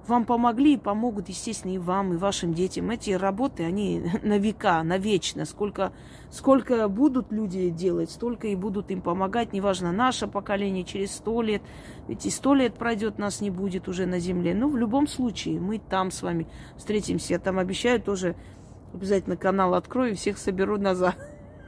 вам 0.09 0.25
помогли 0.25 0.75
и 0.75 0.79
помогут, 0.79 1.29
естественно, 1.29 1.73
и 1.73 1.79
вам, 1.79 2.15
и 2.15 2.17
вашим 2.17 2.55
детям. 2.55 2.91
Эти 2.91 3.11
работы, 3.11 3.65
они 3.65 4.03
на 4.23 4.39
века, 4.39 4.83
на 4.83 4.99
вечно. 4.99 5.45
Сколько, 5.45 5.93
сколько 6.31 6.89
будут 6.89 7.33
люди 7.33 7.71
делать, 7.71 8.11
столько 8.11 8.49
и 8.49 8.57
будут 8.57 8.91
им 8.91 9.01
помогать. 9.01 9.53
Неважно, 9.53 9.93
наше 9.93 10.27
поколение 10.27 10.85
через 10.85 11.13
сто 11.13 11.43
лет. 11.43 11.63
Ведь 12.09 12.27
и 12.27 12.31
сто 12.31 12.55
лет 12.55 12.75
пройдет, 12.75 13.19
нас 13.19 13.41
не 13.41 13.51
будет 13.51 13.89
уже 13.89 14.07
на 14.07 14.19
земле. 14.19 14.55
Но 14.55 14.69
в 14.69 14.77
любом 14.77 15.07
случае, 15.07 15.61
мы 15.61 15.79
там 15.79 16.11
с 16.11 16.23
вами 16.23 16.47
встретимся. 16.77 17.35
Я 17.35 17.39
там 17.39 17.59
обещаю 17.59 18.01
тоже 18.01 18.37
обязательно 18.93 19.37
канал 19.37 19.75
открою 19.75 20.13
и 20.13 20.17
всех 20.17 20.39
соберу 20.39 20.79
назад. 20.79 21.17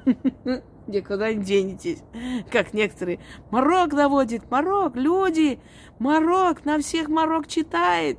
Где 0.87 1.03
куда 1.03 1.33
не 1.33 1.43
денетесь. 1.43 2.03
Как 2.51 2.73
некоторые. 2.73 3.19
Марок 3.51 3.93
наводит, 3.93 4.49
Марок, 4.51 4.95
люди, 4.97 5.59
Марок, 5.99 6.65
на 6.65 6.79
всех 6.79 7.09
Марок 7.09 7.49
читает. 7.49 8.19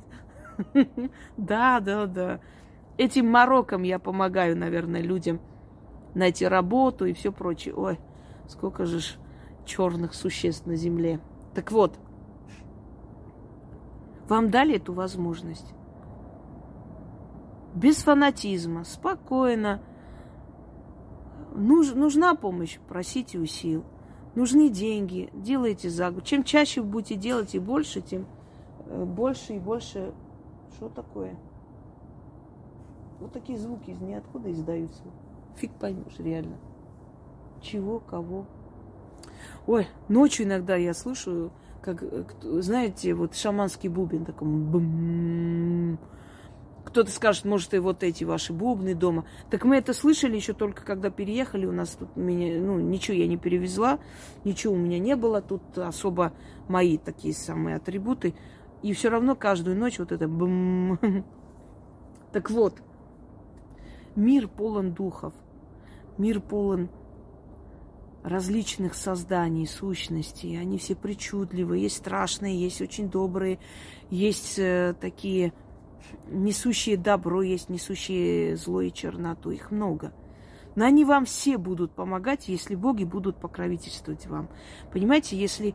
Да, 1.36 1.80
да, 1.80 2.06
да. 2.06 2.40
Этим 2.96 3.30
Мароком 3.30 3.82
я 3.82 3.98
помогаю, 3.98 4.56
наверное, 4.56 5.02
людям 5.02 5.40
найти 6.14 6.46
работу 6.46 7.06
и 7.06 7.12
все 7.12 7.32
прочее. 7.32 7.74
Ой, 7.74 7.98
сколько 8.48 8.86
же 8.86 9.00
ж 9.00 9.16
черных 9.64 10.14
существ 10.14 10.66
на 10.66 10.74
земле. 10.76 11.20
Так 11.54 11.70
вот, 11.70 11.98
вам 14.28 14.50
дали 14.50 14.76
эту 14.76 14.92
возможность. 14.92 15.74
Без 17.74 18.02
фанатизма, 18.02 18.84
спокойно. 18.84 19.80
Нуж, 21.54 21.94
нужна 21.94 22.34
помощь, 22.34 22.78
просите 22.88 23.38
у 23.38 23.46
сил. 23.46 23.84
Нужны 24.34 24.68
деньги, 24.68 25.30
делайте 25.32 25.88
за. 25.90 26.14
Чем 26.22 26.44
чаще 26.44 26.82
будете 26.82 27.14
делать 27.14 27.54
и 27.54 27.58
больше, 27.58 28.00
тем 28.00 28.26
э, 28.86 29.04
больше 29.04 29.54
и 29.54 29.58
больше 29.58 30.12
что 30.78 30.88
такое? 30.88 31.36
Вот 33.18 33.32
такие 33.32 33.58
звуки 33.58 33.90
из 33.90 34.00
ниоткуда 34.00 34.52
издаются. 34.52 35.02
Фиг 35.56 35.72
поймешь, 35.72 36.18
реально. 36.18 36.56
Чего, 37.60 37.98
кого. 37.98 38.46
Ой, 39.66 39.88
ночью 40.08 40.46
иногда 40.46 40.76
я 40.76 40.94
слышу 40.94 41.50
как, 41.82 42.02
э, 42.02 42.24
знаете, 42.60 43.12
вот 43.14 43.34
шаманский 43.34 43.88
бубен 43.88 44.24
такой 44.24 44.46
бум. 44.46 45.98
Кто-то 46.84 47.10
скажет, 47.10 47.44
может, 47.44 47.74
и 47.74 47.78
вот 47.78 48.04
эти 48.04 48.22
ваши 48.24 48.52
бубны 48.52 48.94
дома. 48.94 49.24
Так 49.50 49.64
мы 49.64 49.76
это 49.76 49.92
слышали 49.92 50.36
еще 50.36 50.52
только 50.54 50.84
когда 50.84 51.10
переехали. 51.10 51.66
У 51.66 51.72
нас 51.72 51.90
тут 51.90 52.16
меня, 52.16 52.60
ну, 52.60 52.78
ничего 52.78 53.16
я 53.16 53.26
не 53.26 53.36
перевезла, 53.36 53.98
ничего 54.44 54.74
у 54.74 54.78
меня 54.78 54.98
не 54.98 55.16
было. 55.16 55.42
Тут 55.42 55.76
особо 55.76 56.32
мои 56.68 56.98
такие 56.98 57.34
самые 57.34 57.76
атрибуты. 57.76 58.34
И 58.82 58.92
все 58.92 59.08
равно 59.08 59.34
каждую 59.34 59.76
ночь 59.76 59.98
вот 59.98 60.12
это 60.12 60.28
бум. 60.28 60.98
Так 62.30 62.50
вот, 62.50 62.74
мир 64.14 64.48
полон 64.48 64.92
духов, 64.92 65.32
мир 66.18 66.40
полон 66.40 66.90
различных 68.22 68.94
созданий, 68.94 69.66
сущностей. 69.66 70.60
Они 70.60 70.76
все 70.76 70.94
причудливые, 70.94 71.84
есть 71.84 71.96
страшные, 71.96 72.60
есть 72.60 72.82
очень 72.82 73.08
добрые, 73.08 73.58
есть 74.10 74.58
э, 74.58 74.94
такие 75.00 75.54
несущие 76.28 76.96
добро, 76.96 77.42
есть 77.42 77.70
несущие 77.70 78.56
зло 78.56 78.82
и 78.82 78.92
черноту. 78.92 79.50
Их 79.50 79.70
много. 79.70 80.12
Но 80.74 80.84
они 80.84 81.04
вам 81.04 81.24
все 81.24 81.58
будут 81.58 81.92
помогать, 81.92 82.48
если 82.48 82.74
боги 82.74 83.04
будут 83.04 83.40
покровительствовать 83.40 84.26
вам. 84.26 84.48
Понимаете, 84.92 85.36
если 85.36 85.74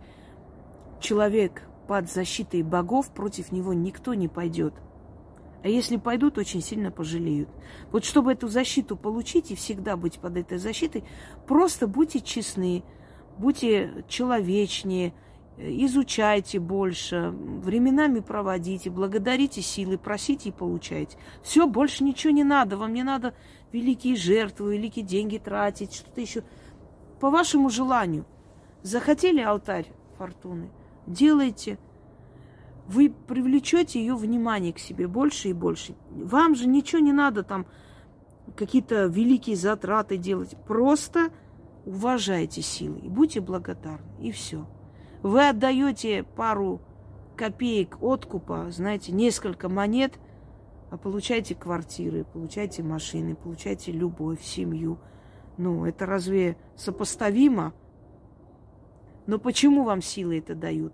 человек 1.00 1.64
под 1.94 2.12
защитой 2.12 2.64
богов, 2.64 3.12
против 3.12 3.52
него 3.52 3.72
никто 3.72 4.16
не 4.16 4.28
пойдет. 4.28 4.74
А 5.62 5.68
если 5.68 5.98
пойдут, 5.98 6.40
очень 6.40 6.60
сильно 6.60 6.90
пожалеют. 6.90 7.50
Вот 7.92 8.04
чтобы 8.04 8.32
эту 8.32 8.48
защиту 8.48 8.98
получить 8.98 9.52
и 9.52 9.56
всегда 9.56 9.96
быть 9.96 10.18
под 10.18 10.38
этой 10.38 10.58
защитой, 10.58 11.04
просто 11.46 11.86
будьте 11.86 12.20
честны, 12.20 12.84
будьте 13.38 14.04
человечнее, 14.08 15.14
изучайте 15.56 16.60
больше, 16.60 17.30
временами 17.32 18.22
проводите, 18.22 18.90
благодарите 18.90 19.62
силы, 19.62 20.00
просите 20.00 20.50
и 20.50 20.52
получайте. 20.52 21.16
Все, 21.44 21.68
больше 21.68 22.04
ничего 22.04 22.34
не 22.34 22.44
надо. 22.44 22.76
Вам 22.76 22.92
не 22.92 23.04
надо 23.04 23.36
великие 23.72 24.16
жертвы, 24.16 24.78
великие 24.78 25.06
деньги 25.06 25.38
тратить, 25.38 25.94
что-то 25.94 26.22
еще. 26.22 26.44
По 27.20 27.30
вашему 27.30 27.70
желанию. 27.70 28.26
Захотели 28.82 29.42
алтарь 29.42 29.86
фортуны? 30.18 30.72
Делайте. 31.08 31.78
Вы 32.88 33.10
привлечете 33.10 34.00
ее 34.00 34.16
внимание 34.16 34.74
к 34.74 34.80
себе 34.80 35.08
больше 35.08 35.50
и 35.50 35.54
больше. 35.54 35.96
Вам 36.10 36.56
же 36.56 36.68
ничего 36.68 37.02
не 37.02 37.14
надо 37.14 37.44
там 37.44 37.66
какие-то 38.56 39.06
великие 39.06 39.56
затраты 39.56 40.18
делать. 40.18 40.56
Просто 40.68 41.32
уважайте 41.86 42.62
силы 42.62 43.00
и 43.00 43.10
будьте 43.10 43.40
благодарны. 43.42 44.06
И 44.20 44.32
все. 44.32 44.66
Вы 45.22 45.48
отдаете 45.48 46.24
пару 46.24 46.82
копеек 47.36 47.98
откупа, 48.02 48.68
знаете, 48.70 49.12
несколько 49.12 49.70
монет, 49.70 50.20
а 50.92 50.98
получаете 50.98 51.56
квартиры, 51.56 52.26
получаете 52.26 52.84
машины, 52.84 53.36
получаете 53.36 53.92
любовь, 53.92 54.44
семью. 54.44 55.00
Ну, 55.58 55.86
это 55.86 56.06
разве 56.06 56.58
сопоставимо? 56.76 57.74
Но 59.26 59.40
почему 59.40 59.84
вам 59.84 60.02
силы 60.02 60.40
это 60.40 60.56
дают? 60.56 60.94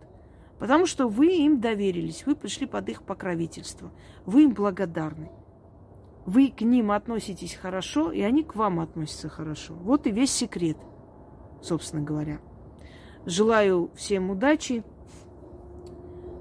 Потому 0.60 0.86
что 0.86 1.08
вы 1.08 1.38
им 1.38 1.62
доверились, 1.62 2.26
вы 2.26 2.36
пришли 2.36 2.68
под 2.68 2.90
их 2.90 3.04
покровительство, 3.04 3.92
вы 4.26 4.44
им 4.44 4.54
благодарны. 4.54 5.32
Вы 6.26 6.50
к 6.50 6.62
ним 6.62 6.92
относитесь 6.92 7.56
хорошо, 7.56 8.12
и 8.12 8.22
они 8.22 8.44
к 8.44 8.56
вам 8.56 8.82
относятся 8.82 9.30
хорошо. 9.30 9.74
Вот 9.74 10.06
и 10.06 10.12
весь 10.12 10.32
секрет, 10.32 10.78
собственно 11.62 12.04
говоря. 12.04 12.40
Желаю 13.26 13.90
всем 13.96 14.30
удачи. 14.30 14.84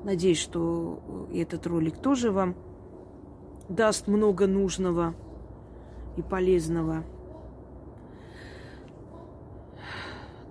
Надеюсь, 0.05 0.39
что 0.39 1.28
этот 1.32 1.66
ролик 1.66 1.99
тоже 1.99 2.32
вам 2.32 2.55
даст 3.68 4.09
много 4.09 4.47
нужного 4.47 5.14
и 6.16 6.22
полезного. 6.22 7.05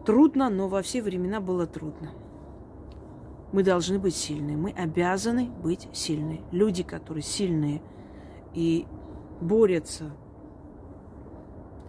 Трудно, 0.07 0.49
но 0.49 0.69
во 0.69 0.81
все 0.83 1.01
времена 1.01 1.41
было 1.41 1.67
трудно. 1.67 2.11
Мы 3.51 3.61
должны 3.61 3.99
быть 3.99 4.15
сильны. 4.15 4.55
Мы 4.55 4.71
обязаны 4.71 5.49
быть 5.61 5.89
сильны. 5.91 6.39
Люди, 6.53 6.81
которые 6.81 7.23
сильные 7.23 7.81
и 8.53 8.87
борются 9.41 10.11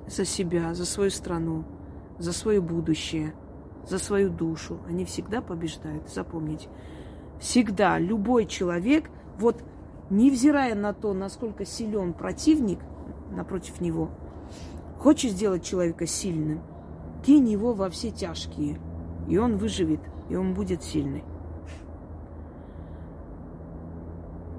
за 0.09 0.25
себя, 0.25 0.75
за 0.75 0.85
свою 0.85 1.11
страну, 1.11 1.65
за 2.19 2.33
свое 2.33 2.61
будущее, 2.61 3.35
за 3.87 4.01
свою 4.01 4.31
душу, 4.31 4.79
они 4.89 5.05
всегда 5.05 5.41
побеждают. 5.41 6.09
Запомните. 6.09 6.69
Всегда 7.39 8.01
любой 8.01 8.47
человек, 8.47 9.13
вот 9.39 9.63
невзирая 10.11 10.75
на 10.75 10.93
то, 10.93 11.13
насколько 11.13 11.65
силен 11.65 12.15
противник 12.15 12.81
напротив 13.31 13.81
него, 13.81 14.11
хочет 14.99 15.31
сделать 15.31 15.63
человека 15.63 16.05
сильным, 16.09 16.63
кинь 17.29 17.51
его 17.51 17.75
во 17.75 17.91
все 17.91 18.11
тяжкие, 18.11 18.81
и 19.29 19.37
он 19.37 19.59
выживет, 19.59 20.01
и 20.31 20.37
он 20.37 20.55
будет 20.55 20.83
сильный. 20.83 21.25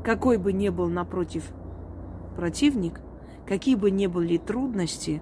какой 0.03 0.37
бы 0.37 0.53
ни 0.53 0.69
был 0.69 0.87
напротив 0.87 1.51
противник, 2.35 3.01
какие 3.45 3.75
бы 3.75 3.91
ни 3.91 4.07
были 4.07 4.37
трудности 4.37 5.21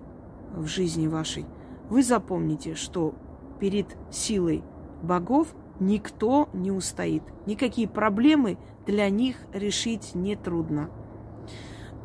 в 0.55 0.67
жизни 0.67 1.07
вашей, 1.07 1.45
вы 1.89 2.03
запомните, 2.03 2.75
что 2.75 3.13
перед 3.59 3.97
силой 4.11 4.63
богов 5.01 5.53
никто 5.79 6.47
не 6.53 6.71
устоит. 6.71 7.23
Никакие 7.45 7.87
проблемы 7.87 8.57
для 8.85 9.09
них 9.09 9.37
решить 9.53 10.15
не 10.15 10.35
трудно. 10.35 10.89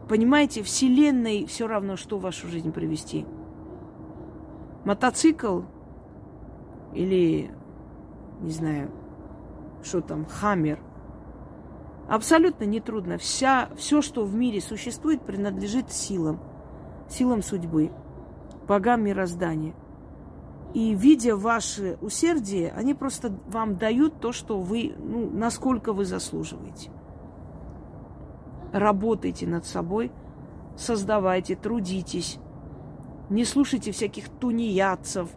Понимаете, 0.08 0.62
Вселенной 0.62 1.46
все 1.46 1.66
равно, 1.68 1.96
что 1.96 2.18
в 2.18 2.22
вашу 2.22 2.48
жизнь 2.48 2.72
привести. 2.72 3.26
Мотоцикл 4.84 5.62
или, 6.92 7.50
не 8.40 8.50
знаю, 8.50 8.90
что 9.82 10.00
там, 10.00 10.26
хаммер– 10.26 10.78
Абсолютно 12.08 12.64
нетрудно. 12.64 13.16
Вся, 13.16 13.70
все, 13.76 14.02
что 14.02 14.24
в 14.24 14.34
мире 14.34 14.60
существует, 14.60 15.22
принадлежит 15.22 15.90
силам. 15.90 16.40
Силам 17.08 17.42
судьбы, 17.42 17.90
богам 18.66 19.04
мироздания. 19.04 19.74
И 20.74 20.94
видя 20.94 21.36
ваше 21.36 21.98
усердие, 22.00 22.70
они 22.72 22.94
просто 22.94 23.34
вам 23.46 23.76
дают 23.76 24.20
то, 24.20 24.32
что 24.32 24.58
вы, 24.58 24.94
ну, 24.98 25.30
насколько 25.30 25.92
вы 25.92 26.04
заслуживаете. 26.04 26.90
Работайте 28.72 29.46
над 29.46 29.66
собой, 29.66 30.10
создавайте, 30.76 31.56
трудитесь. 31.56 32.38
Не 33.32 33.46
слушайте 33.46 33.92
всяких 33.92 34.28
тунеядцев, 34.28 35.30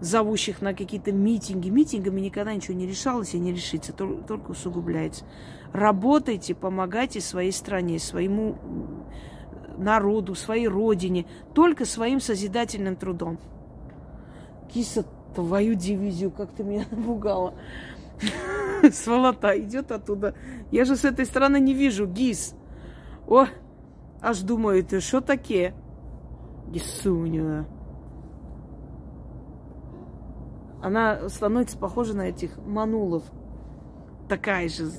зовущих 0.00 0.62
на 0.62 0.72
какие-то 0.72 1.12
митинги. 1.12 1.68
Митингами 1.68 2.22
никогда 2.22 2.54
ничего 2.54 2.74
не 2.74 2.86
решалось 2.86 3.34
и 3.34 3.38
не 3.38 3.52
решится, 3.52 3.92
только 3.92 4.52
усугубляется. 4.52 5.26
Работайте, 5.74 6.54
помогайте 6.54 7.20
своей 7.20 7.52
стране, 7.52 7.98
своему 7.98 8.56
народу, 9.76 10.34
своей 10.34 10.66
родине, 10.66 11.26
только 11.52 11.84
своим 11.84 12.20
созидательным 12.20 12.96
трудом. 12.96 13.38
Киса, 14.72 15.04
твою 15.34 15.74
дивизию, 15.74 16.30
как 16.30 16.54
ты 16.54 16.64
меня 16.64 16.86
напугала. 16.90 17.52
Сволота 18.92 19.60
идет 19.60 19.92
оттуда. 19.92 20.34
Я 20.70 20.86
же 20.86 20.96
с 20.96 21.04
этой 21.04 21.26
стороны 21.26 21.60
не 21.60 21.74
вижу. 21.74 22.06
Гис. 22.06 22.54
О, 23.28 23.44
аж 24.22 24.40
думаю, 24.40 24.82
ты 24.82 25.00
что 25.00 25.20
такие? 25.20 25.74
Гисуня. 26.74 27.66
Она 30.82 31.28
становится 31.28 31.78
похожа 31.78 32.14
на 32.14 32.28
этих 32.28 32.58
манулов. 32.58 33.22
Такая 34.28 34.68
же 34.68 34.90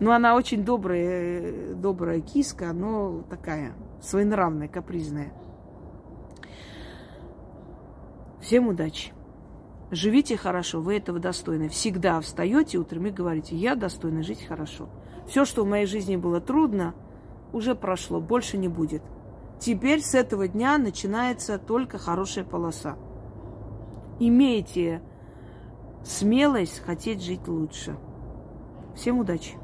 ну, 0.00 0.12
она 0.12 0.34
очень 0.34 0.64
добрая, 0.64 1.74
добрая 1.74 2.20
киска, 2.22 2.72
но 2.72 3.22
такая 3.28 3.74
своенравная, 4.00 4.66
капризная. 4.66 5.34
Всем 8.40 8.68
удачи. 8.68 9.12
Живите 9.90 10.38
хорошо, 10.38 10.80
вы 10.80 10.96
этого 10.96 11.18
достойны. 11.18 11.68
Всегда 11.68 12.18
встаете 12.22 12.78
утром 12.78 13.06
и 13.06 13.10
говорите, 13.10 13.54
я 13.56 13.74
достойна 13.74 14.22
жить 14.22 14.42
хорошо. 14.42 14.88
Все, 15.26 15.44
что 15.44 15.64
в 15.64 15.68
моей 15.68 15.84
жизни 15.84 16.16
было 16.16 16.40
трудно, 16.40 16.94
уже 17.52 17.74
прошло, 17.74 18.20
больше 18.20 18.56
не 18.56 18.68
будет. 18.68 19.02
Теперь 19.60 20.00
с 20.00 20.14
этого 20.14 20.48
дня 20.48 20.78
начинается 20.78 21.58
только 21.58 21.98
хорошая 21.98 22.44
полоса. 22.44 22.96
Имейте 24.18 25.02
смелость 26.02 26.80
хотеть 26.80 27.22
жить 27.22 27.46
лучше. 27.46 27.98
Всем 28.96 29.18
удачи! 29.18 29.56